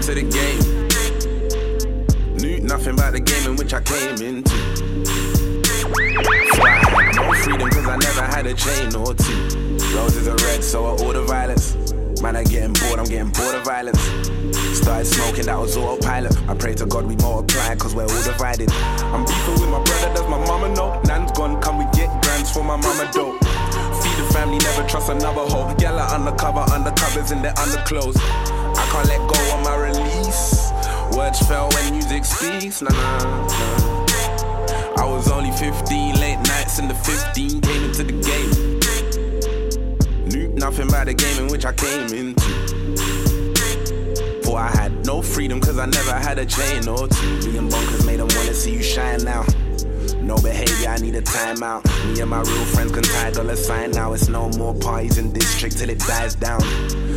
Into 0.07 0.23
the 0.23 0.31
game. 0.31 0.63
Knew 2.37 2.59
nothing 2.61 2.93
about 2.93 3.11
the 3.11 3.19
game 3.19 3.45
in 3.45 3.57
which 3.57 3.73
I 3.73 3.81
came 3.81 4.15
into. 4.23 4.55
So 6.55 6.63
I 6.63 6.79
had 6.79 7.15
no 7.15 7.33
freedom 7.33 7.69
cause 7.69 7.87
I 7.87 7.97
never 7.97 8.21
had 8.23 8.47
a 8.47 8.53
chain 8.53 8.95
or 8.95 9.13
two. 9.13 9.75
Roses 9.91 10.29
are 10.29 10.37
red, 10.47 10.63
so 10.63 10.85
all 10.85 11.11
the 11.11 11.23
violets. 11.23 11.75
Man, 12.21 12.37
I'm 12.37 12.45
getting 12.45 12.71
bored, 12.71 12.99
I'm 12.99 13.05
getting 13.05 13.31
bored 13.31 13.55
of 13.55 13.65
violence. 13.65 13.99
Started 14.79 15.07
smoking, 15.07 15.47
that 15.47 15.59
was 15.59 15.75
autopilot. 15.75 16.37
I 16.47 16.55
pray 16.55 16.73
to 16.75 16.85
God 16.85 17.05
we 17.05 17.17
multiply, 17.17 17.75
cause 17.75 17.93
we're 17.93 18.07
all 18.07 18.23
divided. 18.23 18.71
I'm 19.11 19.25
beefing 19.25 19.59
with 19.59 19.67
my 19.67 19.83
brother, 19.83 20.13
does 20.15 20.29
my 20.29 20.39
mama 20.47 20.69
know? 20.73 21.01
Nan's 21.03 21.33
gone, 21.33 21.59
can 21.61 21.79
we 21.79 21.83
get 21.91 22.07
grants 22.23 22.49
for 22.53 22.63
my 22.63 22.77
mama 22.77 23.11
dope? 23.11 23.43
Feed 23.43 24.15
the 24.15 24.29
family, 24.31 24.57
never 24.59 24.87
trust 24.87 25.09
another 25.09 25.43
hoe. 25.51 25.75
Yellow 25.79 26.07
undercover, 26.07 26.63
undercovers 26.71 27.33
in 27.33 27.41
their 27.41 27.59
underclothes. 27.59 28.15
I 28.15 28.87
can't 28.89 29.07
let 29.09 29.19
go 29.27 29.57
of 29.57 29.65
my. 29.65 29.86
Words 31.17 31.39
fell 31.47 31.67
when 31.69 31.93
music 31.93 32.23
speaks. 32.23 32.83
Nah, 32.83 32.91
nah, 32.91 33.47
nah. 33.47 34.05
I 34.97 35.03
was 35.03 35.31
only 35.31 35.49
15, 35.49 36.13
late 36.13 36.37
nights 36.37 36.77
in 36.77 36.87
the 36.87 36.93
15, 36.93 37.61
came 37.61 37.83
into 37.85 38.03
the 38.03 38.13
game. 38.21 38.51
Knew 40.27 40.49
nothing 40.49 40.87
about 40.89 41.07
the 41.07 41.15
game 41.15 41.39
in 41.39 41.47
which 41.47 41.65
I 41.65 41.73
came 41.73 42.13
into. 42.13 42.43
For 44.43 44.59
I 44.59 44.69
had 44.69 45.07
no 45.07 45.23
freedom 45.23 45.59
cause 45.59 45.79
I 45.79 45.87
never 45.87 46.13
had 46.13 46.37
a 46.37 46.45
chain 46.45 46.87
or 46.87 47.07
two. 47.07 47.41
Being 47.41 47.67
bonkers 47.67 48.05
made 48.05 48.19
them 48.19 48.27
wanna 48.35 48.53
see 48.53 48.73
you 48.73 48.83
shine 48.83 49.23
now. 49.23 49.43
No 50.27 50.35
behavior, 50.35 50.89
I 50.89 50.97
need 50.97 51.15
a 51.15 51.21
timeout. 51.21 51.85
Me 52.13 52.19
and 52.19 52.29
my 52.29 52.41
real 52.41 52.65
friends 52.65 52.91
can 52.91 53.01
tie 53.01 53.31
dollar 53.31 53.55
sign 53.55 53.91
now. 53.91 54.11
It's 54.11 54.27
no 54.27 54.49
more 54.57 54.75
parties 54.75 55.17
in 55.17 55.31
district 55.31 55.77
till 55.77 55.89
it 55.89 55.99
dies 55.99 56.35
down. 56.35 56.59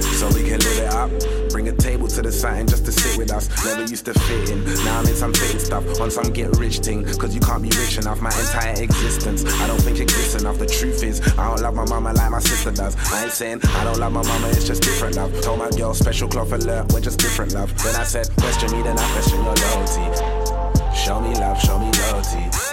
So 0.00 0.28
we 0.28 0.48
can 0.48 0.60
live 0.60 0.78
it 0.78 0.94
up. 0.94 1.10
Bring 1.50 1.66
a 1.66 1.72
table 1.72 2.06
to 2.06 2.22
the 2.22 2.30
sign 2.30 2.68
just 2.68 2.84
to 2.84 2.92
sit 2.92 3.18
with 3.18 3.32
us. 3.32 3.48
Never 3.64 3.82
used 3.82 4.04
to 4.04 4.14
fit 4.14 4.50
in. 4.50 4.62
Now 4.84 5.00
I'm 5.00 5.06
in 5.08 5.16
some 5.16 5.34
fitting 5.34 5.58
stuff 5.58 6.00
on 6.00 6.12
some 6.12 6.32
get 6.32 6.56
rich 6.56 6.78
thing. 6.78 7.04
Cause 7.04 7.34
you 7.34 7.40
can't 7.40 7.60
be 7.60 7.70
rich 7.80 7.98
enough. 7.98 8.20
My 8.20 8.30
entire 8.30 8.80
existence, 8.80 9.44
I 9.44 9.66
don't 9.66 9.82
think 9.82 9.98
exists 9.98 10.40
enough. 10.40 10.58
The 10.58 10.66
truth 10.66 11.02
is, 11.02 11.20
I 11.36 11.48
don't 11.48 11.62
love 11.62 11.74
my 11.74 11.86
mama 11.86 12.12
like 12.12 12.30
my 12.30 12.38
sister 12.38 12.70
does. 12.70 12.94
I 13.12 13.24
ain't 13.24 13.32
saying 13.32 13.60
I 13.64 13.82
don't 13.82 13.98
love 13.98 14.12
my 14.12 14.22
mama, 14.22 14.48
it's 14.50 14.68
just 14.68 14.82
different 14.82 15.16
love. 15.16 15.32
Told 15.42 15.58
my 15.58 15.70
girl, 15.70 15.94
special 15.94 16.28
cloth 16.28 16.52
alert, 16.52 16.92
we're 16.92 17.00
just 17.00 17.18
different 17.18 17.54
love. 17.54 17.76
Then 17.82 17.96
I 17.96 18.04
said, 18.04 18.30
question 18.36 18.70
me, 18.70 18.82
then 18.84 18.96
I 18.96 19.12
question 19.14 19.42
your 19.42 19.56
loyalty. 19.56 20.94
Show 20.94 21.20
me 21.20 21.34
love, 21.34 21.60
show 21.60 21.76
me 21.76 21.90
loyalty. 21.90 22.69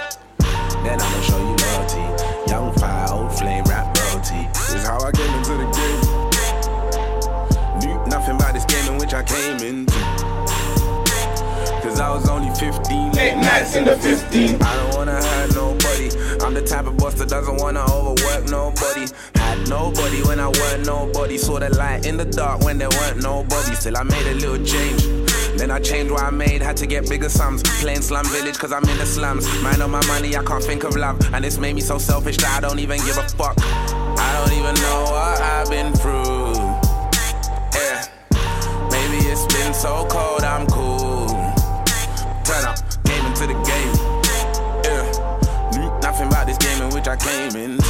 Then 0.84 1.00
I'ma 1.00 1.20
show 1.22 1.38
you 1.38 1.56
loyalty. 1.56 2.04
Young 2.50 2.72
fire, 2.74 3.06
old 3.12 3.32
flame, 3.36 3.64
rap 3.64 3.96
royalty. 3.98 4.48
This 4.54 4.74
is 4.74 4.84
how 4.86 4.98
I 5.00 5.10
came 5.12 5.34
into 5.34 5.54
the 5.56 5.66
game. 5.78 6.00
Knew 7.80 7.96
nothing 8.06 8.36
about 8.36 8.54
this 8.54 8.64
game 8.64 8.92
in 8.92 8.98
which 8.98 9.14
I 9.14 9.22
came 9.22 9.58
into. 9.58 9.98
Cause 11.82 12.00
I 12.00 12.10
was 12.10 12.28
only 12.28 12.50
15. 12.54 13.12
Late 13.12 13.36
nights 13.36 13.74
in 13.76 13.84
the 13.84 13.96
15. 13.96 14.62
I 14.62 14.76
don't 14.76 14.94
wanna 14.96 15.22
hurt 15.22 15.54
nobody. 15.54 16.10
I'm 16.44 16.54
the 16.54 16.62
type 16.62 16.86
of 16.86 16.96
boss 16.96 17.14
that 17.14 17.28
doesn't 17.28 17.56
wanna 17.56 17.84
overwork 17.90 18.48
nobody. 18.48 19.06
Had 19.34 19.68
nobody 19.68 20.22
when 20.22 20.40
I 20.40 20.48
weren't 20.48 20.86
nobody. 20.86 21.38
Saw 21.38 21.58
the 21.58 21.70
light 21.76 22.06
in 22.06 22.16
the 22.16 22.24
dark 22.24 22.60
when 22.62 22.78
there 22.78 22.90
weren't 22.90 23.22
nobody. 23.22 23.74
Still, 23.74 23.96
I 23.96 24.02
made 24.02 24.26
a 24.26 24.34
little 24.34 24.64
change. 24.64 25.27
Then 25.58 25.72
I 25.72 25.80
changed 25.80 26.12
what 26.12 26.22
I 26.22 26.30
made, 26.30 26.62
had 26.62 26.76
to 26.76 26.86
get 26.86 27.08
bigger 27.08 27.28
sums. 27.28 27.64
Playing 27.80 28.02
slum 28.02 28.24
village 28.26 28.56
cause 28.56 28.72
I'm 28.72 28.84
in 28.88 28.96
the 28.96 29.04
slums. 29.04 29.44
Mind 29.60 29.82
on 29.82 29.90
my 29.90 30.06
money, 30.06 30.36
I 30.36 30.44
can't 30.44 30.62
think 30.62 30.84
of 30.84 30.94
love. 30.94 31.18
And 31.34 31.44
it's 31.44 31.58
made 31.58 31.74
me 31.74 31.80
so 31.80 31.98
selfish 31.98 32.36
that 32.36 32.58
I 32.58 32.60
don't 32.60 32.78
even 32.78 32.98
give 32.98 33.18
a 33.18 33.28
fuck. 33.30 33.56
I 33.58 34.38
don't 34.38 34.56
even 34.56 34.74
know 34.76 35.02
what 35.10 35.40
I've 35.40 35.68
been 35.68 35.92
through. 35.94 36.54
Yeah. 37.74 38.06
Maybe 38.92 39.18
it's 39.26 39.52
been 39.52 39.74
so 39.74 40.06
cold, 40.08 40.44
I'm 40.44 40.64
cool. 40.68 41.26
Turn 42.46 42.64
up, 42.64 42.78
came 43.02 43.26
into 43.26 43.48
the 43.48 43.58
game. 43.66 43.94
Yeah. 44.86 45.10
Knew 45.76 45.90
nothing 46.00 46.28
about 46.28 46.46
this 46.46 46.58
game 46.58 46.80
in 46.82 46.94
which 46.94 47.08
I 47.08 47.16
came 47.16 47.56
into. 47.56 47.82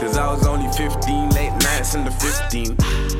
Cause 0.00 0.16
I 0.16 0.32
was 0.32 0.46
only 0.46 0.72
15, 0.72 1.28
late 1.30 1.52
nights 1.62 1.94
in 1.94 2.04
the 2.04 2.10
15. 2.10 3.13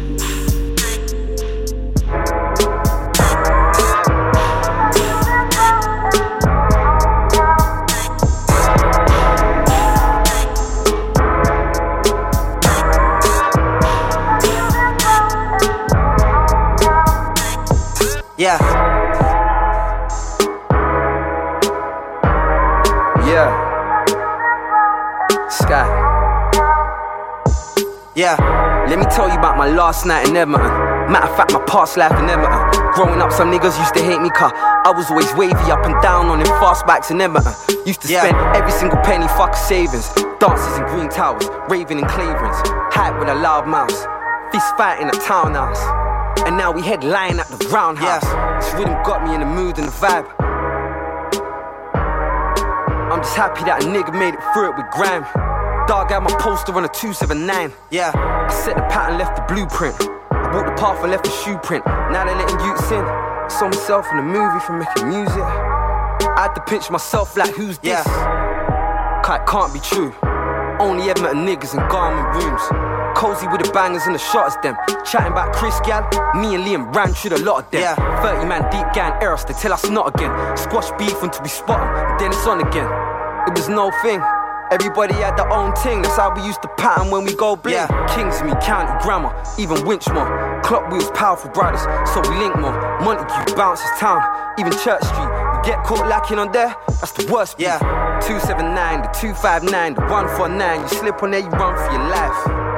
Yeah. 18.36 18.58
Yeah. 23.24 23.48
Sky. 25.48 25.86
Yeah. 28.16 28.34
Let 28.88 28.98
me 28.98 29.04
tell 29.04 29.28
you 29.28 29.34
about 29.34 29.56
my 29.56 29.68
last 29.68 30.04
night 30.04 30.28
in 30.28 30.36
Edmonton. 30.36 30.68
Matter 31.12 31.28
of 31.28 31.36
fact, 31.36 31.52
my 31.52 31.64
past 31.66 31.96
life 31.96 32.10
in 32.18 32.28
Edmonton. 32.28 32.92
Growing 32.94 33.22
up, 33.22 33.30
some 33.30 33.52
niggas 33.52 33.78
used 33.78 33.94
to 33.94 34.02
hate 34.02 34.20
me, 34.20 34.30
car. 34.30 34.52
I 34.52 34.90
was 34.90 35.08
always 35.10 35.32
wavy 35.34 35.70
up 35.70 35.84
and 35.86 35.94
down 36.02 36.26
on 36.26 36.40
them 36.40 36.48
fast 36.58 36.84
bikes 36.86 37.12
in 37.12 37.20
Edmonton. 37.20 37.52
Used 37.86 38.02
to 38.02 38.08
spend 38.08 38.36
every 38.56 38.72
single 38.72 38.98
penny, 39.02 39.28
fuck 39.28 39.54
savings. 39.54 40.12
Dances 40.40 40.76
in 40.76 40.84
green 40.86 41.08
towers, 41.08 41.48
raving 41.68 42.00
in 42.00 42.04
claverings. 42.06 42.60
Hype 42.92 43.16
with 43.20 43.28
a 43.28 43.34
loud 43.36 43.68
mouse. 43.68 44.06
Fist 44.50 44.76
fight 44.76 45.00
in 45.00 45.08
a 45.08 45.18
townhouse. 45.22 46.03
And 46.46 46.56
now 46.56 46.72
we 46.72 46.82
headline 46.82 47.38
at 47.40 47.48
the 47.48 47.56
roundhouse. 47.68 48.24
This 48.64 48.74
rhythm 48.74 48.94
got 49.04 49.24
me 49.24 49.34
in 49.34 49.40
the 49.40 49.46
mood 49.46 49.78
and 49.78 49.86
the 49.86 49.92
vibe. 49.92 50.26
I'm 53.10 53.20
just 53.22 53.36
happy 53.36 53.64
that 53.64 53.84
a 53.84 53.86
nigga 53.86 54.12
made 54.12 54.34
it 54.34 54.42
through 54.52 54.70
it 54.70 54.76
with 54.76 54.90
grime. 54.90 55.22
Dog 55.86 56.10
had 56.10 56.20
my 56.20 56.34
poster 56.40 56.72
on 56.72 56.84
a 56.84 56.88
279. 56.88 57.72
Yeah, 57.90 58.10
I 58.14 58.50
set 58.52 58.76
the 58.76 58.82
pattern, 58.90 59.18
left 59.18 59.36
the 59.36 59.44
blueprint. 59.54 59.94
I 60.32 60.50
walked 60.52 60.66
the 60.66 60.80
path 60.80 61.02
and 61.02 61.12
left 61.12 61.24
the 61.24 61.30
shoe 61.30 61.58
print. 61.58 61.84
Now 61.86 62.24
they're 62.24 62.34
letting 62.34 62.58
youths 62.60 62.90
in. 62.90 63.04
I 63.04 63.48
saw 63.48 63.66
myself 63.68 64.06
in 64.10 64.16
the 64.16 64.22
movie 64.22 64.60
from 64.60 64.80
making 64.80 65.08
music. 65.08 65.44
I 65.44 66.48
had 66.48 66.54
to 66.54 66.62
pinch 66.62 66.90
myself 66.90 67.36
like, 67.36 67.54
who's 67.54 67.78
this? 67.78 68.02
Cause 69.22 69.40
it 69.40 69.46
can't 69.46 69.72
be 69.72 69.80
true. 69.80 70.12
Only 70.80 71.08
Edmonton 71.08 71.46
niggas 71.46 71.72
in 71.72 71.80
garment 71.88 72.26
rooms. 72.34 72.93
Cozy 73.14 73.46
with 73.48 73.62
the 73.62 73.70
bangers 73.72 74.06
and 74.06 74.14
the 74.14 74.18
shots, 74.18 74.56
them. 74.62 74.76
Chatting 75.04 75.32
about 75.32 75.54
Chris 75.54 75.78
Gal, 75.80 76.02
me 76.34 76.54
and 76.54 76.64
Liam 76.64 76.94
ran 76.94 77.14
through 77.14 77.36
the 77.36 77.44
lot 77.44 77.64
of 77.64 77.70
them. 77.70 77.80
Yeah. 77.80 78.22
30 78.22 78.46
man 78.46 78.62
deep 78.70 78.92
gang 78.92 79.12
errors, 79.22 79.44
they 79.44 79.54
tell 79.54 79.72
us 79.72 79.88
not 79.88 80.14
again. 80.14 80.30
Squash 80.56 80.90
beef 80.98 81.22
until 81.22 81.42
we 81.42 81.48
spot 81.48 81.80
'em, 81.80 82.18
then 82.18 82.32
it's 82.32 82.46
on 82.46 82.60
again. 82.60 82.90
It 83.46 83.54
was 83.54 83.68
no 83.68 83.90
thing. 84.02 84.22
Everybody 84.70 85.14
had 85.14 85.36
their 85.36 85.50
own 85.52 85.72
thing, 85.76 86.02
that's 86.02 86.16
how 86.16 86.34
we 86.34 86.42
used 86.42 86.62
to 86.62 86.68
pattern 86.76 87.10
when 87.10 87.24
we 87.24 87.34
go 87.34 87.54
bling. 87.54 87.74
Yeah. 87.74 87.86
Kingsmead, 88.08 88.60
County 88.62 88.92
Grammar, 89.04 89.32
even 89.58 89.76
Winchmore. 89.84 90.62
Clock 90.64 90.90
wheels, 90.90 91.10
powerful 91.12 91.50
brothers, 91.50 91.82
so 92.12 92.20
we 92.28 92.36
link 92.36 92.56
more. 92.56 92.72
Montague, 93.00 93.54
Bounces 93.54 93.90
Town, 93.98 94.20
even 94.58 94.72
Church 94.72 95.04
Street. 95.04 95.28
You 95.54 95.60
get 95.62 95.84
caught 95.84 96.06
lacking 96.08 96.38
on 96.38 96.50
there, 96.50 96.74
that's 96.88 97.12
the 97.12 97.30
worst. 97.32 97.56
Yeah. 97.58 97.78
279, 98.20 99.02
the 99.02 99.08
259, 99.08 99.94
the 99.94 100.00
149. 100.00 100.80
You 100.80 100.88
slip 100.88 101.22
on 101.22 101.30
there, 101.30 101.40
you 101.40 101.50
run 101.50 101.76
for 101.76 101.92
your 101.92 102.08
life. 102.08 102.73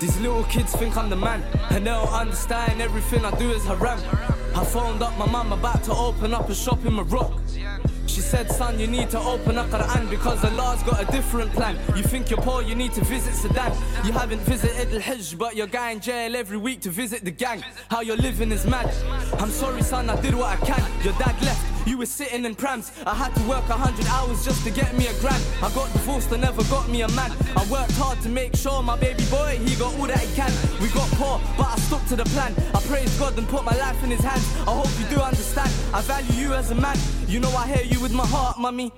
This 0.00 0.18
little 0.18 0.44
kids 0.44 0.74
think 0.74 0.96
I'm 0.96 1.10
the 1.10 1.16
man, 1.16 1.42
and 1.68 1.86
they 1.86 1.90
don't 1.90 2.08
understand 2.08 2.80
everything 2.80 3.22
I 3.22 3.38
do 3.38 3.50
is 3.50 3.66
haram. 3.66 4.00
I 4.56 4.64
phoned 4.64 5.02
up 5.02 5.14
my 5.18 5.26
mum 5.26 5.52
about 5.52 5.84
to 5.84 5.92
open 5.92 6.32
up 6.32 6.48
a 6.48 6.54
shop 6.54 6.86
in 6.86 6.94
Morocco. 6.94 7.38
She 8.06 8.22
said, 8.22 8.50
son, 8.50 8.80
you 8.80 8.86
need 8.86 9.10
to 9.10 9.18
open 9.20 9.58
up 9.58 9.66
Quran 9.66 10.08
because 10.08 10.42
Allah's 10.42 10.82
got 10.84 11.06
a 11.06 11.12
different 11.12 11.52
plan. 11.52 11.76
You 11.94 12.02
think 12.02 12.30
you're 12.30 12.40
poor, 12.40 12.62
you 12.62 12.74
need 12.74 12.94
to 12.94 13.04
visit 13.04 13.34
Sudan. 13.34 13.76
You 14.02 14.12
haven't 14.12 14.40
visited 14.40 14.90
Al 14.94 15.00
Hajj, 15.00 15.36
but 15.36 15.54
you're 15.54 15.66
going 15.66 15.96
in 15.96 16.00
jail 16.00 16.34
every 16.34 16.56
week 16.56 16.80
to 16.80 16.90
visit 16.90 17.22
the 17.22 17.30
gang. 17.30 17.62
How 17.90 18.00
you're 18.00 18.16
living 18.16 18.52
is 18.52 18.66
mad. 18.66 18.90
I'm 19.38 19.50
sorry, 19.50 19.82
son, 19.82 20.08
I 20.08 20.18
did 20.22 20.34
what 20.34 20.48
I 20.48 20.56
can. 20.64 21.04
Your 21.04 21.12
dad 21.18 21.40
left. 21.42 21.69
You 21.86 21.98
were 21.98 22.06
sitting 22.06 22.44
in 22.44 22.54
prams. 22.54 22.92
I 23.06 23.14
had 23.14 23.34
to 23.34 23.42
work 23.48 23.68
a 23.68 23.74
hundred 23.74 24.06
hours 24.06 24.44
just 24.44 24.64
to 24.64 24.70
get 24.70 24.94
me 24.96 25.06
a 25.06 25.14
grand. 25.20 25.42
I 25.62 25.72
got 25.74 25.92
divorced, 25.92 26.32
I 26.32 26.36
never 26.36 26.62
got 26.64 26.88
me 26.88 27.02
a 27.02 27.08
man. 27.08 27.32
I 27.56 27.64
worked 27.70 27.96
hard 27.96 28.20
to 28.22 28.28
make 28.28 28.54
sure 28.56 28.82
my 28.82 28.96
baby 28.96 29.24
boy, 29.30 29.58
he 29.64 29.74
got 29.76 29.94
all 29.98 30.06
that 30.06 30.18
he 30.18 30.34
can. 30.34 30.52
We 30.80 30.88
got 30.88 31.08
poor, 31.12 31.40
but 31.56 31.68
I 31.68 31.76
stuck 31.76 32.04
to 32.08 32.16
the 32.16 32.24
plan. 32.24 32.54
I 32.74 32.80
praise 32.80 33.12
God 33.18 33.36
and 33.38 33.48
put 33.48 33.64
my 33.64 33.76
life 33.76 34.02
in 34.04 34.10
his 34.10 34.20
hands. 34.20 34.46
I 34.68 34.72
hope 34.72 34.90
you 34.98 35.16
do 35.16 35.22
understand. 35.22 35.70
I 35.94 36.02
value 36.02 36.32
you 36.34 36.54
as 36.54 36.70
a 36.70 36.74
man. 36.74 36.96
You 37.26 37.40
know 37.40 37.50
I 37.50 37.66
hear 37.66 37.84
you 37.84 38.00
with 38.00 38.12
my 38.12 38.26
heart, 38.26 38.58
mummy. 38.58 38.92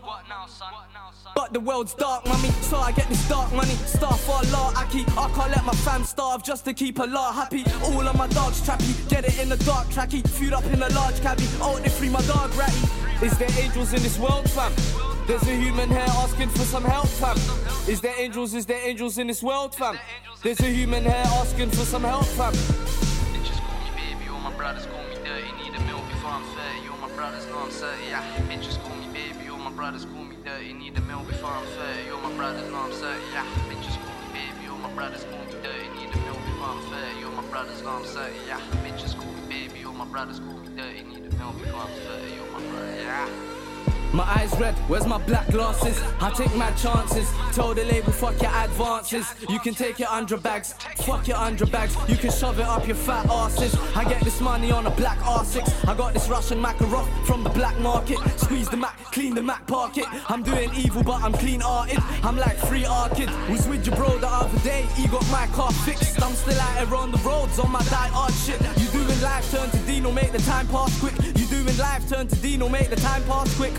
But 1.34 1.52
the 1.52 1.60
world's 1.60 1.94
dark, 1.94 2.26
mummy, 2.26 2.50
so 2.60 2.76
I 2.78 2.92
get 2.92 3.08
this 3.08 3.26
dark 3.28 3.52
money. 3.52 3.74
Star 3.86 4.16
for 4.18 4.32
Allah, 4.32 4.72
I 4.76 4.86
keep, 4.90 5.08
I 5.16 5.30
can't 5.30 5.50
let 5.50 5.64
my 5.64 5.72
fam 5.72 6.04
starve 6.04 6.42
just 6.42 6.64
to 6.66 6.74
keep 6.74 7.00
Allah 7.00 7.32
happy. 7.34 7.64
All 7.84 8.06
of 8.06 8.16
my 8.16 8.26
dogs 8.28 8.60
trappy, 8.60 9.08
get 9.08 9.24
it 9.24 9.40
in 9.40 9.48
the 9.48 9.56
dark 9.64 9.88
tracky. 9.88 10.26
Food 10.28 10.52
up 10.52 10.64
in 10.66 10.82
a 10.82 10.88
large 10.90 11.20
cabby, 11.20 11.44
oh, 11.60 11.78
they 11.82 11.88
free 11.88 12.10
my 12.10 12.20
dog 12.22 12.54
ratty. 12.54 12.76
Is 13.24 13.36
there 13.38 13.48
angels 13.58 13.92
in 13.94 14.02
this 14.02 14.18
world, 14.18 14.50
fam? 14.50 14.72
There's 15.26 15.42
a 15.44 15.54
human 15.54 15.88
here 15.88 16.00
asking 16.00 16.50
for 16.50 16.64
some 16.64 16.84
help, 16.84 17.08
fam. 17.08 17.36
Is 17.88 18.00
there 18.00 18.14
angels, 18.18 18.54
is 18.54 18.66
there 18.66 18.80
angels 18.86 19.18
in 19.18 19.26
this 19.26 19.42
world, 19.42 19.74
fam? 19.74 19.98
There's 20.42 20.60
a 20.60 20.68
human 20.68 21.04
here 21.04 21.24
asking 21.40 21.70
for 21.70 21.84
some 21.84 22.02
help, 22.02 22.26
fam. 22.26 22.52
Bitches 22.52 23.58
call 23.60 23.78
me 23.84 23.90
baby, 23.96 24.28
all 24.28 24.40
my 24.40 24.52
brothers 24.54 24.86
call 24.86 25.02
me 25.04 25.14
dirty. 25.24 25.50
Need 25.62 25.74
a 25.74 25.80
milk 25.84 26.06
before 26.10 26.30
I'm 26.30 26.44
30, 26.44 26.88
all 26.88 26.98
my 26.98 27.14
brothers 27.14 27.46
know 27.46 27.58
I'm 27.58 27.70
30, 27.70 28.04
yeah. 28.08 28.22
Bitches 28.48 28.82
call 28.82 28.96
me 28.96 29.06
baby, 29.12 29.48
all 29.48 29.58
my 29.58 29.70
brothers 29.70 30.04
call 30.04 30.24
me 30.24 30.31
Eh, 30.52 30.58
dirty. 30.58 30.72
Need 30.72 30.98
a 30.98 31.00
milk 31.02 31.26
before 31.26 31.50
I'm 31.50 31.66
30, 31.66 32.10
all 32.10 32.20
my 32.20 32.36
brothers 32.36 32.68
know 32.70 32.78
I'm 32.78 32.90
30, 32.90 33.20
yeah. 33.32 33.44
Bitches 33.68 33.96
call 34.04 34.14
me 34.14 34.26
baby, 34.32 34.64
You're 34.64 34.78
my 34.78 34.92
brothers 34.94 35.24
call 35.24 35.38
me 35.44 35.52
dirty. 35.62 35.88
Need 35.96 36.14
a 36.14 36.18
milk 36.18 36.44
before 36.44 36.68
I'm 36.68 36.82
30, 36.90 37.24
all 37.24 37.32
my 37.32 37.48
brothers 37.48 37.82
know 37.82 37.90
I'm 37.90 38.04
30, 38.04 38.34
yeah. 38.46 38.60
Bitches 38.84 39.16
call 39.16 39.32
me 39.32 39.40
baby, 39.48 39.84
all 39.84 39.94
my 39.94 40.04
brothers 40.06 40.40
call 40.40 40.54
me 40.54 40.68
dirty. 40.76 41.02
Need 41.04 41.32
a 41.32 41.36
milk 41.36 41.58
before 41.58 41.80
I'm 41.80 41.88
30, 41.88 42.38
all 42.40 42.60
my 42.60 42.70
brothers, 42.70 43.02
yeah. 43.02 43.51
My 44.12 44.24
eyes 44.24 44.54
red, 44.60 44.74
where's 44.88 45.06
my 45.06 45.16
black 45.16 45.48
glasses? 45.48 45.98
I 46.20 46.30
take 46.32 46.54
my 46.54 46.70
chances. 46.72 47.32
Tell 47.52 47.72
the 47.72 47.82
label, 47.84 48.12
fuck 48.12 48.40
your 48.42 48.50
advances. 48.50 49.34
You 49.48 49.58
can 49.58 49.74
take 49.74 49.98
your 49.98 50.08
hundred 50.08 50.42
bags, 50.42 50.74
fuck 50.96 51.26
your 51.26 51.38
hundred 51.38 51.72
bags. 51.72 51.96
You 52.08 52.16
can 52.16 52.30
shove 52.30 52.58
it 52.58 52.66
up 52.66 52.86
your 52.86 52.96
fat 52.96 53.24
asses. 53.30 53.74
I 53.96 54.04
get 54.04 54.22
this 54.22 54.38
money 54.42 54.70
on 54.70 54.86
a 54.86 54.90
black 54.90 55.18
R6. 55.20 55.88
I 55.88 55.96
got 55.96 56.12
this 56.12 56.28
Russian 56.28 56.62
Makarov 56.62 57.08
from 57.24 57.42
the 57.42 57.48
black 57.48 57.78
market. 57.78 58.18
Squeeze 58.36 58.68
the 58.68 58.76
Mac, 58.76 58.98
clean 59.12 59.34
the 59.34 59.42
Mac 59.42 59.66
pocket. 59.66 60.04
I'm 60.28 60.42
doing 60.42 60.70
evil, 60.74 61.02
but 61.02 61.22
I'm 61.22 61.32
clean 61.32 61.60
hearted. 61.60 61.98
I'm 62.22 62.36
like 62.36 62.58
free 62.58 62.84
arcade. 62.84 63.30
Was 63.48 63.66
with 63.66 63.86
your 63.86 63.96
bro 63.96 64.18
the 64.18 64.28
other 64.28 64.58
day, 64.58 64.82
he 64.94 65.08
got 65.08 65.26
my 65.30 65.46
car 65.54 65.72
fixed. 65.72 66.22
I'm 66.22 66.34
still 66.34 66.60
out 66.60 66.86
here 66.86 66.96
on 66.96 67.12
the 67.12 67.18
roads 67.18 67.58
on 67.58 67.72
my 67.72 67.82
die 67.84 68.08
hard 68.08 68.34
shit. 68.34 68.60
You 68.76 68.88
doing 68.88 69.20
life, 69.22 69.50
turn 69.50 69.70
to 69.70 69.78
Dino, 69.86 70.12
make 70.12 70.32
the 70.32 70.38
time 70.40 70.68
pass 70.68 71.00
quick. 71.00 71.14
You 71.34 71.46
doing 71.46 71.78
life, 71.78 72.06
turn 72.10 72.28
to 72.28 72.36
Dino, 72.36 72.68
make 72.68 72.90
the 72.90 72.96
time 72.96 73.22
pass 73.24 73.56
quick. 73.56 73.72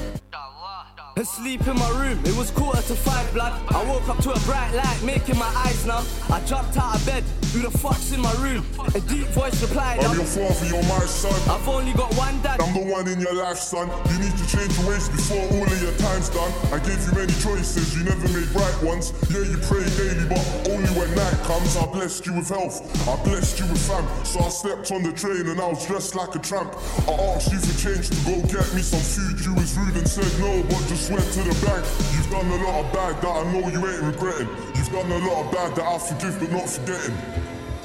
Asleep 1.16 1.68
in 1.68 1.78
my 1.78 1.90
room, 1.90 2.20
it 2.26 2.36
was 2.36 2.50
quarter 2.50 2.82
to 2.82 2.96
five, 2.96 3.32
blood. 3.34 3.54
I 3.70 3.84
woke 3.86 4.10
up 4.10 4.18
to 4.24 4.32
a 4.32 4.40
bright 4.50 4.74
light, 4.74 5.00
making 5.04 5.38
my 5.38 5.46
eyes 5.62 5.86
numb. 5.86 6.04
I 6.32 6.42
jumped 6.42 6.76
out 6.76 6.96
of 6.96 7.06
bed, 7.06 7.24
who 7.54 7.60
the 7.62 7.70
fuck's 7.70 8.12
in 8.12 8.20
my 8.20 8.34
room? 8.42 8.66
A 8.96 9.00
deep 9.00 9.28
voice 9.28 9.62
replied, 9.62 10.04
I'm 10.04 10.18
your 10.18 10.26
father, 10.26 10.66
you're 10.66 10.82
my 10.90 11.06
son. 11.06 11.38
I've 11.54 11.70
only 11.70 11.94
got 11.94 12.12
one 12.18 12.42
dad. 12.42 12.60
I'm 12.60 12.74
the 12.74 12.92
one 12.92 13.08
in 13.08 13.20
your 13.22 13.36
life, 13.36 13.58
son. 13.58 13.94
You 14.10 14.26
need 14.26 14.34
to 14.34 14.46
change 14.50 14.74
your 14.80 14.90
ways 14.90 15.08
before 15.08 15.46
all 15.54 15.70
of 15.70 15.82
your 15.86 15.94
time's 16.02 16.30
done. 16.34 16.52
I 16.74 16.82
gave 16.82 16.98
you 17.06 17.14
many 17.14 17.34
choices, 17.46 17.94
you 17.94 18.10
never 18.10 18.28
made 18.34 18.50
right 18.50 18.78
ones. 18.82 19.14
Yeah, 19.30 19.46
you 19.46 19.62
pray 19.70 19.86
daily, 19.94 20.26
but 20.26 20.42
only 20.74 20.90
when 20.98 21.14
night 21.14 21.38
comes. 21.46 21.78
I 21.78 21.86
blessed 21.94 22.26
you 22.26 22.34
with 22.34 22.50
health, 22.50 22.82
I 23.08 23.22
blessed 23.22 23.60
you 23.60 23.70
with 23.70 23.86
fam. 23.86 24.02
So 24.26 24.42
I 24.42 24.50
slept 24.50 24.92
on 24.92 25.04
the 25.04 25.14
train 25.14 25.46
and 25.46 25.62
I 25.62 25.68
was 25.70 25.86
dressed 25.86 26.16
like 26.16 26.34
a 26.34 26.40
tramp. 26.40 26.74
I 27.06 27.38
asked 27.38 27.54
you 27.54 27.62
for 27.62 27.78
change 27.78 28.10
to 28.10 28.18
go 28.26 28.42
get 28.50 28.66
me 28.74 28.82
some 28.82 29.06
food. 29.06 29.38
You 29.46 29.54
was 29.54 29.78
rude 29.78 29.94
and 29.94 30.10
said 30.10 30.26
no, 30.42 30.64
but 30.74 30.82
just 30.90 31.03
went 31.10 31.26
to 31.34 31.44
the 31.44 31.66
bank. 31.66 31.86
You've 32.14 32.30
done 32.30 32.48
a 32.48 32.64
lot 32.64 32.86
of 32.86 32.94
bad 32.94 33.22
that 33.22 33.28
I 33.28 33.44
know 33.52 33.68
you 33.70 33.86
ain't 33.88 34.04
regretting. 34.04 34.48
You've 34.76 34.92
done 34.92 35.12
a 35.12 35.18
lot 35.28 35.46
of 35.46 35.52
bad 35.52 35.76
that 35.76 35.86
I 35.86 35.98
forgive 35.98 36.40
but 36.40 36.52
not 36.52 36.70
forgetting. 36.70 37.16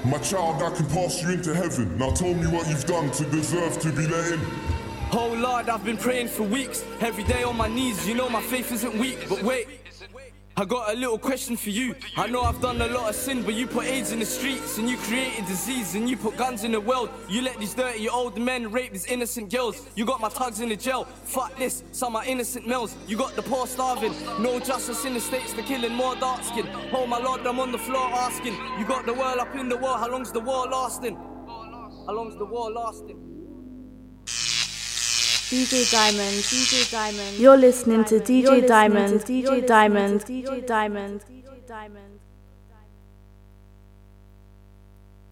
My 0.05 0.19
child, 0.19 0.63
I 0.63 0.71
can 0.75 0.87
pass 0.87 1.23
you 1.23 1.31
into 1.31 1.55
heaven. 1.55 1.99
Now 1.99 2.11
tell 2.11 2.35
me 2.35 2.47
what 2.47 2.69
you've 2.69 2.87
done 2.87 3.11
to 3.13 3.25
deserve 3.25 3.79
to 3.81 3.93
be 3.93 4.07
let 4.07 4.33
in. 4.33 4.41
Oh 5.13 5.35
Lord, 5.37 5.69
I've 5.69 5.85
been 5.85 5.97
praying 5.97 6.29
for 6.29 6.43
weeks, 6.43 6.85
every 7.01 7.25
day 7.25 7.43
on 7.43 7.57
my 7.57 7.69
knees. 7.69 8.07
You 8.07 8.15
know 8.15 8.29
my 8.29 8.43
faith 8.43 8.71
isn't 8.73 8.99
weak, 8.99 9.27
but 9.29 9.43
wait. 9.43 9.67
I 10.59 10.65
got 10.65 10.93
a 10.93 10.97
little 10.97 11.19
question 11.21 11.57
for 11.57 11.71
you. 11.71 11.95
I 12.17 12.27
know 12.27 12.43
I've 12.43 12.61
done 12.61 12.83
a 12.83 12.89
lot 12.89 13.09
of 13.09 13.15
sin, 13.15 13.45
but 13.45 13.55
you 13.55 13.65
put 13.65 13.87
AIDS 13.87 14.11
in 14.11 14.19
the 14.19 14.27
streets 14.27 14.77
and 14.79 14.91
you 14.91 14.97
created 14.97 15.47
disease 15.47 15.95
and 15.95 16.11
you 16.11 16.17
put 16.17 16.37
guns 16.37 16.65
in 16.65 16.73
the 16.73 16.81
world. 16.81 17.11
You 17.29 17.43
let 17.43 17.61
these 17.61 17.75
dirty 17.75 18.09
old 18.09 18.37
men 18.41 18.73
rape 18.73 18.91
these 18.91 19.07
innocent 19.07 19.53
girls. 19.53 19.87
You 19.95 20.05
got 20.05 20.21
my 20.21 20.29
thugs 20.29 20.59
in 20.59 20.69
the 20.69 20.75
jail. 20.75 21.05
Fuck 21.05 21.57
this, 21.59 21.85
some 21.93 22.17
are 22.17 22.25
innocent 22.25 22.67
males. 22.67 22.97
You 23.07 23.17
got 23.17 23.37
the 23.37 23.43
poor 23.43 23.69
starving. 23.69 24.13
No 24.41 24.59
justice 24.59 25.05
in 25.05 25.15
the 25.15 25.21
states, 25.21 25.53
they're 25.53 25.65
killing 25.65 25.95
more 25.95 26.17
dark 26.17 26.43
skin. 26.43 26.67
Oh 26.93 27.07
my 27.07 27.19
lord, 27.19 27.47
I'm 27.47 27.61
on 27.61 27.71
the 27.71 27.79
floor 27.79 28.09
asking. 28.09 28.57
You 28.81 28.85
got 28.85 29.07
the 29.07 29.15
world 29.15 29.39
up 29.39 29.55
in 29.55 29.69
the 29.69 29.77
war. 29.77 29.97
How 29.97 30.11
long's 30.11 30.33
the 30.33 30.41
war 30.41 30.67
lasting? 30.67 31.15
How 31.15 32.15
long's 32.15 32.37
the 32.37 32.47
war 32.47 32.73
lasting? 32.73 33.29
DJ 35.49 35.91
Diamond, 35.91 36.45
DJ 36.45 36.91
Diamond. 36.91 37.39
You're 37.39 37.57
listening 37.57 38.05
to 38.05 38.21
DJ 38.21 38.69
Diamond, 38.69 39.21
DJ 39.23 39.67
Diamond, 39.67 40.21
DJ 40.21 40.67
Diamond, 40.67 41.25
DJ 41.25 41.67
Diamond. 41.67 42.08